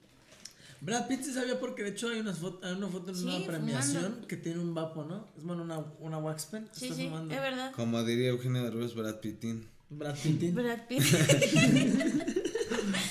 [0.80, 3.24] Brad Pitt se sabía porque de hecho hay, unas foto, hay una foto en Sí,
[3.24, 4.26] una premiación fumando.
[4.26, 5.28] que tiene un vapo, ¿no?
[5.38, 6.68] Es bueno, una, una wax pen.
[6.72, 7.32] Sí, está sí, fumando.
[7.34, 7.72] es verdad.
[7.72, 9.68] Como diría Eugenio Derbez, Brad Pittin.
[9.90, 10.52] Brad Pitt.
[10.54, 11.02] Brad Pitt.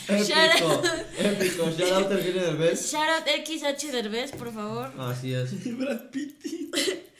[0.07, 0.81] Épico.
[1.17, 1.69] Épico.
[1.71, 2.91] Shout out Eugenio Derbez.
[2.91, 4.91] Shout out XH Derbez, por favor.
[4.99, 5.51] Así es.
[5.77, 6.35] Brad Pitt.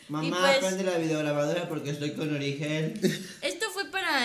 [0.10, 3.00] Mamá, pues- prende la videograbadora porque estoy con origen.
[3.42, 3.71] Esto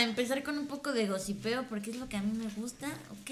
[0.02, 3.30] empezar con un poco de gocipeo porque es lo que a mí me gusta, ¿ok?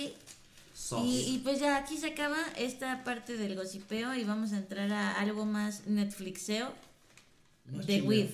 [1.03, 4.93] Y, y pues ya aquí se acaba esta parte del gocipeo y vamos a entrar
[4.93, 6.73] a algo más Netflixeo
[7.65, 8.31] de With.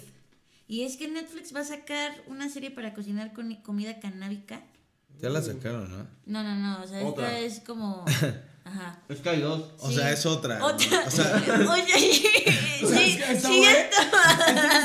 [0.66, 4.62] Y es que Netflix va a sacar una serie para cocinar con comida canábica.
[5.20, 6.06] Ya la sacaron, ¿no?
[6.26, 7.38] No, no, no, o sea, Otra.
[7.38, 8.04] esta es como...
[8.70, 8.98] Ajá.
[9.08, 9.64] Es que hay dos.
[9.78, 9.96] O Sí.
[9.96, 10.64] sea, es otra.
[10.64, 11.04] Otra.
[11.06, 11.42] O sea,
[11.72, 12.24] Oye, sí,
[12.80, 13.48] sí, esto-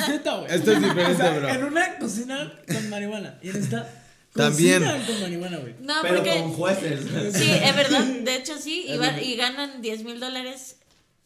[0.09, 0.55] Neta, güey.
[0.55, 1.49] esto es diferente, O sea, bro.
[1.49, 3.39] En una cocina con marihuana.
[3.41, 3.89] Y en esta.
[4.33, 4.83] También.
[4.83, 5.75] con marihuana, güey.
[5.79, 6.39] No, pero porque...
[6.41, 6.99] con jueces.
[7.35, 10.77] Sí, es verdad, de hecho sí, y, va- y ganan 10 mil dólares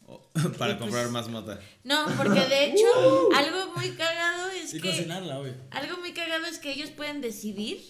[0.58, 1.58] Para pues- comprar más mota.
[1.84, 2.84] No, porque de hecho,
[3.36, 4.90] algo muy cagado es Y que.
[4.90, 5.54] cocinarla, obvio.
[5.70, 7.80] Algo muy cagado es que ellos pueden decidir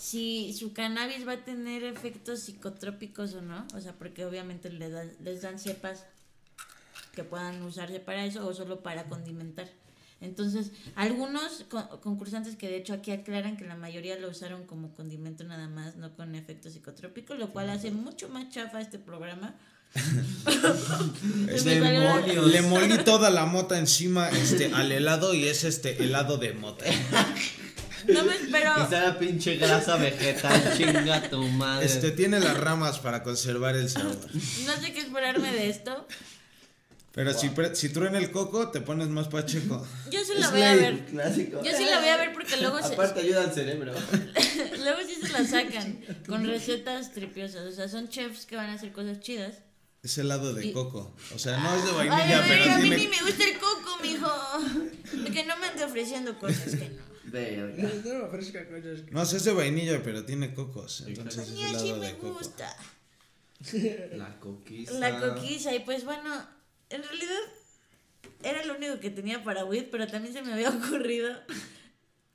[0.00, 3.66] si su cannabis va a tener efectos psicotrópicos o no.
[3.74, 6.04] O sea, porque obviamente le dan- les dan cepas
[7.14, 9.68] que puedan usarse para eso o solo para condimentar.
[10.22, 14.94] Entonces, algunos co- concursantes que de hecho aquí aclaran que la mayoría lo usaron como
[14.94, 19.54] condimento nada más, no con efectos psicotrópicos, lo cual hace mucho más chafa este programa.
[21.64, 22.46] Demonios.
[22.46, 26.84] Le molí toda la mota encima este, al helado y es este helado de mota.
[28.08, 28.82] No me espero.
[28.82, 31.86] Está la pinche grasa vegetal, chinga tu madre.
[31.86, 34.16] Este tiene las ramas para conservar el sabor.
[34.32, 36.06] No sé qué esperarme de esto.
[37.12, 39.84] Pero si, pre- si truena el coco, te pones más pacheco.
[40.12, 41.04] Yo sí la Es voy a ver.
[41.06, 41.60] Clásico.
[41.64, 43.92] Yo sí la voy a ver porque luego se, Aparte ayuda al cerebro.
[44.78, 47.66] luego sí se la sacan con recetas tripiosas.
[47.66, 49.56] O sea, son chefs que van a hacer cosas chidas.
[50.04, 51.12] Es helado de Y- coco.
[51.34, 53.44] O sea, no es de Ay, vainilla, a ver, pero a mí ni me gusta
[53.44, 54.32] el coco, mijo.
[55.32, 57.09] Que no me ande ofreciendo cosas que no.
[57.30, 57.88] Verga.
[59.12, 61.04] No, sí es de vainilla, pero tiene cocos.
[61.06, 62.38] Entonces es helado me de coco.
[62.38, 62.76] gusta.
[64.16, 64.92] La coquiza.
[64.98, 65.74] La coquiza.
[65.74, 66.30] Y pues bueno,
[66.88, 67.38] en realidad
[68.42, 71.30] era lo único que tenía para WIT, pero también se me había ocurrido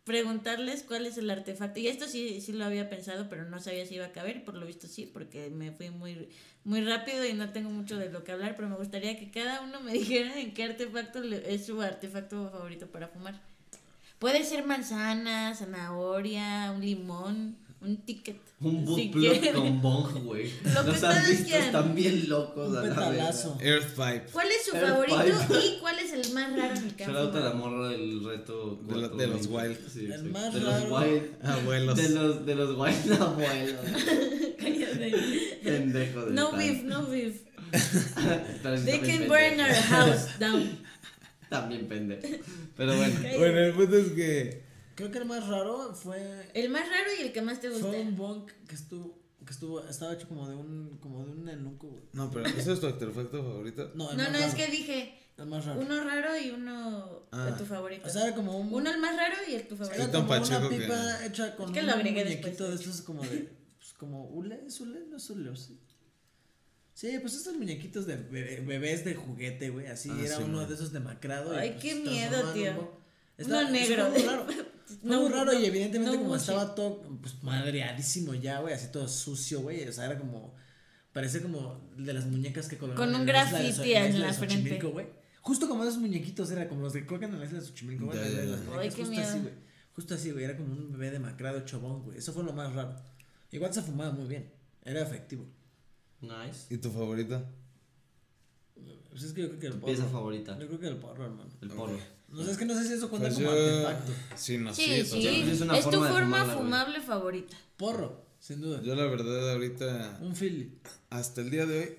[0.04, 1.80] preguntarles cuál es el artefacto.
[1.80, 4.46] Y esto sí, sí lo había pensado, pero no sabía si iba a caber.
[4.46, 6.30] Por lo visto sí, porque me fui muy,
[6.64, 8.56] muy rápido y no tengo mucho de lo que hablar.
[8.56, 12.50] Pero me gustaría que cada uno me dijera en qué artefacto le- es su artefacto
[12.52, 13.42] favorito para fumar.
[14.20, 18.38] Puede ser manzana, zanahoria, un limón, un ticket.
[18.62, 19.54] Un si bootplug quieren.
[19.54, 20.50] con bong, güey.
[20.74, 21.66] Lo que ustedes visto, quieran.
[21.66, 22.70] están bien locos.
[22.70, 23.58] Un petalazo.
[23.62, 24.24] Earth Pipe.
[24.32, 25.60] ¿Cuál es su Air favorito pipe.
[25.60, 27.90] y cuál es el más raro en el que han Shout out a la morra
[27.90, 28.80] del reto.
[28.88, 29.78] De de los wild.
[29.92, 30.30] Sí, El exacto.
[30.32, 30.90] más de raro.
[30.90, 31.46] los wild.
[31.46, 31.98] Abuelos.
[31.98, 33.82] De los, de los wild abuelos.
[34.58, 35.60] Cállate.
[35.64, 36.58] Pendejo de No tal.
[36.60, 37.36] beef, no beef.
[37.74, 40.80] Sí They can burn our house down.
[41.62, 42.22] También pendejo.
[42.78, 43.16] Pero bueno.
[43.38, 44.64] Bueno, el punto es que.
[44.96, 46.50] Creo que el más raro fue.
[46.54, 47.88] El más raro y el que más te gusta.
[47.88, 49.20] Fue un bunk que estuvo.
[49.46, 49.86] Que estuvo.
[49.88, 50.98] Estaba hecho como de un.
[51.02, 52.04] Como de un enuco, güey.
[52.14, 53.92] No, pero ¿ese es tu artefacto favorito?
[53.96, 54.46] No, el No, más no, raro.
[54.52, 55.82] es que dije El más raro.
[55.82, 57.46] uno raro y uno Ah.
[57.46, 58.08] de tu favorito.
[58.08, 58.74] O sea, era como un.
[58.74, 60.06] uno el más raro y el tu favorito.
[60.12, 62.76] como una pacheco que- pipa hecha con Es que un lo agregué muñequito después, de
[62.76, 63.50] estos como de.
[63.78, 65.02] Pues como hule, ¿es hule?
[65.10, 65.78] No es hule, ¿o sí.
[66.96, 69.86] Sí, pues estos muñequitos de bebé- bebés de juguete, güey.
[69.88, 70.68] Así Ah, era sí, uno man.
[70.70, 71.54] de esos demacrado.
[71.54, 72.72] y, Ay, pues, qué miedo, tío.
[72.72, 73.02] un bo-
[73.38, 74.06] Uno Está- negro.
[74.12, 74.48] Fue muy raro.
[75.04, 78.88] No, muy raro no, y evidentemente no como estaba todo pues madreadísimo ya, güey, así
[78.92, 80.54] todo sucio, güey, o sea, era como
[81.12, 84.80] parecía como de las muñecas que colocaban Con un graffiti en la frente.
[84.80, 85.08] Güey.
[85.42, 88.20] Justo como esos muñequitos era como los que colocan en la isla de Xochimilco, güey,
[88.20, 89.28] Ay, qué justo miedo.
[89.28, 89.54] así, güey.
[89.94, 92.18] Justo así, güey, era como un bebé demacrado chabón, güey.
[92.18, 92.96] Eso fue lo más raro.
[93.52, 94.50] Igual se fumaba muy bien.
[94.84, 95.46] Era efectivo.
[96.22, 96.74] Nice.
[96.74, 97.44] ¿Y tu favorito?
[99.10, 99.86] Pues es que yo creo que el porro.
[99.86, 100.60] Pieza favorita.
[100.60, 101.50] Yo creo que el porro, hermano.
[101.62, 101.98] El porro.
[102.28, 103.88] No sé, es que no sé si eso cuenta Pues como yo.
[103.88, 104.12] artefacto.
[104.36, 105.04] Sí, no, Sí, sí.
[105.06, 105.10] sí.
[105.22, 105.52] totalmente.
[105.54, 107.56] Es una Es tu forma de fumable favorita.
[107.78, 108.82] Porro, sin duda.
[108.82, 110.18] Yo, la verdad, ahorita.
[110.22, 110.78] Un Philly.
[111.12, 111.98] Hasta el día de hoy,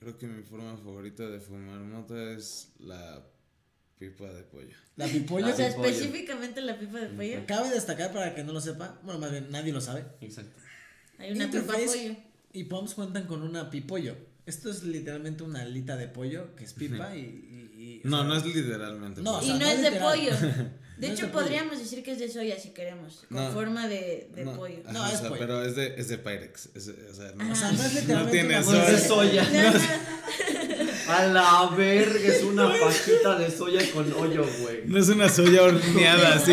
[0.00, 3.22] creo que mi forma favorita de fumar mota es la
[3.98, 4.74] pipa de pollo.
[4.96, 5.46] La pipollo.
[5.46, 7.46] Ah, O sea, específicamente la pipa de pollo.
[7.46, 10.04] Cabe destacar para que no lo sepa, bueno, más bien nadie lo sabe.
[10.20, 10.56] Exacto.
[11.18, 12.16] Hay una pipa Interface pollo.
[12.58, 14.16] Y Poms cuentan con una pipollo.
[14.46, 18.18] Esto es literalmente una alita de pollo que es pipa y, y- y, o No,
[18.18, 19.20] sea, no es literalmente.
[19.22, 20.30] No, o Y no no es de pollo.
[20.96, 21.44] De No hecho, de pollo.
[21.44, 23.24] podríamos decir que es de soya si queremos.
[23.28, 23.50] Con No.
[23.52, 24.78] forma de, de no, pollo.
[24.82, 25.40] ajá, No, o es sea, pollo.
[25.40, 26.70] pero es de, es de Pyrex.
[26.74, 27.52] es- o sea, no.
[27.52, 29.44] O sea, no es no literalmente tiene una No es de soya.
[29.44, 29.70] soya.
[29.72, 34.86] No, no, A la verga, es una fajita de soya con hoyo, güey.
[34.86, 36.52] No es una soya horneada así.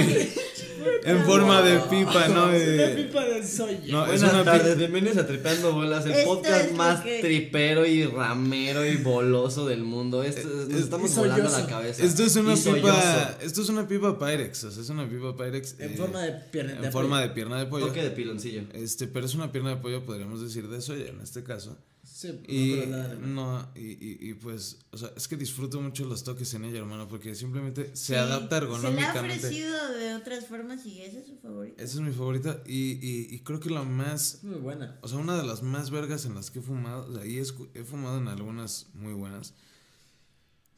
[1.03, 2.43] En forma de pipa, ¿no?
[2.47, 3.79] Una De- pipa de soya.
[3.89, 4.75] no, es Buenas una tardes, pipa.
[4.75, 9.65] bienvenidos a Tripeando Bolas, el Esto podcast es más que- tripero y ramero y boloso
[9.67, 10.23] del mundo.
[10.23, 12.03] Esto, nos es- estamos y volando la cabeza.
[12.03, 13.37] Esto es una Y pipa.
[13.41, 14.63] Esto es una pipa Pyrex.
[14.65, 15.75] O sea, es una pipa Pyrex.
[15.79, 17.87] En eh, forma de pierna En forma de pierna de pollo.
[17.87, 18.61] Toque de piloncillo.
[18.73, 21.77] Este, pero es una pierna de pollo, podríamos decir, de soya en este caso.
[22.03, 22.85] Sí, no, Y
[23.21, 23.71] no.
[23.75, 27.07] y, y, y pues, o sea, es que disfruto mucho los toques en ella, hermano,
[27.07, 29.37] porque simplemente se Sí, adapta Se le ha ergonómicamente.
[29.47, 31.81] ofrecido de otras formas y ese es su favorito.
[31.81, 34.99] Esa es mi favorita y, y, y creo que la más, Es muy buena.
[35.01, 37.37] o sea, una de las más vergas en las que he fumado, o sea, y
[37.39, 37.43] he,
[37.73, 39.53] he fumado en algunas muy buenas,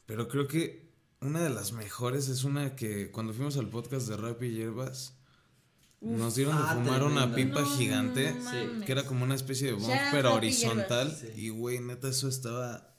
[0.06, 0.86] pero creo que
[1.20, 5.14] una de las mejores es una que cuando fuimos al podcast de Rap y Hierbas,
[6.00, 8.34] nos dieron de ah, fumar una pipa No gigante,
[8.84, 11.28] que era como una especie de out pero horizontal, Sí.
[11.36, 12.92] y güey, neta, eso estaba...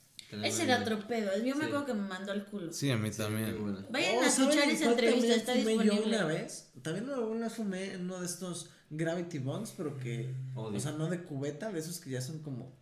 [0.43, 1.31] Ese era otro pedo.
[1.41, 1.67] Yo me Sí.
[1.67, 2.73] acuerdo que me mandó al culo.
[2.73, 3.85] Sí, a mí Sí, también.
[3.89, 6.17] Vayan Oh, a escuchar ¿saben esa entrevista, también está fumé yo disponible.
[6.17, 6.67] una vez.
[6.81, 10.33] También una vez fumé en uno de estos Gravity Bongs, pero que.
[10.53, 10.75] Odio.
[10.77, 12.75] O sea, no de cubeta, de esos que ya son como.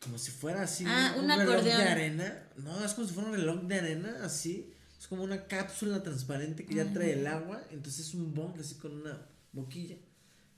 [0.00, 2.46] como si fuera así Ah, un reloj de arena.
[2.56, 4.73] No, es como si fuera un reloj de arena, así.
[5.04, 7.62] Es como una cápsula transparente que ya trae el agua.
[7.70, 9.20] Entonces es un bong así con una
[9.52, 9.96] boquilla.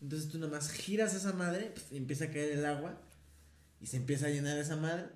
[0.01, 2.97] Entonces tú nada más giras esa madre y empieza a caer el agua.
[3.81, 5.07] Y se empieza a llenar esa madre.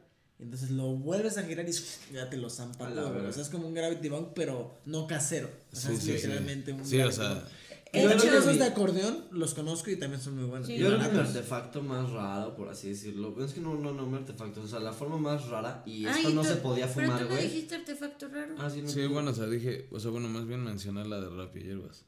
[0.41, 1.73] Y entonces lo vuelves a girar y
[2.13, 2.91] ya te lo zampa A.
[3.29, 5.49] O sea, es como un gravity bong, pero no casero.
[5.73, 6.13] O sea, Sí, es sí, sí.
[6.15, 7.45] literalmente un Sí, o sea, bong.
[7.93, 10.67] De hecho, esos de acordeón los conozco y también son muy buenos.
[10.69, 10.77] Sí.
[10.79, 14.07] Yo creo que mi artefacto más raro, por así decirlo, es que no, no, no,
[14.07, 16.87] mi artefacto, o sea, la forma más rara, y Ay, esto no tú- se podía
[16.93, 17.49] Pero fumar, tú no güey.
[17.49, 18.55] dijiste artefacto raro.
[18.59, 18.89] Ah, sí, no.
[18.89, 21.61] sí, bueno, o sea, dije, o sea, bueno, más bien mencionar la de rap y
[21.65, 22.05] hierbas.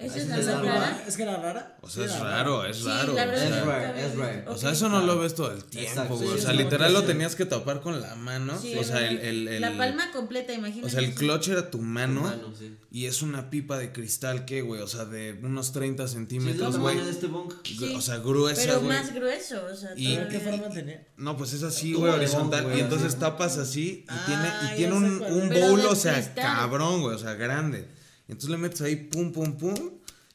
[0.00, 1.04] ¿Esa es es la rara?
[1.06, 1.76] Es que era rara.
[1.82, 3.12] O sea, es raro, es Sí, raro.
[3.12, 4.44] la o verdad Es rare, es rare.
[4.48, 6.28] O sea, eso no lo ves todo el tiempo, Exacto, güey.
[6.30, 8.58] o sea, literal lo tenías que tapar con la mano.
[8.58, 10.86] Sí, o sea, el, el, el- La palma completa, imagínate.
[10.86, 12.22] O sea, el clutch era tu mano.
[12.22, 12.76] Mano, sí.
[12.90, 16.10] Y es una pipa de cristal que, güey, o sea, de unos 30 Sí, es
[16.12, 16.96] el centímetros, güey.
[16.98, 17.28] de este.
[17.64, 17.94] Sí.
[17.94, 18.96] O sea, gruesa, Pero güey.
[18.98, 21.06] más grueso, o sea, Y- ¿Pero qué forma tenía?
[21.18, 22.66] No, pues es así, güey, horizontal.
[22.76, 27.02] y entonces tapas así y Ah, tiene, y tiene un, un bowl, o sea, cabrón,
[27.02, 27.86] güey, o sea, grande.
[28.30, 29.74] Entonces le metes ahí, pum, pum, pum,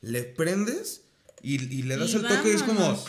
[0.02, 1.02] le prendes
[1.42, 2.80] y, y le das Y el toque y es como.
[2.80, 3.06] vámonos.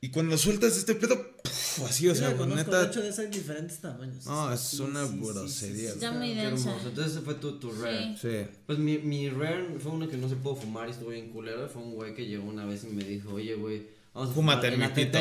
[0.00, 2.82] Y cuando sueltas este pedo, puf, así, o sea, con neta.
[2.82, 4.24] de hecho de esas diferentes tamaños.
[4.26, 6.34] No, es Sí, una sí, sí, grosería, Está güey.
[6.34, 6.72] muy densa.
[6.86, 8.14] Entonces ese fue tu, tu rare.
[8.20, 8.28] Sí.
[8.30, 8.46] Sí.
[8.64, 11.68] Pues mi, mi rare fue uno que no se pudo fumar y estuvo bien culero.
[11.68, 14.76] Fue un güey que llegó una vez y me dijo, oye, güey, vamos a fumar
[14.78, 15.16] mi ATT".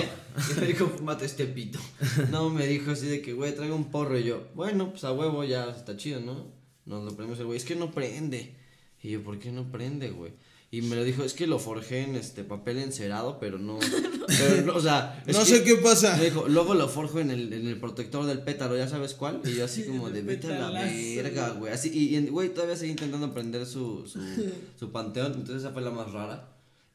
[0.56, 1.80] Y me dijo, fúmate este pito.
[2.30, 4.20] No, me dijo así de que, güey, traigo un porro.
[4.20, 6.56] Y yo, bueno, pues a huevo ya está chido, ¿no?
[6.88, 8.56] Nos lo prendemos el güey, es que no prende.
[9.04, 10.32] Y yo, ¿por qué no prende, güey?
[10.70, 13.78] Y me lo dijo, es que lo forjé en este papel encerado, pero no.
[14.28, 15.24] Pero no, o sea.
[15.26, 16.18] es No que- sé qué pasa.
[16.18, 19.42] Me dijo, luego lo forjo en el, en el protector del pétalo, ¿ya sabes cuál?
[19.46, 21.72] Y yo así como de vete a la verga, güey.
[21.72, 24.20] Así, y, y, güey, todavía seguí intentando prender su, su,
[24.78, 26.50] su panteón, entonces esa fue la más rara.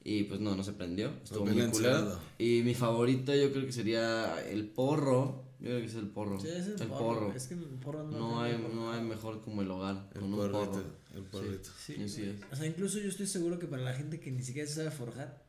[0.04, 2.18] Y pues no, no se prendió, estuvo Papel muy culero.
[2.38, 5.41] Y mi favorito yo creo que sería el porro.
[5.62, 6.40] Yo creo que es el porro.
[6.40, 6.98] Sí, es el, el porro.
[6.98, 7.32] porro.
[7.34, 10.20] Es que el porro no, No hay, tiene- no hay mejor como el hogar, El
[10.20, 10.84] con un porrito, porro.
[11.14, 11.70] el porrito.
[11.86, 12.34] Sí, así es.
[12.52, 15.42] O sea, incluso yo estoy seguro que para la gente que ni siquiera sabe forjar,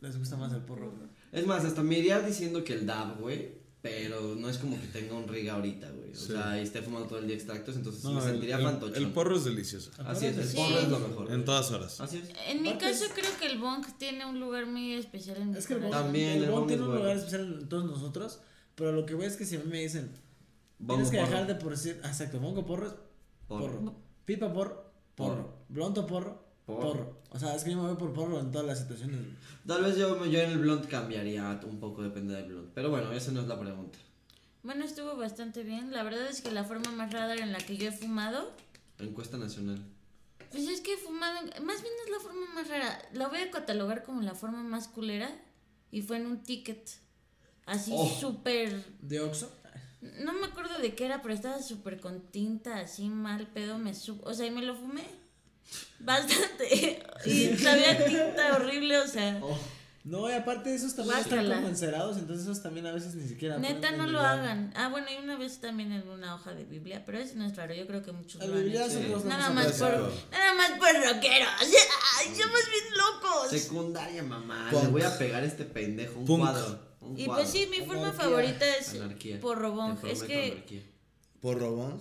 [0.00, 0.90] les gusta más el porro.
[0.92, 1.08] güey.
[1.32, 3.62] Es más, hasta me iría diciendo que el dab, güey.
[3.82, 6.12] Pero no es como que tenga un rig ahorita, güey.
[6.12, 6.28] O Sí.
[6.28, 8.96] sea, y esté fumando todo el día extractos, entonces No, me el, sentiría fantochón.
[8.96, 9.90] el porro es delicioso.
[10.06, 10.56] Así es, el Sí.
[10.56, 11.30] porro es lo mejor.
[11.30, 12.00] En todas horas.
[12.00, 12.30] Así es.
[12.48, 15.58] En mi caso es- creo que el bong tiene un lugar muy especial en mi
[15.58, 15.90] Es que el.
[15.90, 17.02] También el el bong tiene un bueno.
[17.02, 18.40] lugar especial en todos nosotros,
[18.74, 20.10] pero lo que voy es que si a mí me dicen,
[20.78, 21.30] Bongo tienes que porro.
[21.30, 22.94] dejar de por decir, ah, exacto, bongo porro es
[23.48, 23.66] Porro.
[23.80, 23.94] porro,
[24.24, 26.80] pipa porro, porro, blonto porro, Porro.
[26.80, 27.18] porro.
[27.30, 29.20] O sea, es que yo me voy por porro en todas las situaciones.
[29.66, 32.70] Tal vez yo, yo en el blond cambiaría un poco, depende del blond.
[32.74, 33.98] Pero bueno, esa no es la pregunta.
[34.62, 35.90] Bueno, estuvo bastante bien.
[35.92, 38.50] La verdad es que la forma más rara en la que yo he fumado,
[38.98, 39.78] Encuesta nacional.
[40.52, 42.98] pues es que he fumado, más bien es la forma más rara.
[43.12, 45.30] La voy a catalogar como la forma más culera
[45.90, 46.88] y fue en un ticket.
[47.66, 48.08] Así Oh.
[48.20, 49.50] súper ¿De Oxxo?
[50.20, 53.94] No me acuerdo de qué era, pero estaba súper con tinta, así mal pedo, me
[53.94, 54.20] sub...
[54.24, 55.04] O sea, y me lo fumé.
[55.98, 57.02] Bastante.
[57.26, 59.40] Y sabía tinta horrible, o sea.
[60.04, 63.26] No, y aparte de esos también están como encerados, entonces esos también a veces ni
[63.26, 63.56] siquiera.
[63.56, 64.70] Neta, no lo hagan.
[64.76, 67.56] Ah, bueno, y una vez también en una hoja de Biblia, pero eso no es
[67.56, 69.00] raro, yo creo que muchos El lo han hecho.
[69.00, 69.90] todos lo Nada más por,
[70.30, 71.48] nada más por rockeros.
[71.58, 73.48] Ay, somos bien locos.
[73.50, 74.68] Secundaria, mamá.
[74.70, 74.84] Punk.
[74.84, 76.40] Le voy a pegar a este pendejo un Punk.
[76.40, 76.93] cuadro.
[77.04, 78.24] Un Y pues sí, mi forma Anarquía.
[78.24, 79.40] favorita es Anarquía.
[79.40, 79.98] porrobón.
[80.06, 80.82] Es que anarquía.
[81.40, 82.00] ¿Porro bong?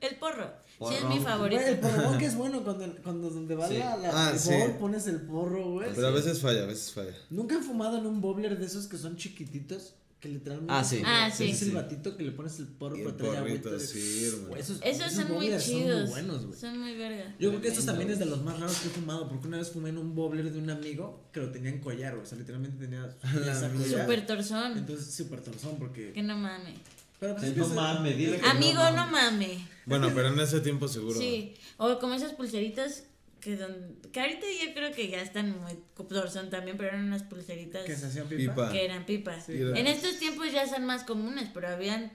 [0.00, 0.50] el porro.
[0.88, 1.62] Sí, es mi Güey, favorito.
[1.62, 3.78] el porrón que es bueno cuando, cuando donde va Sí.
[3.78, 4.50] la, la Ah, el sí.
[4.50, 5.90] bowl, pones el porro, güey.
[5.94, 7.14] Pero a veces falla, a veces falla.
[7.30, 10.98] Nunca han fumado en un bobbler de esos que son chiquititos, que literalmente Ah, sí.
[10.98, 11.50] es Ah, es sí.
[11.50, 11.70] el Sí.
[11.72, 13.78] batito que le pones el porro para el traer agüita.
[13.80, 14.48] sí, hermano.
[14.50, 15.64] Güey, Esos, Esos son muy chidos.
[15.64, 16.60] Son muy buenos, güey.
[16.60, 17.34] Son muy verga.
[17.40, 19.58] Yo creo que estos también es de los más raros que he fumado, porque una
[19.58, 22.26] vez fumé en un bobbler de un amigo que lo tenía en collar, güey, o
[22.26, 23.14] sea, literalmente tenía.
[24.00, 24.78] Súper torzón.
[24.78, 26.12] Entonces, súper torzón, porque...
[26.12, 26.74] Que no mame.
[27.18, 29.48] Pero pues, es no es- mames, dile que Amigo, no no mames.
[29.48, 29.68] mame.
[29.86, 31.18] Bueno, pero en ese tiempo seguro.
[31.18, 33.04] Sí, o como esas pulseritas
[33.42, 35.72] que son, que ahorita yo creo que ya están muy
[36.08, 38.54] torzón también, pero eran unas pulseritas Que se hacían pipa.
[38.54, 38.72] Pipa.
[38.72, 39.44] que eran pipas.
[39.46, 39.54] Sí.
[39.60, 42.12] En estos tiempos ya son más comunes, pero habían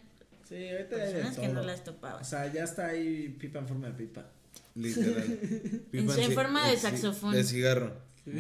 [0.47, 2.29] Sí, ahorita personas que no las O topabas.
[2.29, 4.25] sea, ya está ahí pipa en forma de pipa.
[4.75, 5.39] Literal.
[5.91, 7.33] En- forma de saxofón.
[7.33, 7.93] De cigarro.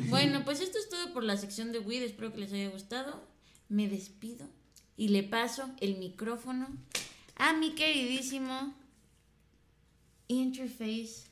[0.09, 2.03] Bueno, pues esto es todo por la sección de weed.
[2.03, 3.21] Espero que les haya gustado.
[3.69, 4.47] Me despido
[4.95, 6.67] y le paso el micrófono
[7.35, 8.73] a mi queridísimo
[10.29, 11.27] Interface.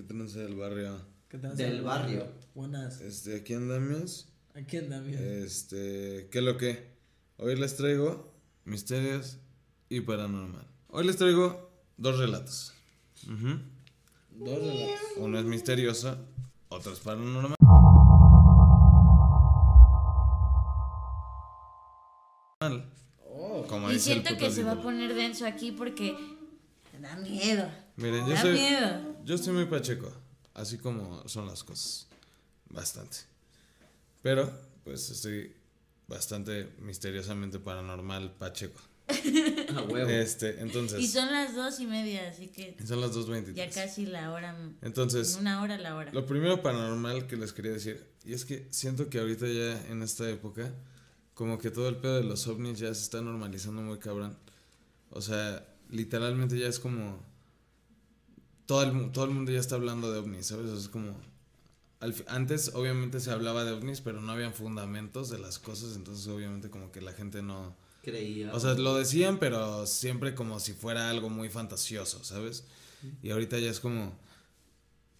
[0.00, 0.98] ¿Qué tranza del barrio?
[1.28, 1.36] ¿Qué?
[1.36, 2.26] Del barrio.
[2.54, 3.02] Buenas.
[3.02, 4.28] Este, aquí andamos.
[4.54, 5.20] Aquí anda, mira.
[5.20, 6.86] Este, ¿qué lo que?
[7.36, 8.32] Hoy les traigo
[8.64, 9.36] misterios
[9.90, 10.66] y paranormal.
[10.88, 12.72] Hoy les traigo dos relatos.
[13.24, 13.58] Ujú.
[14.30, 15.00] Dos relatos.
[15.18, 16.16] Uno es misterioso,
[16.70, 17.56] otro es paranormal.
[23.90, 26.16] dice el siento puto que se va a poner denso aquí porque
[27.00, 27.68] da miedo.
[28.00, 29.16] Miren, yo soy, miedo.
[29.24, 30.10] yo estoy muy pacheco,
[30.54, 32.06] así como son las cosas,
[32.68, 33.18] bastante.
[34.22, 34.50] Pero,
[34.84, 35.54] pues estoy
[36.08, 38.80] bastante misteriosamente paranormal pacheco.
[39.76, 40.08] A huevo.
[40.08, 43.54] Este, entonces, Y son las dos y media, así que son las 2.23.
[43.54, 44.56] ya casi la hora.
[44.82, 46.12] Entonces, en una hora la hora.
[46.12, 50.02] Lo primero paranormal que les quería decir, y es que siento que ahorita ya en
[50.02, 50.72] esta época,
[51.34, 54.38] como que todo el pedo de los ovnis ya se está normalizando muy cabrón.
[55.10, 57.29] O sea, literalmente ya es como...
[58.70, 60.66] Todo el, todo el mundo ya está hablando de ovnis, ¿sabes?
[60.66, 61.16] O sea, es como...
[61.98, 66.24] al antes obviamente se hablaba de ovnis, pero no habían fundamentos de las cosas, entonces
[66.28, 67.74] obviamente como que la gente no...
[68.04, 68.54] Creía.
[68.54, 72.64] O sea, lo decían, pero siempre como si fuera algo muy fantasioso, ¿sabes?
[73.22, 74.16] Y ahorita ya es como.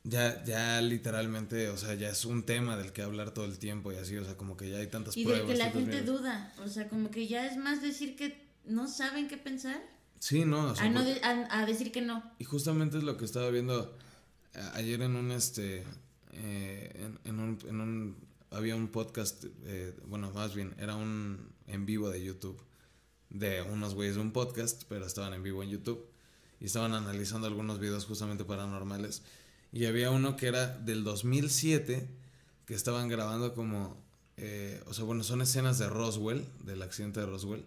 [0.05, 3.93] Ya, ya literalmente, o sea, ya es un tema del que hablar todo el tiempo
[3.93, 5.47] y así, o sea, como que ya hay tantas Y pruebas.
[5.47, 6.07] de que la gente mierdas.
[6.07, 6.55] duda.
[6.65, 9.83] O sea, como que ya es más decir que no saben qué pensar
[10.21, 12.23] Sí, no, o sea, a, no porque- de- a, a decir que no.
[12.39, 13.93] Y justamente es lo que estaba viendo
[14.55, 15.85] a- ayer en un este
[16.35, 18.17] eh, en, en un, en un
[18.53, 22.61] había un podcast eh, bueno más bien era un en vivo de YouTube
[23.31, 26.05] de unos güeyes de un podcast pero estaban en vivo en YouTube
[26.61, 29.23] y estaban analizando algunos videos justamente paranormales
[29.73, 32.09] y había uno que era del 2007
[32.67, 33.97] que estaban grabando como
[34.37, 37.65] eh, o sea bueno son escenas de Roswell del accidente de Roswell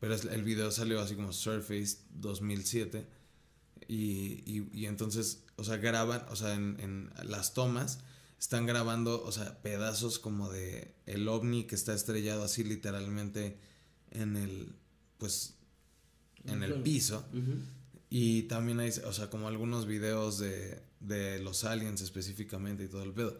[0.00, 3.06] pero el video salió así como Surface 2007
[3.86, 8.00] y, y, y entonces, o sea, graban, o sea, en, en las tomas
[8.40, 13.58] están grabando, o sea, pedazos como de el ovni que está estrellado así literalmente
[14.10, 14.74] en el,
[15.18, 15.56] pues,
[16.46, 17.26] en el piso.
[18.08, 23.02] Y también hay, o sea, como algunos videos de, de los aliens específicamente y todo
[23.02, 23.38] el pedo.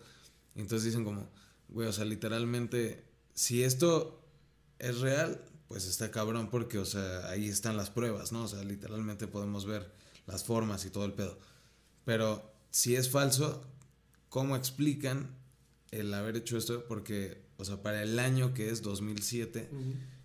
[0.55, 1.31] Y entonces dicen como,
[1.69, 4.23] güey, o sea, literalmente, si esto
[4.79, 8.43] es real, pues está cabrón porque, o sea, ahí están las pruebas, ¿no?
[8.43, 9.89] O sea, literalmente podemos ver
[10.27, 11.39] las formas y todo el pedo.
[12.05, 13.63] Pero si es falso,
[14.31, 15.31] ¿cómo explican
[15.93, 16.85] el haber hecho esto?
[16.89, 19.71] Porque, o sea, para el año que es 2007,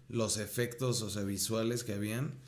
[0.09, 2.39] los efectos, o sea, visuales que habían,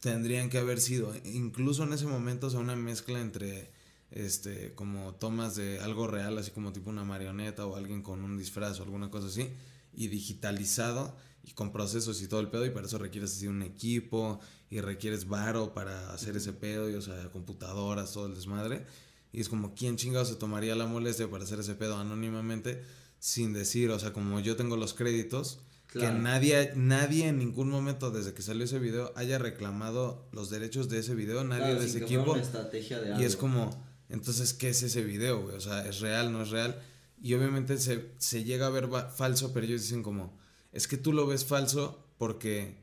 [0.00, 3.70] tendrían que haber sido, incluso en ese momento, o sea, una mezcla entre,
[4.10, 8.36] este, como tomas de algo real, así como tipo una marioneta o alguien con un
[8.36, 9.48] disfraz o alguna cosa así,
[9.94, 13.62] y digitalizado y con procesos y todo el pedo, y para eso requieres así un
[13.62, 14.40] equipo
[14.70, 18.86] y requieres varo para hacer ese pedo, y o sea, computadoras, todo el desmadre.
[19.32, 22.82] Y es como, ¿quién chingado se tomaría la molestia para hacer ese pedo anónimamente
[23.18, 26.16] sin decir, o sea, como yo tengo los créditos, Claro.
[26.16, 30.88] que nadie, nadie en ningún momento desde que salió ese video haya reclamado los derechos
[30.88, 32.34] de ese video, nadie Claro, de ese equipo.
[32.34, 33.70] de Y es como,
[34.08, 35.54] entonces, ¿qué es ese video, güey?
[35.54, 36.80] O sea, ¿es real, no es real?
[37.20, 40.34] Y obviamente se, se llega a ver falso, pero ellos dicen como,
[40.72, 42.82] es que tú lo ves falso porque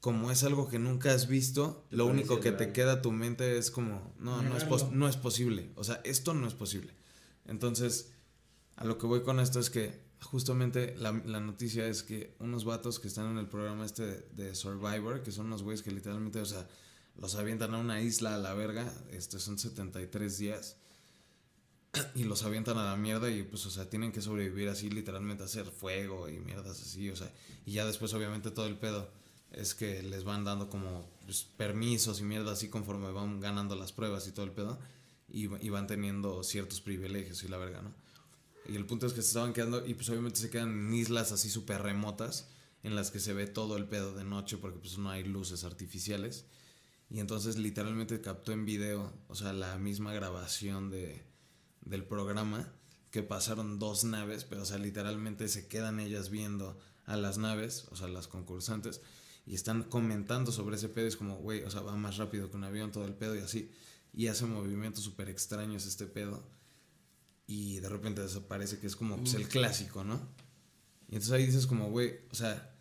[0.00, 3.10] como es algo que nunca has visto, Te lo único que te queda a tu
[3.10, 5.72] mente es como, no, no es, no es posible.
[5.74, 6.94] O sea, esto no es posible.
[7.46, 8.12] Entonces,
[8.76, 12.64] a lo que voy con esto es que justamente la, la noticia es que unos
[12.64, 15.90] vatos que están en el programa este de, de Survivor, que son unos güeyes que
[15.90, 16.68] literalmente, o sea,
[17.16, 20.76] los avientan a una isla a la verga, este, son 73 días,
[22.14, 25.44] y los avientan a la mierda y pues, o sea, tienen que sobrevivir así, literalmente
[25.44, 27.32] hacer fuego y mierdas así, o sea,
[27.64, 29.10] y ya después obviamente todo el pedo
[29.52, 33.92] es que les van dando como pues, permisos y mierda así conforme van ganando las
[33.92, 34.78] pruebas y todo el pedo,
[35.28, 37.92] y, y van teniendo ciertos privilegios y la verga, ¿no?
[38.66, 41.32] Y el punto es que se estaban quedando, y pues obviamente se quedan en islas
[41.32, 42.48] así súper remotas,
[42.82, 45.64] en las que se ve todo el pedo de noche, porque pues no hay luces
[45.64, 46.44] artificiales.
[47.10, 51.24] Y entonces literalmente captó en video, o sea, la misma grabación de,
[51.88, 52.72] del programa,
[53.10, 57.86] que pasaron dos naves, pero o sea, literalmente se quedan ellas viendo a las naves,
[57.90, 59.00] o sea, las concursantes,
[59.46, 62.56] y están comentando sobre ese pedo, es como, güey, o sea, va más rápido que
[62.56, 63.70] un avión, todo el pedo y así,
[64.12, 66.46] y hace movimientos súper extraños este pedo,
[67.46, 70.20] y de repente desaparece, que es como pues, el clásico, ¿no?
[71.08, 72.74] Y entonces ahí dices como, güey, o sea,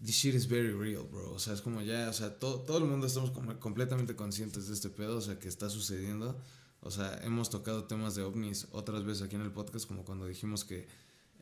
[0.00, 1.32] this shit is very real, bro.
[1.32, 4.68] O sea, es como ya, o sea, todo, todo el mundo estamos como completamente conscientes
[4.68, 6.40] de este pedo, o sea, que está sucediendo.
[6.80, 10.26] O sea, hemos tocado temas de ovnis otras veces aquí en el podcast, como cuando
[10.26, 10.86] dijimos que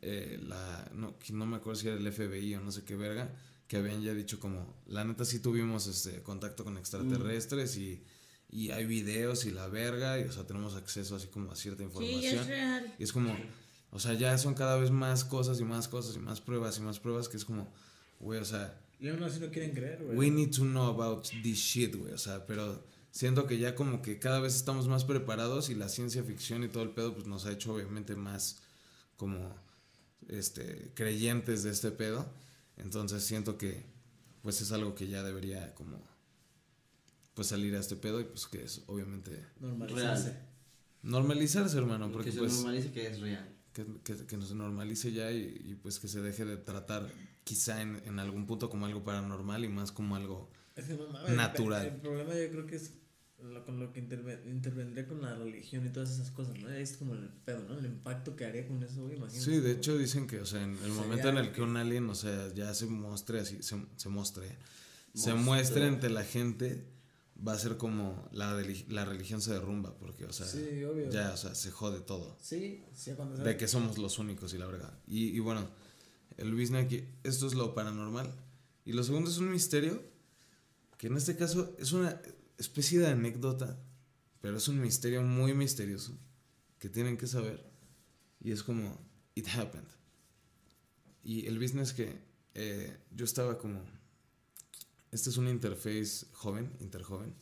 [0.01, 2.95] eh, la, no, que no me acuerdo si era el FBI o no sé qué
[2.95, 3.29] verga,
[3.67, 8.01] que habían ya dicho como, la neta sí tuvimos este contacto con extraterrestres y,
[8.49, 11.83] y hay videos y la verga, y o sea, tenemos acceso así como a cierta
[11.83, 12.21] información.
[12.21, 12.95] Sí, es real.
[12.97, 13.35] Y es como,
[13.91, 16.81] o sea, ya son cada vez más cosas y más cosas y más pruebas y
[16.81, 17.71] más pruebas que es como,
[18.19, 20.17] güey, o sea, Y aún así no quieren creer, güey.
[20.17, 22.83] we need to know about this shit, güey, o sea, pero
[23.17, 26.67] siento que ya como que cada vez estamos más preparados y la ciencia ficción y
[26.67, 28.61] todo el pedo pues nos ha hecho obviamente más
[29.15, 29.55] como
[30.27, 32.31] este creyentes de este pedo.
[32.77, 33.85] Entonces siento que
[34.43, 35.99] pues es algo que ya debería como
[37.33, 40.29] pues salir a este pedo y pues que es obviamente Normalizarse.
[40.29, 40.47] Real.
[41.01, 43.49] normalizarse, hermano, porque que se pues normalice que es real.
[43.73, 47.11] que, que, que se normalice ya y, y, pues que se deje de tratar
[47.43, 51.31] quizá en, en algún punto como algo paranormal y más como algo Es que mames,
[51.35, 51.87] Natural.
[51.87, 52.91] El, el problema yo creo que es
[53.43, 56.69] lo, con lo que interve- intervendría con la religión y todas esas cosas, ¿no?
[56.69, 57.77] Es como el pedo, ¿no?
[57.77, 59.39] El impacto que haría con eso, imagínate.
[59.39, 61.77] Sí, de hecho dicen que, o sea, en el momento en el que que- un
[61.77, 64.57] alien, o sea, ya se muestre así, se, se muestre,
[65.13, 66.87] se muestre ante la gente,
[67.47, 68.59] va a ser como la,
[68.89, 71.09] la religión se derrumba, porque, o sea, Sí, obvio.
[71.11, 72.35] ya, o sea, se jode todo.
[72.41, 74.91] Sí, sí, cuando De que somos los únicos y la verdad.
[75.07, 75.69] Y, y bueno,
[76.37, 78.33] el business aquí, esto es lo paranormal.
[78.85, 80.01] Y lo segundo es un misterio,
[80.97, 82.19] que en este caso es una
[82.57, 83.79] especie de anécdota,
[84.41, 86.17] pero es un misterio muy misterioso,
[86.79, 87.69] que tienen que saber.
[88.39, 88.99] Y es como,
[89.35, 89.87] it happened.
[91.23, 92.17] Y el business que
[92.53, 93.83] eh, yo estaba como,
[95.11, 97.35] este es un interface joven, interjoven,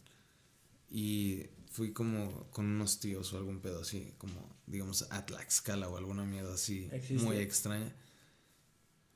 [0.89, 5.97] y fui como con unos tíos o algún pedo así, como digamos a Tlaxcala o
[5.97, 7.23] alguna mierda así Existe.
[7.23, 7.93] muy extraña.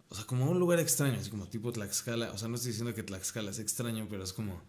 [0.09, 2.31] O sea, como un lugar extraño, así como tipo Tlaxcala.
[2.31, 4.61] O sea, no estoy diciendo que Tlaxcala es extraño, pero es como.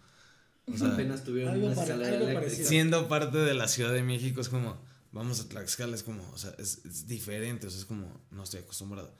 [0.73, 2.69] O sea, Apenas tuvieron algo una para- escalera algo parecido.
[2.69, 4.77] siendo parte de la Ciudad de México, es como,
[5.13, 8.43] vamos a Tlaxcala, es como, o sea, es, es diferente, o sea, es como, no
[8.43, 9.13] estoy acostumbrado.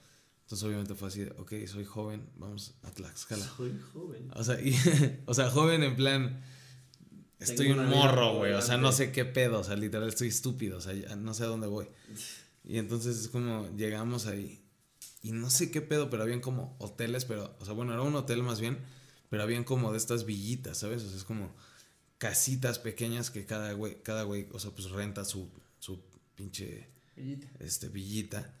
[0.43, 3.45] Entonces, obviamente fue así, de, ok, soy joven, vamos a Tlaxcala.
[3.57, 4.29] Soy joven.
[4.35, 4.75] O sea, y,
[5.25, 6.41] o sea, joven en plan.
[7.39, 8.53] Estoy un morro, güey.
[8.53, 9.61] O sea, no sé qué pedo.
[9.61, 10.77] O sea, literal estoy estúpido.
[10.77, 11.87] O sea, ya no sé a dónde voy.
[12.63, 14.61] Y entonces es como llegamos ahí.
[15.23, 17.55] Y no sé qué pedo, pero habían como hoteles, pero.
[17.59, 18.77] O sea, bueno, era un hotel más bien.
[19.31, 21.03] Pero habían como de estas villitas, ¿sabes?
[21.03, 21.55] O sea, es como
[22.17, 25.49] casitas pequeñas que cada güey, cada güey, o sea, pues renta su,
[25.79, 26.01] su
[26.35, 26.89] pinche
[27.59, 28.53] este, villita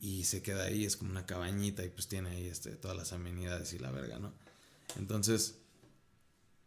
[0.00, 3.14] y se queda ahí, es como una cabañita y pues tiene ahí este, todas las
[3.14, 4.34] amenidades y la verga, ¿no?
[4.98, 5.54] Entonces,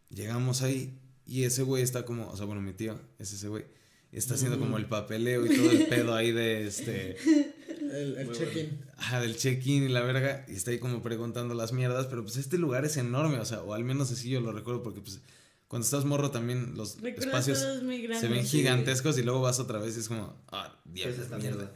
[0.10, 0.98] llegamos ahí
[1.28, 3.66] y ese güey está como, o sea, bueno, mi tío, es ese güey,
[4.12, 7.18] está haciendo como el papeleo y todo el pedo ahí de este,
[7.92, 8.86] El, check-in.
[8.98, 12.38] ajá, del check-in y la verga, y está ahí como preguntando las mierdas, pero pues
[12.38, 15.22] este lugar es enorme, o sea, o al menos así yo lo recuerdo porque pues
[15.68, 18.60] cuando estás morro también los Recuerdo espacios se ven sí.
[18.60, 21.72] gigantescos y luego vas otra vez y es como, ah, ¿Qué es diablo, esta mierda.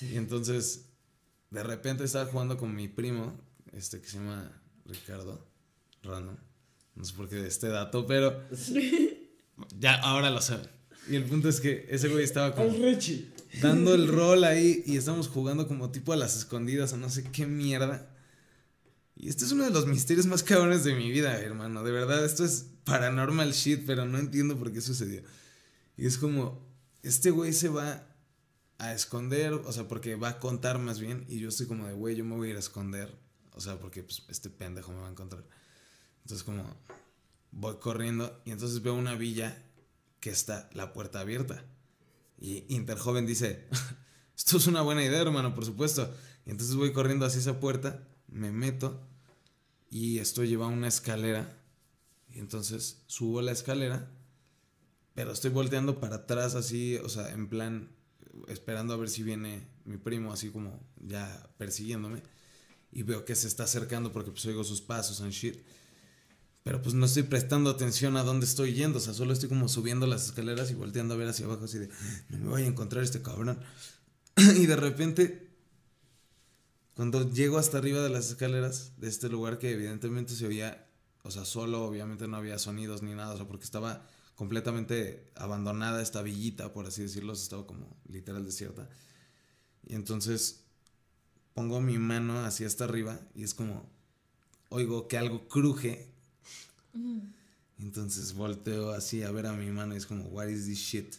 [0.00, 0.86] Y entonces,
[1.50, 3.38] de repente estaba jugando con mi primo,
[3.72, 4.50] este que se llama
[4.86, 5.46] Ricardo,
[6.02, 6.36] random.
[6.94, 8.44] No sé por qué este dato, pero
[9.78, 10.68] ya ahora lo saben.
[11.08, 13.28] Y el punto es que ese güey estaba como Richie.
[13.60, 17.24] Dando el rol ahí y estamos jugando como tipo a las escondidas o no sé
[17.24, 18.14] qué mierda.
[19.16, 21.82] Y este es uno de los misterios más cabrones de mi vida, hermano.
[21.82, 25.22] De verdad, esto es paranormal shit, pero no entiendo por qué sucedió.
[25.96, 26.64] Y es como,
[27.02, 28.06] este güey se va
[28.78, 31.94] a esconder, o sea, porque va a contar más bien, y yo estoy como de,
[31.94, 33.12] güey, yo me voy a ir a esconder,
[33.52, 35.44] o sea, porque pues, este pendejo me va a encontrar.
[36.22, 36.76] Entonces como,
[37.50, 39.60] voy corriendo y entonces veo una villa
[40.20, 41.64] que está la puerta abierta.
[42.40, 43.66] Y Interjoven dice,
[44.36, 46.12] esto es una buena idea, hermano, por supuesto.
[46.46, 49.00] Entonces voy corriendo hacia esa puerta, me meto
[49.90, 51.56] y esto lleva a una escalera.
[52.32, 54.10] Y entonces subo la escalera,
[55.14, 57.90] pero estoy volteando para atrás así, o sea, en plan,
[58.46, 62.22] esperando a ver si viene mi primo, así como ya persiguiéndome.
[62.92, 65.58] Y veo que se está acercando porque pues oigo sus pasos and shit.
[66.68, 68.98] Pero pues no estoy prestando atención a dónde estoy yendo.
[68.98, 71.78] O sea, solo estoy como subiendo las escaleras y volteando a ver hacia abajo así
[71.78, 71.88] de,
[72.28, 73.58] no me vaya a encontrar este cabrón.
[74.36, 75.48] y de repente,
[76.92, 80.86] cuando llego hasta arriba de las escaleras de este lugar que evidentemente se oía,
[81.22, 86.02] o sea, solo, obviamente no había sonidos ni nada, o sea, porque estaba completamente abandonada
[86.02, 88.90] esta villita, por así decirlo, estaba como literal desierta.
[89.86, 90.64] Y entonces
[91.54, 93.90] pongo mi mano hacia hasta arriba y es como,
[94.68, 96.17] oigo que algo cruje.
[97.80, 101.14] Entonces volteo así a ver a mi mano y es como, what is this shit?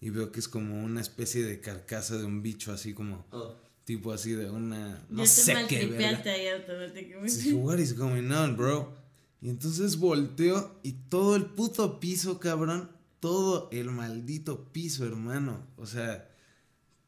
[0.00, 3.54] Y veo que es como una especie de carcasa de un bicho así como, Oh.
[3.84, 6.22] tipo así de una, no sé qué verga.
[6.56, 7.30] automáticamente.
[7.30, 8.92] Sí, what is going on, bro?
[9.40, 15.66] Y entonces volteo y todo el puto piso, cabrón, todo el maldito piso, hermano.
[15.76, 16.28] O sea,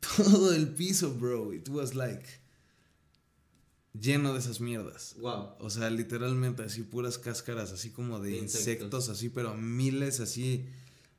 [0.17, 1.53] todo el piso, bro.
[1.53, 2.25] It was like
[4.01, 5.15] lleno de esas mierdas.
[5.19, 5.51] Wow.
[5.61, 9.09] O sea, literalmente así puras cáscaras, así como de De insectos, insectos.
[9.09, 10.67] así, pero miles así,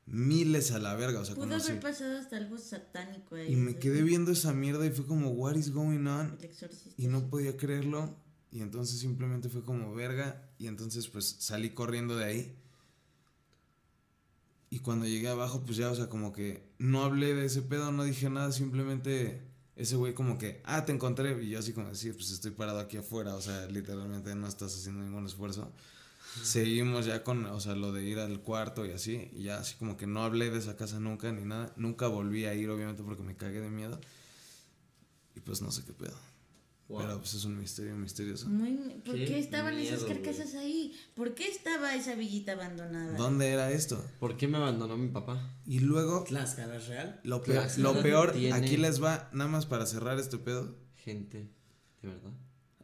[0.06, 1.20] miles a la verga.
[1.20, 1.80] O sea, Pudo como haber así.
[1.80, 3.52] pasado hasta algo satánico ahí.
[3.52, 6.36] Y me quedé viendo esa mierda y fue como, what is going on?
[6.38, 6.90] El exorcista.
[6.96, 8.16] Y no podía creerlo.
[8.50, 10.50] Y entonces simplemente fue como verga.
[10.58, 12.58] Y entonces pues salí corriendo de ahí.
[14.70, 17.92] Y cuando llegué abajo, pues ya, o sea, como que no hablé de ese pedo,
[17.92, 19.42] no dije nada, simplemente
[19.76, 21.42] ese güey como que, ah, te encontré.
[21.42, 23.34] Y yo así como, sí, pues estoy parado aquí afuera.
[23.34, 25.72] O sea, literalmente no estás haciendo ningún esfuerzo.
[26.42, 29.30] Seguimos ya con, o sea, lo de ir al cuarto y así.
[29.32, 31.72] Y ya así como que no hablé de esa casa nunca ni nada.
[31.76, 34.00] Nunca volví a ir, obviamente, porque me cagué de miedo.
[35.34, 36.31] Y pues no sé qué pedo.
[36.88, 38.48] Pero pues es un misterio misterioso.
[38.50, 38.72] Muy,
[39.04, 40.92] ¿Por qué, Qué estaban esas carcasas ahí?
[41.14, 43.16] ¿Por qué estaba esa villita abandonada?
[43.16, 44.04] ¿Dónde era esto?
[44.20, 45.54] ¿Por qué me abandonó mi papá?
[45.64, 47.20] Y luego, Tlaxcala es real.
[47.24, 50.76] lo peor, Tlaxcala lo peor tiene- aquí les va, nada más para cerrar este pedo.
[50.96, 51.50] Gente,
[52.02, 52.32] de verdad.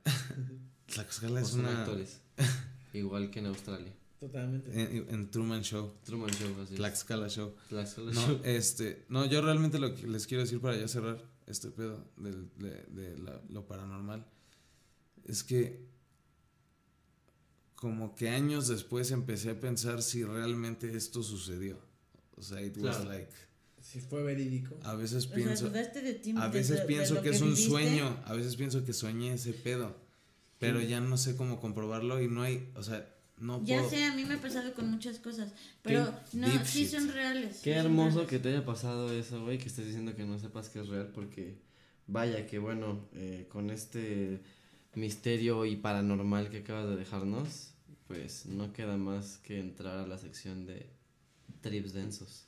[0.86, 1.80] Tlaxcala es son una...
[1.80, 2.20] actores.
[2.92, 3.92] Igual que en Australia.
[4.20, 4.72] Totalmente.
[4.80, 5.92] En, en Truman Show.
[6.04, 6.74] Truman Show, así.
[6.76, 7.54] Tlaxcala Show.
[7.68, 8.40] Tlaxcala No, Show.
[8.44, 12.32] este, no, yo realmente lo que les quiero decir para ya cerrar este pedo de,
[12.90, 14.26] de la- lo paranormal
[15.24, 15.86] es que
[17.74, 21.78] como que años después empecé a pensar si realmente esto sucedió.
[22.36, 23.10] O sea, it was Claro.
[23.12, 23.30] like,
[23.80, 24.76] Si fue verídico.
[24.82, 27.70] a veces O sea, pienso, de ti, a veces de pienso que es un viviste.
[27.70, 29.96] sueño, a veces pienso que soñé ese pedo,
[30.58, 33.08] pero ya no sé cómo comprobarlo y no hay, o sea,
[33.40, 33.90] no Ya puedo.
[33.90, 35.52] sé, a mí me ha pasado con muchas cosas,
[35.82, 36.89] pero no, sí shit.
[36.90, 37.60] son reales.
[37.62, 38.31] Qué hermoso reales.
[38.31, 41.10] que te haya pasado eso, güey, que estés diciendo que no sepas que es real,
[41.15, 41.59] porque
[42.06, 44.40] vaya que bueno, eh, con este
[44.94, 47.74] misterio y paranormal que acabas de dejarnos,
[48.06, 50.86] pues no queda más que entrar a la sección de
[51.60, 52.47] trips densos.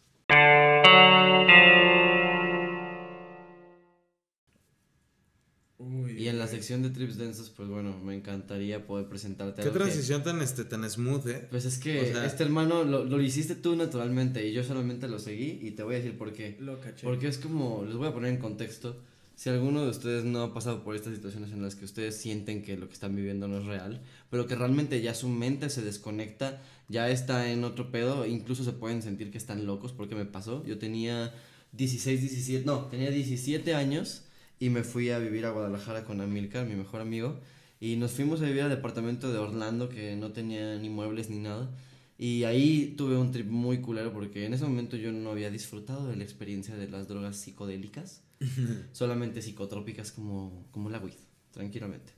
[5.83, 6.13] Uy.
[6.23, 9.73] Y en la sección de trips densos, pues bueno, me encantaría poder presentarte Qué algo
[9.79, 11.47] que- transición tan este tan smooth, eh.
[11.51, 15.09] Pues es que O sea- este hermano lo, lo hiciste tú naturalmente y yo solamente
[15.09, 16.57] lo seguí y te voy a decir por qué.
[16.61, 17.05] Lo caché.
[17.07, 19.01] Porque es como, les voy a poner en contexto,
[19.37, 22.63] si alguno de ustedes no ha pasado por estas situaciones en las que ustedes sienten
[22.63, 25.81] que lo que están viviendo no es real, pero que realmente ya su mente se
[25.81, 30.27] desconecta, ya está en otro pedo, incluso se pueden sentir que están locos, porque me
[30.27, 31.33] pasó, yo tenía
[31.73, 34.25] 16, 17, no, tenía 17 años
[34.61, 37.41] y me fui a vivir a Guadalajara con Amilcar, mi mejor amigo,
[37.81, 41.39] y nos fuimos a vivir al departamento de Orlando que no tenía ni muebles ni
[41.39, 41.71] nada.
[42.19, 46.07] Y ahí tuve un trip muy culero porque en ese momento yo no había disfrutado
[46.09, 48.23] de la experiencia de las drogas psicodélicas,
[48.93, 51.15] solamente psicotrópicas como, como la weed,
[51.53, 52.13] tranquilamente.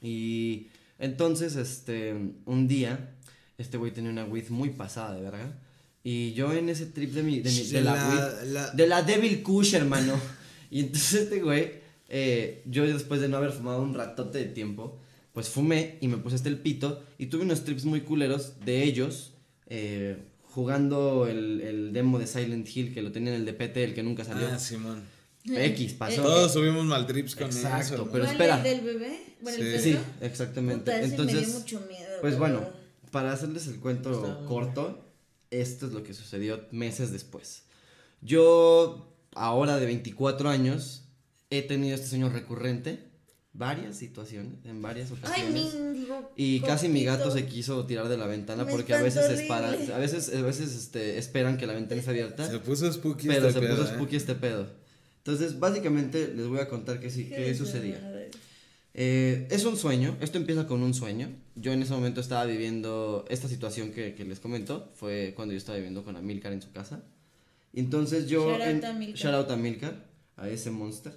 [0.00, 2.14] Y entonces, este,
[2.46, 3.14] un día,
[3.58, 5.60] este güey tenía una weed muy pasada de verga.
[6.02, 7.92] Y yo en ese trip de, mi, de, mi- de la,
[8.42, 10.14] weed, la- de la Devil Kush, hermano.
[10.74, 11.70] Y entonces este güey,
[12.08, 14.98] eh, yo después de no haber fumado un ratote de tiempo,
[15.32, 18.82] pues fumé y me puse hasta el pito y tuve unos trips muy culeros de
[18.82, 19.32] ellos
[19.68, 23.94] eh, jugando el, el demo de Silent Hill que lo tenía en el DPT, el
[23.94, 24.48] que nunca salió.
[24.48, 25.02] Ah, Simón.
[25.46, 26.22] X pasó.
[26.22, 28.08] Todos subimos mal trips con Exacto, eso.
[28.10, 28.56] pero ¿Cuál, espera.
[28.56, 29.20] el del bebé?
[29.42, 29.96] Bueno, Sí.
[30.22, 30.90] exactamente.
[30.90, 32.08] Puta, ese me dio Entonces, mucho miedo.
[32.20, 32.66] pues bueno,
[33.12, 35.04] para hacerles el cuento corto,
[35.50, 37.64] esto es lo que sucedió meses después.
[38.22, 41.04] Yo, ahora de 24 años,
[41.50, 43.00] he tenido este sueño recurrente,
[43.52, 45.74] varias situaciones, en varias Ay, ocasiones.
[45.74, 46.32] mendigo.
[46.36, 49.68] Y casi mi gato se quiso tirar de la ventana Me porque a veces espara-
[49.70, 53.48] a veces, a veces este, esperan que la ventana esté abierta, Se puso spooky pero
[53.48, 53.94] este se pedo, puso eh.
[53.94, 54.66] spooky este pedo.
[55.18, 58.00] Entonces, básicamente les voy a contar qué, sí, qué Qué sucedía.
[58.96, 61.28] Eh, es un sueño, esto empieza con un sueño.
[61.56, 65.58] Yo en ese momento estaba viviendo esta situación que, que les comento, fue cuando yo
[65.58, 67.02] estaba viviendo con Amilcar en su casa.
[67.74, 68.48] Y entonces yo...
[68.48, 69.16] Shout out en- a Amilcar.
[69.16, 70.06] shout out a Amilcar,
[70.36, 71.12] a ese monster.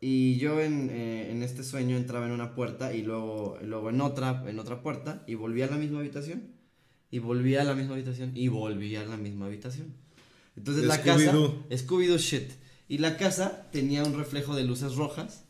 [0.00, 4.00] Y yo en, eh, en este sueño entraba en una puerta y luego, luego en,
[4.00, 6.52] otra, en otra puerta y volvía a la misma habitación.
[7.10, 9.94] Y volvía a la misma habitación y volvía a la misma habitación.
[10.56, 11.32] Entonces la casa...
[11.32, 11.64] Scooby-Doo.
[11.70, 12.50] Scooby-Doo shit.
[12.86, 15.44] Y la casa tenía un reflejo de luces rojas.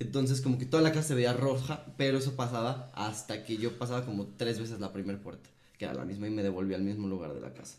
[0.00, 3.78] Entonces como que toda la casa se veía roja, pero eso pasaba hasta que yo
[3.78, 5.48] pasaba como tres veces la primera puerta,
[5.78, 7.76] que era la misma y me devolvía al mismo lugar de la casa.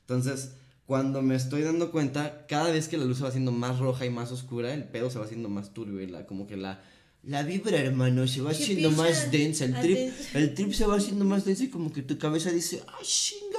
[0.00, 0.56] Entonces,
[0.86, 4.04] cuando me estoy dando cuenta, cada vez que la luz se va haciendo más roja
[4.04, 6.82] y más oscura, el pedo se va haciendo más turbio y la, como que la,
[7.22, 9.64] la vibra, hermano, se va ¿Qué haciendo más densa.
[9.64, 12.82] El trip, el trip se va haciendo más denso y como que tu cabeza dice,
[12.86, 13.58] ¡ah, chinga!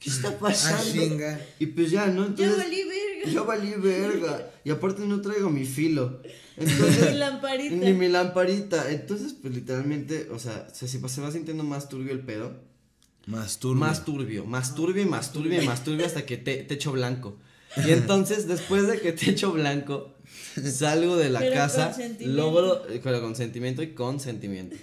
[0.00, 0.82] ¿Qué está pasando?
[0.82, 1.40] Ah, chinga.
[1.58, 2.24] Y pues ya, ¿no?
[2.34, 3.30] Ya Entonces, valí verga.
[3.32, 4.50] yo valí verga.
[4.64, 6.20] Y aparte no traigo mi filo.
[6.56, 7.74] Entonces, Mi lamparita.
[7.76, 8.90] ni mi lamparita.
[8.90, 12.60] Entonces, pues literalmente, o sea, se, se va sintiendo más turbio el pedo.
[13.26, 13.80] Más turbio.
[13.80, 17.36] Más turbio, más turbio y más turbio y más turbio hasta que te, techo blanco.
[17.76, 20.14] Y entonces, después de que techo blanco,
[20.62, 22.42] salgo de la Pero con casa, sentimiento.
[22.42, 24.76] logro, eh, con consentimiento y con sentimiento.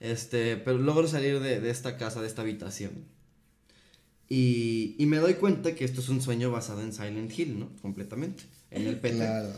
[0.00, 2.92] Este, pero logro salir de, de esta casa, de esta habitación.
[4.28, 7.70] Y, y me doy cuenta que esto es un sueño basado en Silent Hill, ¿no?
[7.80, 8.42] Completamente.
[8.70, 9.16] En el PT.
[9.16, 9.52] Claro.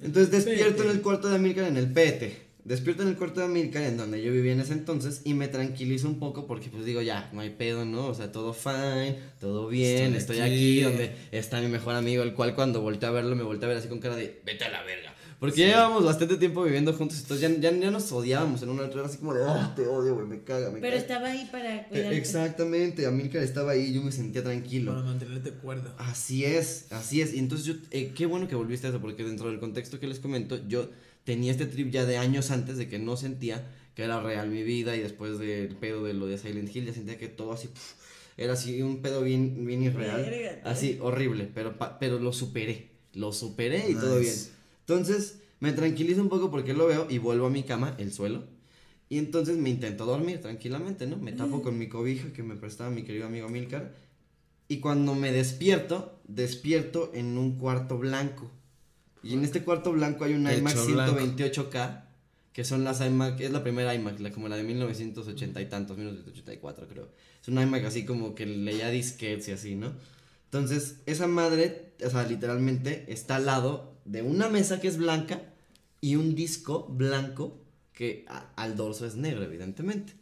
[0.00, 0.88] Entonces despierto Pete.
[0.88, 2.49] en el cuarto de Amilcar en el PT.
[2.64, 5.48] Despierto en el cuarto de Amilcar en donde yo vivía en ese entonces y me
[5.48, 8.06] tranquilizo un poco porque pues digo ya, no hay pedo, ¿no?
[8.06, 10.80] O sea, todo fine, todo bien, Estoy estoy, aquí.
[10.80, 10.82] aquí.
[10.82, 13.78] donde está mi mejor amigo, el cual cuando volteé a verlo me volteé a ver
[13.78, 15.14] así con cara de vete a la verga.
[15.40, 18.82] Porque ya llevábamos bastante tiempo viviendo juntos, entonces ya, ya, ya nos odiábamos en una
[18.82, 20.96] otra, así como de, ah, te odio, güey, me caga, me Pero caga.
[21.00, 22.16] estaba ahí para Eh, cuidarte.
[22.18, 24.92] Exactamente, Amílcar estaba ahí y yo me sentía Para tranquilo.
[25.02, 25.94] mantenerte cuerdo.
[25.96, 27.32] Así es, así es.
[27.32, 30.08] Y entonces yo, eh, qué bueno que volviste a eso, porque dentro del contexto que
[30.08, 30.90] les comento, yo
[31.24, 34.62] tenía este trip ya de años antes de que no sentía que era real mi
[34.62, 37.68] vida y después del pedo de lo de Silent Hill ya sentía que todo así,
[38.36, 40.20] era así un pedo bien, bien irreal.
[40.64, 44.34] Así, horrible, pero, pa- pero lo superé, lo superé y todo bien.
[44.80, 48.44] Entonces me tranquilizo un poco porque lo veo y vuelvo a mi cama, el suelo.
[49.08, 51.16] Y entonces me intento dormir tranquilamente, ¿no?
[51.16, 53.92] Me tapo con mi cobija que me prestaba mi querido amigo Milcar.
[54.68, 58.50] Y cuando me despierto, despierto en un cuarto blanco.
[59.22, 61.18] Y en este cuarto blanco hay una Techo iMac blanco.
[61.20, 62.04] 128K,
[62.52, 65.96] que son las iMac, es la primera iMac, la, como la de 1980 y tantos,
[65.98, 67.08] 1984 creo.
[67.40, 69.92] Es una iMac así como que leía disquetes y así, ¿no?
[70.46, 75.42] Entonces, esa madre, o sea, literalmente está al lado de una mesa que es blanca
[76.00, 77.60] y un disco blanco
[77.92, 80.14] que a- al dorso es negro, evidentemente.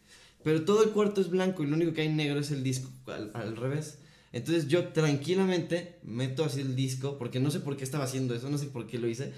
[0.45, 2.91] Pero todo el cuarto es blanco y lo único que hay negro es el disco
[3.07, 3.99] al, al revés.
[4.33, 8.51] Entonces yo tranquilamente meto así el disco, porque no sé por qué estaba haciendo eso,
[8.51, 9.33] no sé por qué lo hice.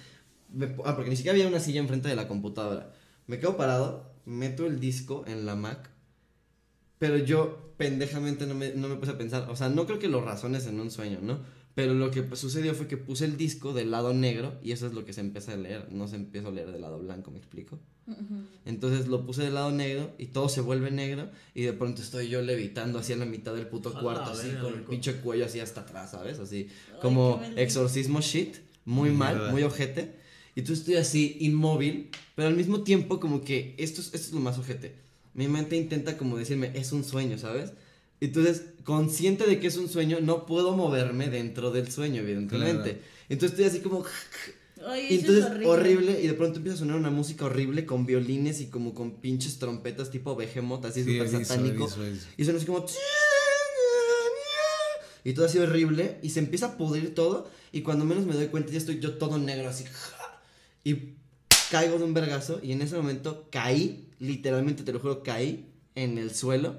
[0.52, 2.92] Me ah, porque ni siquiera había una silla enfrente de la computadora.
[3.26, 5.90] Me quedo parado, meto el disco en la Mac,
[6.98, 10.08] pero yo pendejamente no me, no me puse a pensar, o sea, no creo que
[10.08, 11.40] lo razones en un sueño, ¿no?
[11.80, 14.92] Pero lo que sucedió fue que puse el disco del lado negro y eso es
[14.92, 17.38] lo que se empieza a leer, no se empieza a leer del lado blanco, ¿me
[17.38, 17.78] explico?
[18.66, 22.28] Entonces lo puse del lado negro y todo se vuelve negro y de pronto estoy
[22.28, 25.58] yo levitando así en la mitad del puto cuarto, así con el pinche cuello así
[25.58, 26.38] hasta atrás, ¿sabes?
[26.38, 30.16] Así Ay, como exorcismo shit, muy mal, muy ojete.
[30.54, 34.32] Y tú estoy así inmóvil, pero al mismo tiempo como que esto es, esto es
[34.32, 34.96] lo más ojete.
[35.32, 37.72] Mi mente intenta como decirme, es un sueño, ¿sabes?
[38.20, 42.92] Entonces, consciente de que es un sueño, no puedo moverme dentro del sueño, evidentemente.
[42.92, 43.06] Claro.
[43.28, 44.04] Entonces estoy así como...
[44.80, 45.68] Y eso entonces, es horrible.
[45.68, 46.20] horrible.
[46.22, 49.58] y de pronto empieza a sonar una música horrible con violines y como con pinches
[49.58, 51.86] trompetas tipo Behemoth, así Sí, súper satánico.
[52.38, 52.86] Y suena así como...
[55.22, 58.46] Y todo así horrible, y se empieza a pudrir todo, y cuando menos me doy
[58.46, 59.84] cuenta ya estoy yo todo negro así.
[60.82, 61.12] Y
[61.70, 66.16] caigo de un vergazo, y en ese momento caí, literalmente te lo juro, caí en
[66.16, 66.76] el suelo,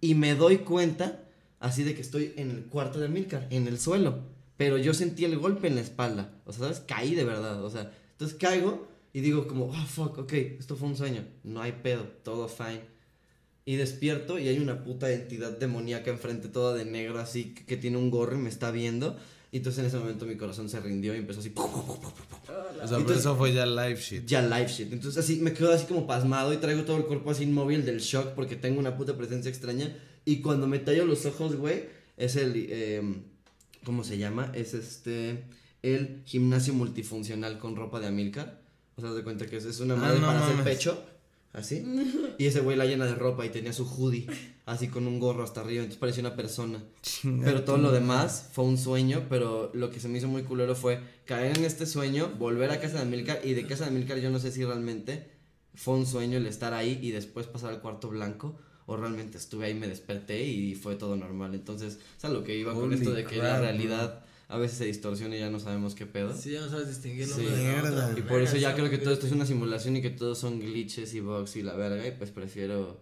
[0.00, 1.24] y me doy cuenta
[1.60, 4.20] así de que estoy en el cuarto de Milcar, en el suelo.
[4.56, 6.32] Pero yo sentí el golpe en la espalda.
[6.46, 6.80] O sea, ¿sabes?
[6.80, 7.62] Caí de verdad.
[7.62, 11.24] O sea, entonces caigo y digo como, oh, fuck, ok, esto fue un sueño.
[11.44, 12.82] No hay pedo, todo fine.
[13.64, 17.76] Y despierto y hay una puta entidad demoníaca enfrente toda de negro así, que, que
[17.76, 19.16] tiene un gorro y me está viendo.
[19.56, 21.50] Y entonces en ese momento mi corazón se rindió y empezó así.
[21.56, 21.98] O
[22.86, 24.26] sea, Entonces- eso fue ya live shit.
[24.26, 24.92] Ya live shit.
[24.92, 28.00] Entonces así me quedo así como pasmado y traigo todo el cuerpo así inmóvil del
[28.00, 29.96] shock porque tengo una puta presencia extraña.
[30.26, 31.84] Y cuando me tallo los ojos, güey,
[32.18, 32.52] es el...
[32.68, 33.02] eh,
[33.84, 34.52] ¿Cómo se llama?
[34.54, 35.44] Es este...
[35.82, 38.60] El gimnasio multifuncional con ropa de Amilcar.
[38.96, 41.02] O sea, de cuenta que es, es una Ah, madre no para hacer pecho.
[41.56, 41.82] Así.
[42.38, 44.26] Y ese güey la llena de ropa y tenía su hoodie.
[44.66, 45.82] Así con un gorro hasta arriba.
[45.82, 46.84] Entonces parecía una persona.
[47.22, 50.74] Pero todo lo demás fue un sueño, pero lo que se me hizo muy culero
[50.74, 54.18] fue caer en este sueño, volver a casa de Amilcar y de casa de Amilcar
[54.18, 55.30] yo no sé si realmente
[55.74, 59.66] fue un sueño el estar ahí y después pasar al cuarto blanco o realmente estuve
[59.66, 61.54] ahí, me desperté y fue todo normal.
[61.54, 64.78] Entonces, es a lo que iba con esto de que la crap, realidad a veces
[64.78, 66.36] se distorsiona y ya no sabemos qué pedo.
[66.36, 67.34] Sí, ya no sabes distinguirlo.
[67.34, 67.46] Sí.
[67.46, 68.14] uno de la Mierda.
[68.18, 70.60] Y por eso ya creo que todo esto es una simulación y que todos son
[70.60, 73.00] glitches y bugs y la verga y pues prefiero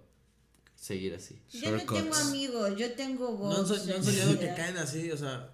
[0.75, 1.37] seguir así.
[1.53, 5.17] Yo no tengo amigos, yo tengo ¿No so- no han soñado que caen así, o
[5.17, 5.51] sea,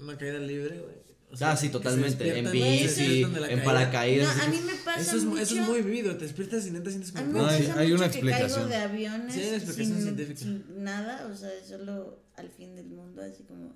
[0.00, 1.02] una caída libre, güey?
[1.32, 2.38] O sea, Ah, sí, totalmente.
[2.38, 3.64] En bici, en caída.
[3.64, 4.36] paracaídas.
[4.36, 5.40] No, a mí me pasa Eso es, mucho.
[5.42, 7.26] eso es muy vivido, te despiertas y neta sientes A como...
[7.28, 8.68] mí me No, hay- una que caigo explicación.
[8.68, 10.38] de aviones Sí, hay una explicación sin, científica.
[10.40, 13.72] sin nada, o sea, solo al fin del mundo, así como...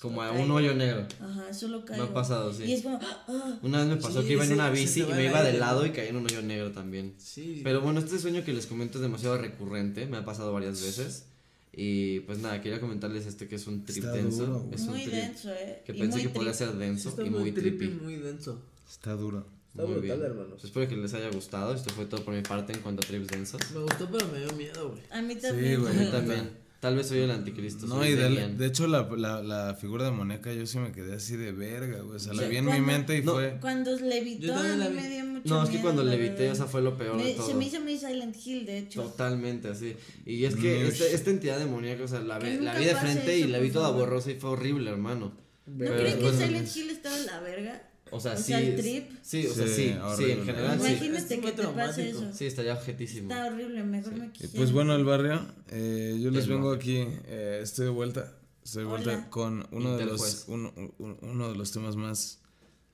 [0.00, 1.06] Como a un hoyo negro.
[1.20, 2.04] Ajá, solo caigo.
[2.04, 2.64] Me ha pasado, sí.
[2.64, 2.98] Y es como...
[3.02, 5.52] ah, Una vez me pasó Sí, que iba en una bici y me iba de
[5.58, 7.14] lado y caí en un hoyo negro también.
[7.18, 7.60] Sí.
[7.62, 11.26] Pero bueno, este sueño que les comento es demasiado recurrente, me ha pasado varias veces.
[11.72, 14.46] Y pues nada, quería comentarles este que es un trip Está denso.
[14.46, 15.82] duro, es un muy trip denso, eh.
[15.84, 17.94] que y pensé muy que podría ser denso Está y muy trippy, trippy.
[18.02, 18.60] muy denso.
[18.88, 19.46] Está duro.
[19.70, 20.30] Está Muy brutal, bien.
[20.32, 20.64] hermanos.
[20.64, 21.72] Espero que les haya gustado.
[21.72, 23.60] Esto fue todo por mi parte en cuanto a trips densos.
[23.72, 25.02] Me gustó, pero me dio miedo, güey.
[25.10, 25.80] A mí también.
[25.80, 25.96] güey.
[25.96, 26.50] A mí también.
[26.80, 27.86] Tal vez soy el anticristo.
[27.86, 31.36] No, y de, de hecho la, la, la figura demoníaca yo sí me quedé así
[31.36, 32.16] de verga, güey.
[32.16, 33.32] O sea, la vi en mi mente y No.
[33.34, 33.58] fue...
[33.60, 36.52] Cuando levitó, a mí me dio mucho No, es que cuando levité, verdad.
[36.52, 37.46] o sea, fue lo peor de todo.
[37.48, 39.02] se me hizo muy Silent Hill, de hecho.
[39.02, 39.94] Totalmente así.
[40.24, 43.38] Y es que este- esta entidad demoníaca, o sea, la, ve- la vi de frente
[43.38, 44.08] y la vi toda favor.
[44.08, 45.34] borrosa y fue horrible, hermano.
[45.66, 47.89] ¿No Pero creen que Silent Hill estaba en la verga?
[48.12, 48.42] O sea, O sí.
[48.44, 49.10] sea, el trip.
[49.22, 49.94] Sí, o sea, Sí, sí.
[50.16, 50.86] Sí, en general sí.
[50.88, 52.32] Imagínate Es muy que te pase eso.
[52.32, 53.30] Sí, estaría objetísimo.
[53.30, 54.54] Está horrible, mejor me Y quisiera.
[54.56, 57.02] pues bueno, el barrio, eh, yo les El vengo barrio.
[57.04, 58.32] aquí, eh, estoy de vuelta,
[58.64, 59.30] estoy de vuelta Hola.
[59.30, 62.38] con uno de los uno, un- uno de los temas más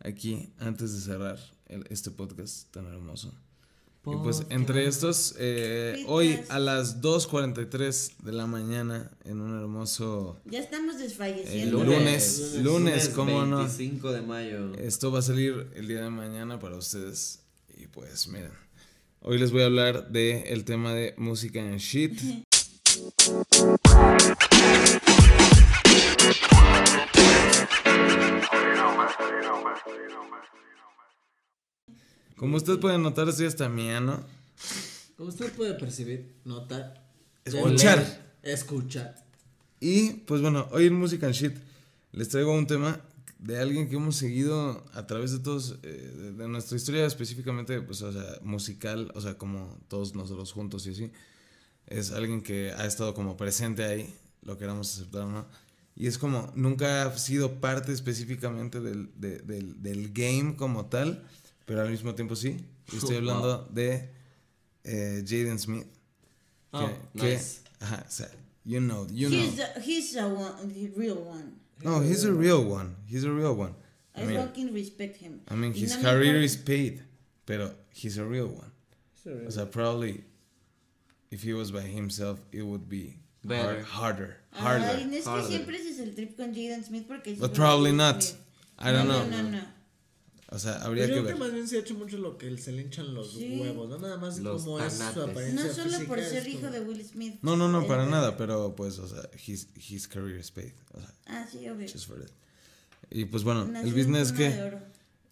[0.01, 1.39] aquí antes de cerrar
[1.69, 3.33] el- este podcast tan hermoso.
[4.09, 10.39] Y pues entre estos, eh, hoy a las 2.43 de la mañana, en un hermoso...
[10.45, 11.83] Ya estamos desfalleciendo.
[11.83, 13.59] lunes, lunes, ¿cómo no?
[13.59, 14.75] 25 de mayo.
[14.77, 17.41] Esto va a salir el día de mañana para ustedes.
[17.77, 18.53] Y pues miren,
[19.23, 22.17] hoy les voy a hablar de el tema de música en shit.
[32.37, 34.25] Como usted puede notar, estoy hasta miano.
[35.17, 37.03] Como usted puede percibir, notar,
[37.45, 37.99] Escuchar.
[37.99, 39.15] oler, escuchar.
[39.81, 41.55] Y pues bueno, hoy en Música and Shit
[42.13, 43.01] les traigo un tema
[43.39, 47.81] de alguien que hemos seguido a través de todos, eh, de, de nuestra historia específicamente,
[47.83, 51.11] pues o sea, musical, o sea, como todos nosotros juntos y así.
[51.87, 55.47] Es alguien que ha estado como presente ahí, lo queramos aceptar o no.
[55.95, 61.23] Y es como, nunca ha sido parte específicamente del, de- del, del game como tal,
[61.67, 62.57] pero al mismo tiempo sí.
[62.93, 64.09] Estoy hablando de
[64.85, 65.87] eh, Jaden Smith.
[66.73, 67.61] Que, Oh, que- nice.
[67.81, 68.29] ajá, o sea,
[68.65, 69.39] you know, you know.
[69.39, 71.53] He's, the, he's a one, the real one.
[71.85, 72.97] No, he's a real one.
[73.07, 73.75] He's a real one.
[74.15, 75.41] I I mean, fucking respect him.
[75.49, 77.03] I mean his no career is paid,
[77.45, 78.73] pero he's a real one.
[79.47, 80.25] O sea, probably
[81.31, 83.83] if he was by himself, it would be Better.
[83.83, 85.07] harder, Ay, harder.
[85.07, 85.49] no es que harder.
[85.49, 87.33] siempre ese es el trip con Jaden Smith porque...
[87.33, 88.23] es But probably not.
[88.23, 88.41] Smith.
[88.79, 89.31] I don't no, know.
[89.31, 89.63] No, no, no.
[90.57, 91.39] O sea, Yo habría que creo que ver.
[91.41, 93.59] más bien se ha hecho mucho lo que se le hinchan los Sí.
[93.61, 93.99] huevos, ¿no?
[93.99, 95.23] Nada más Los como es su tanates.
[95.31, 97.39] apariencia No solo por ser hijo de Will Smith.
[97.43, 100.73] No, no, no, para nada, pero pues, o sea, his, his career is paid.
[100.95, 101.87] O sea, Ah, sí, obvio.
[101.89, 102.31] just for that.
[103.11, 104.79] Y pues bueno, Nació el en business cuna de que oro.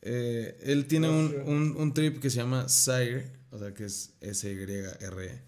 [0.02, 4.12] eh, él tiene un, un, un trip que se llama Sire, o sea, que es
[4.20, 5.42] S-Y-R,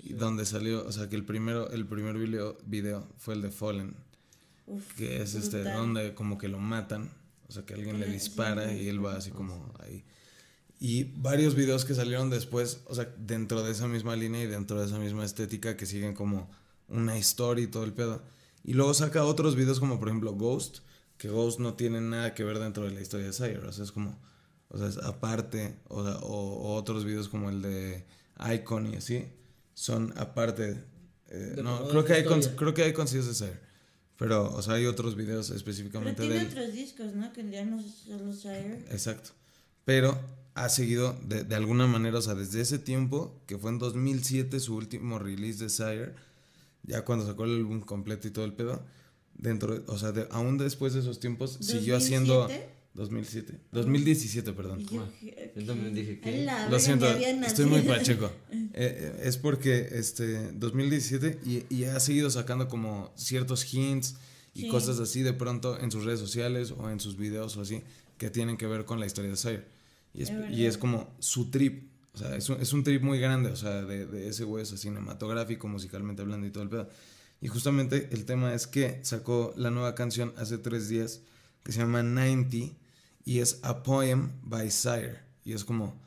[0.00, 3.50] y donde salió, o sea, que el primero, el primer video, video fue el de
[3.50, 3.96] Fallen,
[4.66, 5.76] Uf, que es este, brutal.
[5.78, 7.10] donde como que lo matan,
[7.48, 10.04] o sea, que alguien le dispara y él va así como ahí.
[10.80, 14.78] Y varios videos que salieron después, o sea, dentro de esa misma línea y dentro
[14.80, 16.50] de esa misma estética que siguen como
[16.88, 18.22] una historia y todo el pedo.
[18.64, 20.78] Y luego saca otros videos como por ejemplo Ghost,
[21.16, 23.84] que Ghost no tiene nada que ver dentro de la historia de Sire, o sea,
[23.84, 24.18] es como,
[24.68, 28.06] o sea, es aparte, o, sea, o, o otros videos como el de
[28.54, 29.26] Icon y así,
[29.74, 30.84] son aparte.
[31.28, 33.67] eh, no, creo que, Icon, creo que Icon sí es de Sire.
[34.18, 36.48] Pero, o sea, hay otros videos Pero específicamente tiene del...
[36.48, 37.32] otros discos, ¿no?
[37.32, 38.84] Que ya no es solo Sire.
[38.90, 39.30] Exacto.
[39.84, 40.18] Pero
[40.54, 44.58] ha seguido de, de alguna manera, o sea, desde ese tiempo, que fue en 2007
[44.60, 46.14] su último release de Sire,
[46.82, 48.82] ya cuando sacó el álbum completo y todo el pedo,
[49.34, 52.48] dentro, de- o sea, de- aún después de esos tiempos, siguió haciendo...
[52.94, 53.00] ¿2007?
[53.00, 53.60] 2007.
[53.72, 54.80] 2017, perdón.
[54.86, 55.06] Yo,
[55.56, 58.30] Yo también dije que- la Lo siento, estoy muy pacheco.
[58.80, 64.16] Eh, eh, es porque este 2017 y, y ha seguido sacando como ciertos hints
[64.54, 64.68] y Sí.
[64.68, 67.82] cosas así de pronto en sus redes sociales o en sus videos o así
[68.18, 69.64] que tienen que ver con la historia de Sire.
[70.14, 71.88] Y es, Es y es como su trip.
[72.12, 74.62] O sea, es un, es un trip muy grande, o sea, de, de ese güey,
[74.62, 76.88] o sea, cinematográfico, musicalmente hablando y todo el pedo.
[77.40, 81.20] Y justamente el tema es que sacó la nueva canción hace tres días
[81.62, 82.74] que se llama 90
[83.24, 85.18] y es A Poem by Sire.
[85.44, 86.00] Y es como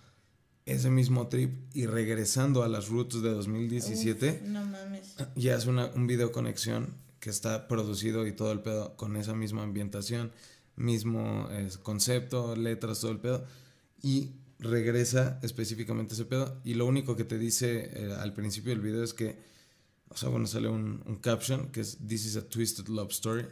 [0.66, 5.16] ese mismo trip y regresando a las roots de 2017 Uf, no mames.
[5.36, 9.34] y hace una, un video conexión que está producido y todo el pedo con esa
[9.36, 10.32] misma ambientación,
[10.76, 13.46] mismo eh, concepto, letras, todo el pedo.
[14.02, 16.60] Y regresa específicamente ese pedo.
[16.64, 19.38] Y lo único que te dice eh, al principio del video es que,
[20.10, 23.46] o sea, bueno, sale un, un caption que es This is a twisted love story.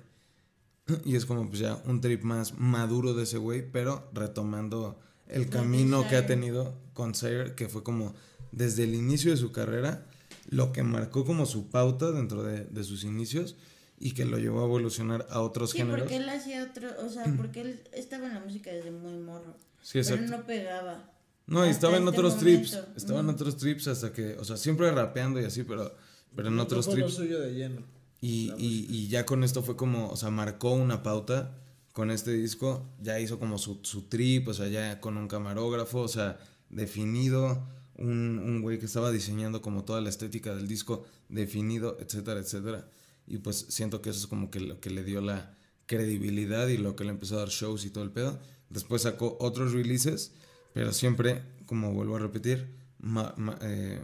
[1.06, 5.50] Y es como pues ya un trip más maduro de ese güey, pero retomando el
[5.50, 8.14] camino que ha tenido con Sire, que fue como
[8.52, 10.06] desde el inicio de su carrera,
[10.50, 13.56] lo que marcó como su pauta dentro de, de sus inicios
[14.00, 16.02] y que lo llevó a evolucionar a otros Sí, géneros.
[16.02, 19.56] porque él hacía otro, o sea, porque él estaba en la música desde muy morro.
[19.82, 20.38] Sí, Pero exacto.
[20.38, 21.12] no pegaba.
[21.46, 22.72] No, y estaba en este otros trips.
[22.74, 22.94] momento.
[22.98, 23.36] Estaba en Ujú.
[23.36, 25.94] otros trips hasta que, o sea, siempre rapeando y así, pero,
[26.36, 27.16] pero en otros fue lo trips.
[27.18, 27.82] suyo de lleno.
[28.22, 31.56] Y, y, y ya con esto fue como, o sea, marcó una pauta
[31.94, 36.00] con este disco, ya hizo como su, su trip, o sea, ya con un camarógrafo,
[36.02, 36.38] o sea,
[36.70, 37.68] definido,
[37.98, 42.88] un, un güey que estaba diseñando como toda la estética del disco, definido, etcétera, etcétera.
[43.28, 45.56] Y pues siento que eso es como que lo que le dio la
[45.86, 48.40] credibilidad y lo que le empezó a dar shows y todo el pedo.
[48.70, 50.34] Después sacó otros releases,
[50.74, 54.00] pero siempre, como vuelvo a repetir, ma- ma- eh,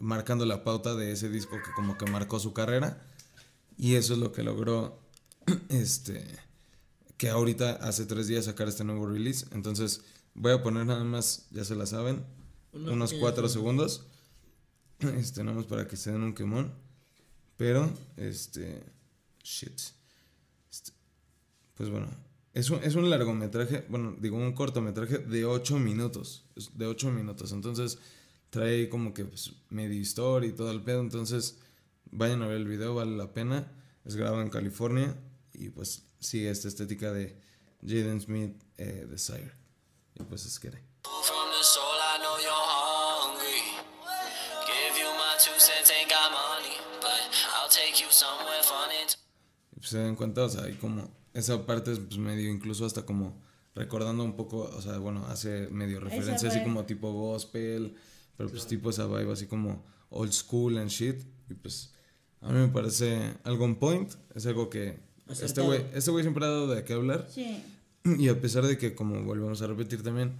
[0.00, 3.04] marcando la pauta de ese disco que como que marcó su carrera.
[3.78, 5.00] Y eso es lo que logró,
[5.70, 6.26] este,
[7.16, 9.46] que ahorita hace tres días sacar este nuevo release.
[9.52, 10.02] Entonces
[10.34, 12.24] voy a poner nada más, ya se la saben,
[12.72, 14.04] Unos cuatro segundos.
[15.16, 16.72] Este, nada más para que se den un quemón.
[17.56, 18.82] Pero, este,
[19.44, 19.80] shit.
[20.68, 20.90] Este,
[21.76, 22.08] pues bueno,
[22.52, 26.44] Es un, es un largometraje, bueno, digo un cortometraje de 8 minutos.
[26.74, 27.52] De 8 minutos.
[27.52, 27.98] Entonces
[28.50, 31.00] trae como que pues, medio historia y todo el pedo.
[31.00, 31.58] Entonces
[32.10, 33.72] vayan a ver el video, vale la pena.
[34.04, 35.16] Es grabado en California
[35.52, 37.40] y pues sigue esta estética de
[37.82, 39.52] Jaden Smith, eh, Desire.
[40.14, 40.70] Y pues es que...
[49.74, 53.06] Pues se dan cuenta, o sea, hay como esa parte es pues, medio incluso hasta
[53.06, 53.40] como
[53.74, 57.94] recordando un poco, o sea, bueno, hace medio referencia así como tipo gospel,
[58.36, 61.22] pero pues tipo esa vibe así como old school and shit.
[61.48, 61.94] Y pues
[62.40, 64.98] a mí me parece algo on point, es algo que
[65.28, 67.28] este güey este güey siempre ha dado de qué hablar.
[67.32, 67.62] Sí.
[68.04, 70.32] Y a pesar de que, como volvemos a repetir también,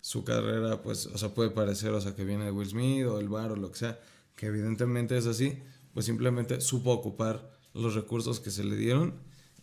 [0.00, 3.18] su carrera, pues, o sea, puede parecer, o sea, que viene de Will Smith o
[3.18, 3.98] el bar o lo que sea,
[4.36, 5.58] que evidentemente es así,
[5.94, 9.14] pues simplemente supo ocupar los recursos que se le dieron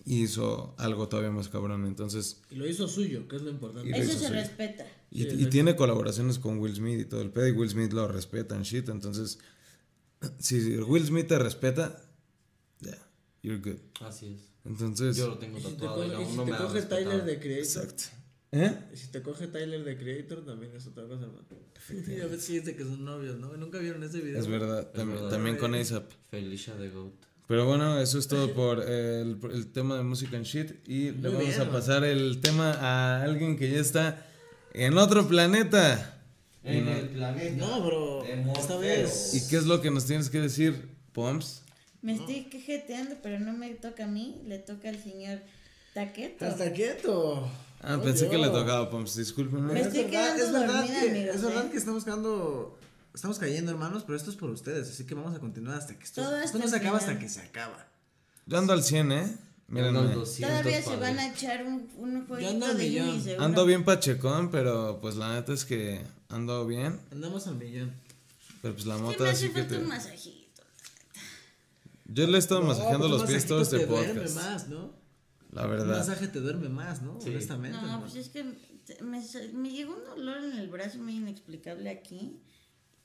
[0.05, 1.85] y hizo algo todavía más cabrón.
[1.85, 3.87] Entonces, Y lo hizo suyo, que es lo importante.
[3.87, 4.31] Y lo Eso se suyo.
[4.31, 4.85] respeta.
[5.11, 7.93] y, Sí, y tiene colaboraciones con Will Smith y todo el pedo, y Will Smith
[7.93, 8.89] lo respeta en shit.
[8.89, 9.39] Entonces,
[10.39, 12.01] si Will Smith te respeta,
[12.79, 12.97] ya,
[13.41, 13.79] you're good.
[14.01, 14.53] Así es.
[14.65, 16.51] Entonces, Yo lo tengo Y si te tatuado y coge, y aún si no te
[16.51, 16.81] me coge.
[16.83, 17.63] Tyler de Creator.
[17.63, 18.03] exacto.
[18.55, 18.77] ¿Eh?
[18.93, 21.43] Y si te coge Tyler de Creator, también es otra cosa, hermano.
[22.07, 23.57] Ya ves que dice que son novios, ¿no?
[23.57, 24.39] ¿Nunca vieron ese video?
[24.39, 25.29] Es verdad, también, verdad.
[25.31, 26.11] también con ASAP.
[26.29, 27.13] Felicia de Goat.
[27.47, 30.87] Pero bueno, eso es todo por el, el tema de música and shit.
[30.87, 31.73] Y le Muy vamos bien, a man.
[31.73, 34.25] pasar el tema a alguien que ya está
[34.73, 36.22] en otro planeta.
[36.63, 37.55] En el planeta.
[37.65, 38.23] No, bro.
[38.23, 39.33] Esta vez.
[39.33, 41.61] ¿Y qué es lo que nos tienes que decir, Poms?
[42.01, 45.39] Me estoy quejeteando, pero no me toca a mí, le toca al señor
[45.93, 46.45] Taqueto.
[46.45, 47.49] Hasta quieto.
[47.81, 49.73] Ah, Oh, pensé que le tocaba a Poms, discúlpenme.
[49.73, 51.69] Me Es estoy verdad, quedando es verdad dormida, que, amigos, Es verdad ¿eh?
[51.71, 52.79] que estamos quedando.
[53.13, 54.89] Estamos cayendo, hermanos, pero esto es por ustedes.
[54.89, 56.37] Así que vamos a continuar hasta que esto.
[56.41, 57.85] Esto no se acaba hasta que se acaba.
[58.45, 59.37] Yo ando al 100, ¿eh?
[59.75, 63.37] Al 200, Todavía se van a echar un, un jueguito ando al de.
[63.39, 66.01] Ando bien pachecón, pero pues la neta es que
[66.33, 66.99] ando bien.
[67.11, 67.93] Andamos al millón.
[68.61, 69.81] Pero pues la me así hace que falta te...
[69.81, 70.63] un masajito.
[72.05, 74.35] Yo le he estado masajeando No, los pues pies un todo este te duerme podcast.
[74.35, 74.93] más, ¿no?
[75.51, 75.97] La Un verdad.
[75.97, 77.19] masaje te duerme más, ¿no?
[77.21, 77.29] Sí.
[77.29, 77.77] Honestamente.
[77.81, 78.43] No, pues es que
[79.01, 82.39] me, llegó un dolor en el brazo muy inexplicable aquí.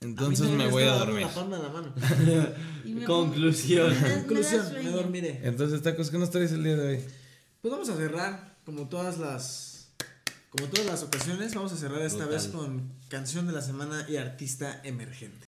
[0.00, 1.22] Entonces me voy a dormir.
[1.26, 1.94] La palma de la mano.
[2.84, 3.90] Me Conclusión.
[4.00, 5.40] me da- Conclusión, me dormiré.
[5.42, 7.04] Entonces, tacos, ¿qué nos traes el día de hoy?
[7.60, 9.67] Pues vamos a cerrar, como todas las.
[10.50, 14.16] Como todas las ocasiones, vamos a cerrar esta vez con canción de la semana y
[14.16, 15.46] artista emergente.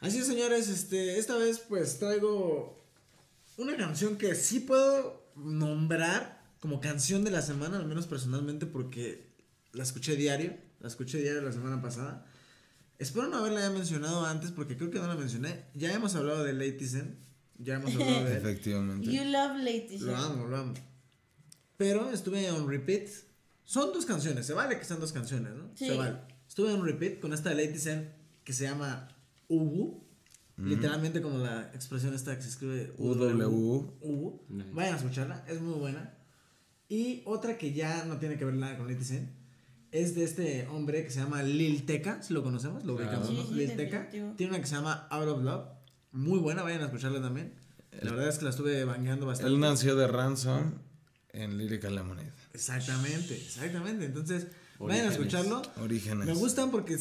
[0.00, 2.82] Así es, señores, este, esta vez pues traigo
[3.58, 9.30] una canción que sí puedo nombrar como canción de la semana, al menos personalmente porque
[9.72, 12.27] la escuché diario, la escuché diario la semana pasada.
[12.98, 15.66] Espero no haberla ya mencionado antes porque creo que no la mencioné.
[15.74, 17.16] Ya hemos hablado de Lady Zen,
[17.56, 18.36] ya hemos hablado de.
[18.38, 19.10] Efectivamente.
[19.10, 20.00] You love ladies.
[20.00, 20.74] Lo amo, lo amo.
[21.76, 23.08] Pero estuve on repeat.
[23.64, 25.70] Son dos canciones, se vale que sean dos canciones, ¿no?
[25.74, 25.86] Sí.
[25.86, 26.18] Se vale.
[26.48, 28.12] Estuve on repeat con esta de Lady Zen
[28.42, 29.08] que se llama
[29.46, 30.04] Ubu.
[30.56, 33.96] Literalmente como la expresión esta que se escribe UW.
[34.00, 34.44] Ubu.
[34.48, 34.70] Nice.
[34.72, 36.18] Vayan a escucharla, es muy buena.
[36.88, 39.37] Y otra que ya no tiene que ver nada con Lady Zen
[39.92, 43.10] es de este hombre que se llama Lil Tecca, si lo conocemos, lo Claro.
[43.20, 43.46] ubicamos, ¿no?
[43.48, 43.98] sí, Lil Tecca.
[44.00, 44.34] definitivo.
[44.36, 45.66] Tiene una que se llama Out of Love,
[46.12, 47.54] muy buena, vayan a escucharla también.
[48.02, 49.52] La verdad es que la estuve bangueando bastante.
[49.52, 50.74] Él nació de Ransom
[51.32, 52.32] en Lyrical Lemonade.
[52.52, 54.04] Exactamente, exactamente.
[54.04, 54.46] Entonces,
[54.78, 55.12] vayan a Orígenes.
[55.12, 55.62] escucharlo.
[55.82, 56.26] Orígenes.
[56.26, 56.98] Me gustan porque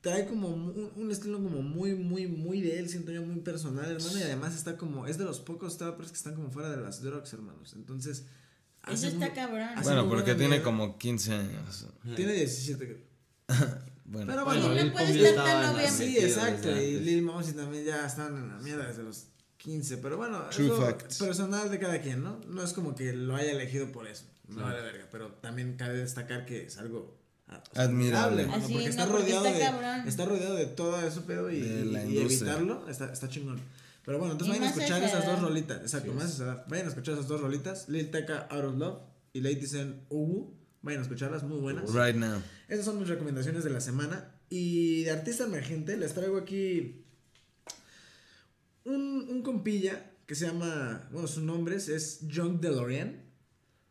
[0.00, 3.84] trae como un, un estilo como muy, muy, muy de él, siento yo muy personal,
[3.90, 4.18] hermano.
[4.18, 7.02] Y además está como, es de los pocos trappers que están como fuera de las
[7.02, 7.74] drugs, hermanos.
[7.74, 8.24] Entonces,
[8.88, 9.68] Eso está muy- cabrón.
[9.76, 10.64] hace Bueno, porque tiene mierda.
[10.64, 11.86] como 15 años.
[12.16, 12.98] Tiene 17, creo.
[14.10, 15.88] Bueno, Pero bueno, no Lil puede Pump estar tan obvio.
[15.88, 16.68] sí, exacto.
[16.80, 16.98] Y.
[16.98, 19.26] Lil Mosey también ya están en la mierda desde los
[19.58, 19.98] 15.
[19.98, 21.18] Pero bueno, True eso facts.
[21.18, 22.40] personal de cada quien, ¿no?
[22.48, 24.24] No es como que lo haya elegido por eso.
[24.48, 25.06] No vale verga.
[25.12, 27.16] Pero también cabe destacar que es algo
[27.76, 28.48] Admirable.
[28.52, 30.08] Así, porque no, está porque rodeado está de cabrón.
[30.08, 32.52] está rodeado de todo eso pedo y, De la y- y industria.
[32.54, 33.60] evitarlo está, está chingón.
[34.04, 35.80] Pero bueno, entonces Y vayan a escuchar esa esas dos rolitas.
[35.82, 36.64] Exacto, más a esa edad.
[36.68, 37.88] Vayan a escuchar esas dos rolitas.
[37.88, 38.98] Lil Tecca Out of Love
[39.32, 40.56] y Lady Zen Ubu.
[40.82, 41.92] Vayan a escucharlas, muy buenas.
[41.92, 42.40] right now.
[42.68, 44.34] Esas son mis recomendaciones de la semana.
[44.48, 47.04] Y de artista emergente les traigo aquí
[48.84, 53.29] un, un compilla que se llama, bueno, su nombre es, es John DeLorean.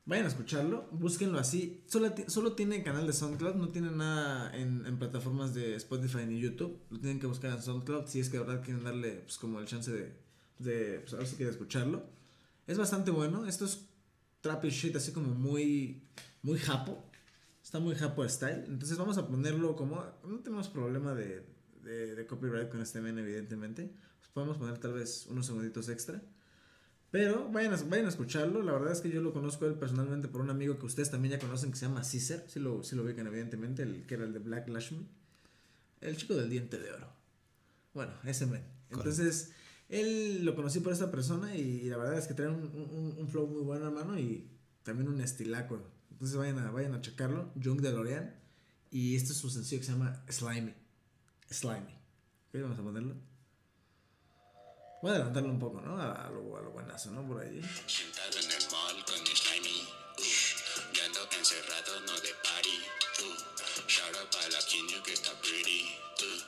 [0.10, 1.84] Vayan a escucharlo, búsquenlo así.
[1.86, 6.40] Solo, solo tiene canal de SoundCloud, no tiene nada en, en plataformas de Spotify ni
[6.40, 6.82] YouTube.
[6.90, 9.60] Lo tienen que buscar en SoundCloud si es que de verdad quieren darle pues, como
[9.60, 10.18] el chance de,
[10.58, 12.08] de pues, a ver si quieren escucharlo.
[12.66, 13.46] Es bastante bueno.
[13.46, 13.86] Esto es
[14.42, 16.02] trap shit así como muy,
[16.42, 17.04] muy japo.
[17.64, 18.64] Está muy Japper style.
[18.66, 20.04] Entonces vamos a ponerlo como.
[20.28, 21.46] No tenemos problema de,
[21.84, 23.94] de, de copyright con este men, evidentemente.
[24.18, 26.20] Pues podemos poner tal vez unos segunditos extra.
[27.12, 28.62] Pero vayan a, vayan a escucharlo.
[28.62, 31.34] La verdad es que yo lo conozco él personalmente por un amigo que ustedes también
[31.34, 32.44] ya conocen que se llama Caesar.
[32.48, 33.84] Sí lo, sí lo ubican, evidentemente.
[33.84, 35.08] El que era el de Black Lashman.
[36.02, 37.08] El chico del diente de oro.
[37.94, 38.64] Bueno, ese men.
[38.92, 39.52] Entonces,
[39.90, 43.28] él lo conocí por esta persona y la verdad es que trae un, un, un
[43.28, 44.48] flow muy bueno, hermano, y
[44.84, 45.82] también un estilaco.
[46.12, 47.52] Entonces vayan a, vayan a checarlo.
[47.62, 48.36] Jung de Lorean.
[48.92, 50.74] Y este es su sencillo que se llama Slimy.
[51.50, 51.94] Slimy.
[52.50, 53.16] Ok, vamos a ponerlo.
[55.02, 55.98] Voy a adelantarlo un poco, ¿no?
[55.98, 57.26] A, a lo, a lo buenazo, ¿no?
[57.26, 57.62] Por ahí.
[57.88, 59.88] Sentado en el mall con slimy.
[60.18, 62.78] Uh, yo ando encerrado, no de party.
[63.24, 65.86] Uh, shout out para la quinio que está pretty.
[66.22, 66.44] Uh.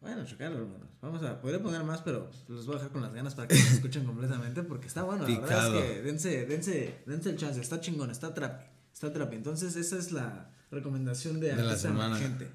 [0.00, 0.88] Vayan a checarlo, hermanos.
[1.00, 3.56] Vamos a, podría poner más, pero los voy a dejar con las ganas para que
[3.56, 5.22] se escuchen completamente porque está bueno.
[5.22, 5.72] La Picado.
[5.72, 7.60] verdad es que dense, dense, dense el chance.
[7.60, 8.62] Está chingón, está trap.
[8.92, 9.32] Está trap.
[9.32, 12.16] Entonces, esa es la recomendación de, De la semana.
[12.16, 12.50] emergente.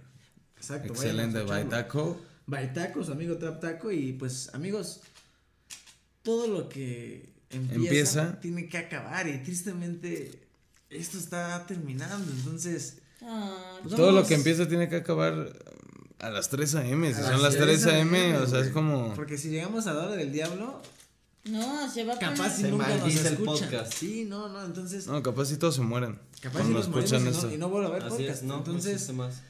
[0.58, 0.92] Exacto.
[0.94, 2.33] Excelente, escucharlo.
[2.46, 2.72] Baitaco.
[2.72, 3.92] Baitaco, su amigo Trap Taco.
[3.92, 5.02] Y pues, amigos,
[6.22, 8.40] todo lo que empieza, Empieza.
[8.40, 9.28] tiene que acabar.
[9.28, 10.32] Y tristemente,
[10.90, 12.32] esto está terminando.
[12.32, 15.54] Entonces, Ah, pues Todo lo que empieza tiene que acabar
[16.20, 17.14] a las 3 a.m.
[17.14, 19.14] Si a son las 3 a.m., o sea, es como.
[19.14, 20.82] Porque si llegamos a la hora del diablo,
[21.46, 22.52] no, se va a capaz poner.
[22.52, 23.70] si Se nunca nos maldice el escuchan.
[23.70, 23.94] podcast.
[23.94, 25.08] Sí, no, no, entonces.
[25.08, 26.18] No, capaz si todos se mueren.
[26.42, 28.38] capaz si nos escuchan y no, y no vuelvo a ver Así podcast.
[28.38, 29.42] es, no, no entonces, existe más.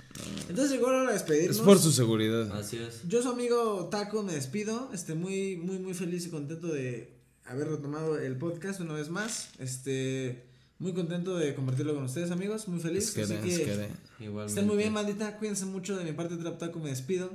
[0.49, 1.57] entonces llegó la hora de despedirnos.
[1.57, 2.51] Es por su seguridad.
[2.57, 3.01] Así es.
[3.07, 4.89] Yo, su amigo Taco, me despido.
[4.93, 7.13] Este, muy, muy, muy feliz y contento de
[7.45, 9.49] haber retomado el podcast una vez más.
[9.59, 10.45] Este,
[10.79, 12.67] muy contento de compartirlo con ustedes, amigos.
[12.67, 13.09] Muy feliz.
[13.09, 13.89] Es que Así que es que.
[14.19, 14.47] Igualmente.
[14.53, 15.37] estén muy bien, maldita.
[15.37, 16.79] Cuídense mucho de mi parte, Trap Taco.
[16.79, 17.29] Me despido.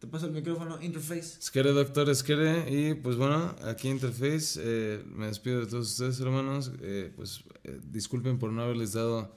[0.00, 1.38] Te paso el micrófono, Interface.
[1.38, 2.64] Esquere, doctor, esquere.
[2.70, 6.72] Y pues bueno, aquí Interface, eh, me despido de todos ustedes, hermanos.
[6.80, 9.36] Eh, pues eh, disculpen por no haberles dado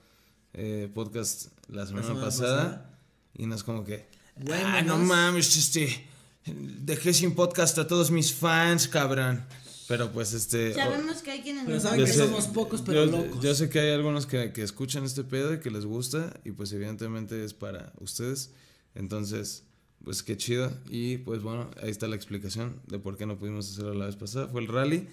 [0.54, 2.64] eh, podcast la semana, semana pasada.
[2.64, 3.00] pasada.
[3.38, 4.08] Y no es como que.
[4.38, 5.08] Güey, ah, no manos".
[5.08, 6.08] mames, este.
[6.46, 9.44] Dejé sin podcast a todos mis fans, cabrón.
[9.90, 10.74] Pero pues este.
[10.74, 13.44] Sabemos que hay quienes Pero nos saben Yo que sé- somos pocos, pero yo, locos.
[13.44, 16.52] yo sé que hay algunos que, que escuchan este pedo y que les gusta y
[16.52, 18.52] pues evidentemente es para ustedes.
[18.96, 19.64] Entonces,
[20.04, 20.72] pues qué chido.
[20.90, 24.16] Y pues bueno, ahí está la explicación de por qué no pudimos hacerlo la vez
[24.16, 24.48] pasada.
[24.48, 25.08] Fue el rally.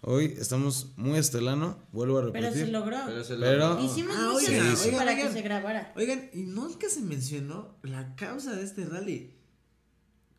[0.00, 2.66] Hoy estamos muy estelano, vuelvo a Pero repetir.
[2.66, 2.98] se logró.
[3.06, 5.26] Pero se Pero- lo- Hicimos Ah, muchas oigan, para oigan.
[5.26, 5.92] que se grabara.
[5.96, 9.32] Oigan, y nunca se mencionó la causa de este rally.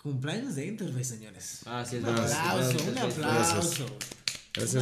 [0.02, 1.62] Cumpleaños de Interface, señores.
[1.66, 2.04] Así es.
[2.04, 3.20] Un aplauso, un aplauso.
[3.22, 3.84] Gracias,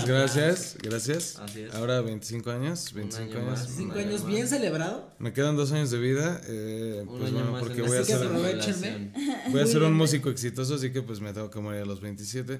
[0.06, 1.36] gracias, gracias.
[1.38, 1.74] Así es.
[1.74, 3.60] Ahora 25 años, 25 año años.
[3.60, 3.70] más.
[3.76, 4.32] Cinco Un año años más.
[4.32, 5.12] bien celebrado.
[5.20, 9.12] Me quedan dos años de vida, eh, pues bueno, más porque voy a hacer...
[9.52, 12.02] Voy a ser un músico exitoso, así que pues me tengo que morir a los
[12.02, 12.60] 27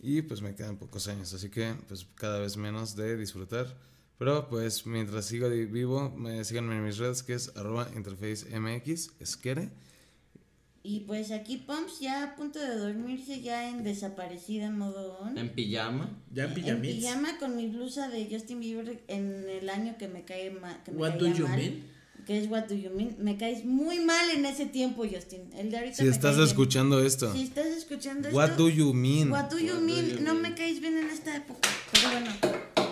[0.00, 3.74] y pues me quedan pocos años, así que pues cada vez menos de disfrutar.
[4.18, 9.10] Pero pues mientras siga di- vivo, me síganme en mis redes que es arroba interfacemx,
[9.20, 9.70] esquere.
[10.82, 15.36] Y pues aquí Pumps ya a punto de dormirse, ya en desaparecida modo on.
[15.36, 16.08] En pijama.
[16.32, 16.94] Ya en En pijamits.
[16.96, 20.92] pijama con mi blusa de Justin Bieber en el año que me cae ma- que
[20.92, 21.98] me What do you mal, mean?
[22.26, 23.16] Que es What Do You Mean.
[23.20, 25.48] Me caes muy mal en ese tiempo, Justin.
[25.56, 26.46] El de ahorita Si me estás bien.
[26.46, 28.64] escuchando esto, Si estás escuchando what esto.
[28.64, 29.30] do you mean?
[29.30, 30.08] What do you What do mean?
[30.10, 30.42] you no mean?
[30.42, 31.66] me caes bien en esta época.
[31.90, 32.30] Pero bueno,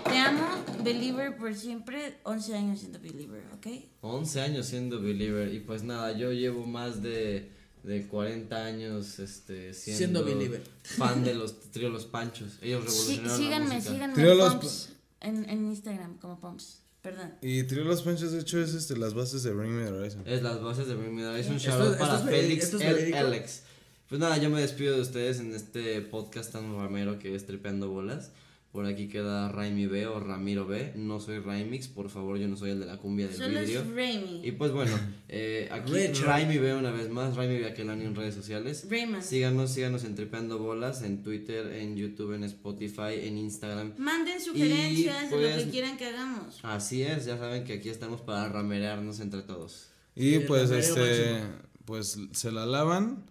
[0.04, 0.46] te amo,
[0.82, 2.14] Believer por siempre.
[2.22, 3.66] 11 años siendo Believer, ¿ok?
[4.00, 5.52] 11 años siendo believer.
[5.52, 7.50] Y pues nada, yo llevo más de,
[7.86, 10.62] de 40 años este, siendo, Siendo believer.
[10.82, 12.58] fan de los trío Los Panchos.
[12.60, 13.92] Ellos Sí, revolucionaron la síganme, música.
[13.94, 14.88] síganme Trío en Los Pumps.
[15.20, 16.80] En, en Instagram como Pumps.
[17.02, 17.32] Perdón.
[17.40, 20.22] Y Trío Los Panchos, de hecho, es este, las bases de Bring Me the Horizon.
[20.26, 21.56] Es las bases de Bring Me the Horizon.
[21.56, 23.14] Esto- Shout out esto para Félix el.
[23.14, 23.62] Alex.
[24.08, 27.88] Pues nada, yo me despido de ustedes en este podcast tan ramero que es Tripeando
[27.88, 28.30] Bolas.
[28.76, 30.92] Por aquí queda Raimi B o Ramiro B.
[30.96, 33.80] No soy Raimix, por favor, yo no soy el de la cumbia del Solo vidrio.
[33.80, 34.40] es Raimi.
[34.46, 34.92] Y pues bueno,
[35.30, 35.92] eh, aquí.
[36.22, 38.86] Raimi B una vez más, Raimi B Aquelani en redes sociales.
[38.90, 39.22] Rayman.
[39.22, 43.94] Síganos, síganos en Tripeando Bolas, en Twitter, en YouTube, en Spotify, en Instagram.
[43.96, 46.60] Manden sugerencias de lo pues- que quieran que hagamos.
[46.62, 49.88] Así es, ya saben que aquí estamos para ramerearnos entre todos.
[50.14, 51.40] Y pues este,
[51.86, 53.24] pues se la lavan,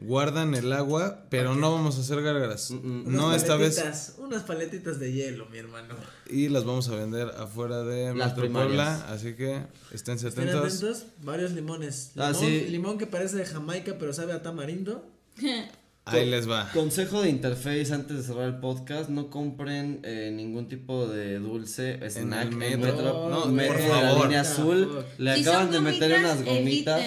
[0.00, 2.70] guardan el agua, pero no vamos a hacer gárgaras.
[2.70, 3.06] Mm-mm.
[3.06, 3.76] Unas No esta vez.
[3.76, 5.94] paletitas, Unas paletitas de hielo, mi hermano.
[6.28, 8.66] Y las vamos a vender afuera de Las primarias.
[8.68, 9.62] Puebla, así que
[9.92, 10.74] Estén atentos.
[10.74, 12.12] atentos, varios limones.
[12.16, 12.60] Ah, Limón, sí.
[12.68, 15.04] limón que parece de Jamaica, pero sabe a tamarindo.
[16.06, 16.68] Ahí les va.
[16.72, 22.00] Consejo de interface antes de cerrar el podcast, no compren eh, ningún tipo de dulce,
[22.10, 23.28] snack, el en metro.
[23.28, 24.24] no, No, metro por de la favor.
[24.26, 27.02] línea azul, le Si acaban de meter gomitas, unas gomitas.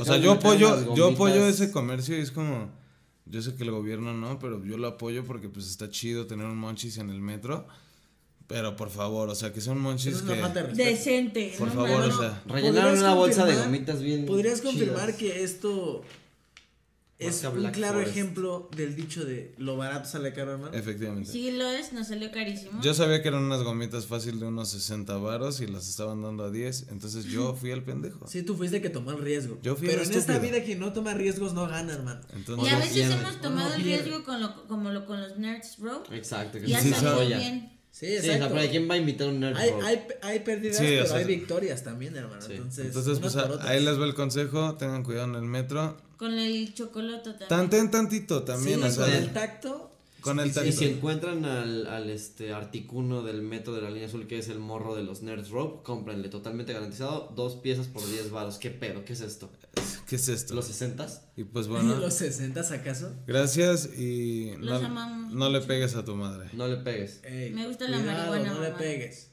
[0.00, 2.70] O sea, yo apoyo, yo apoyo ese comercio y es como,
[3.26, 6.44] yo sé que el gobierno no, pero yo lo apoyo porque pues está chido tener
[6.46, 7.66] un monchis en el metro.
[8.48, 10.34] Pero por favor, o sea, que son monchis es que.
[10.74, 11.54] Decente.
[11.58, 12.14] Por no favor, mames.
[12.16, 12.42] o sea.
[12.46, 14.26] Rellenaron ¿Podrías una bolsa de confirmar- gomitas bien.
[14.26, 15.16] ¿Podrías confirmar chidas.
[15.16, 16.02] que esto
[17.18, 18.10] es un Black claro Forest.
[18.16, 20.76] ejemplo del dicho de lo barato sale caro, hermano?
[20.76, 21.30] Efectivamente.
[21.30, 22.80] Sí lo es, nos salió carísimo.
[22.82, 26.44] Yo sabía que eran unas gomitas fácil de unos 60 varos y las estaban dando
[26.44, 28.26] a 10, entonces yo fui el pendejo.
[28.26, 29.58] Sí, tú fuiste el que tomó el riesgo.
[29.62, 32.20] Yo fui Pero el en esta vida quien no toma riesgos no gana, hermano.
[32.34, 33.14] Entonces, y a veces pierde.
[33.14, 34.04] hemos tomado no el pierde.
[34.04, 36.02] riesgo con lo, como lo con los Nerds Bro.
[36.10, 36.58] Exacto.
[36.58, 37.68] que Y ha salido bien.
[37.92, 38.54] Sí, Sí, o sea, exacto.
[38.54, 39.84] pero ¿quién va a invitar a un nerd hay, Bro?
[39.84, 42.40] hay, hay pérdidas, Sí, o pero sea, hay victorias también, hermano.
[42.40, 42.52] Sí.
[42.54, 45.98] Entonces, entonces pues ahí les va el consejo, tengan cuidado en el metro.
[46.22, 47.48] Con el chocoloto también.
[47.48, 49.90] Tantén tantito también, Sí, o sea, con el tacto.
[50.20, 50.70] con el Y tacto.
[50.70, 54.60] si encuentran al, al este articuno del metro de la línea azul que es el
[54.60, 58.58] morro de los Nerds Rope, cómprenle totalmente garantizado, dos piezas por 10 varos.
[58.58, 59.04] ¿Qué pedo?
[59.04, 59.50] ¿Qué es esto?
[60.08, 60.54] ¿Qué es esto?
[60.54, 61.22] ¿Los 60s?
[61.36, 63.12] Y pues bueno, ¿Los 60 acaso?
[63.26, 66.50] gracias y Los no, amamos no le pegues a tu madre.
[66.52, 67.20] No le pegues.
[67.24, 69.30] Ey, Me gusta la marihuana, No le pegues.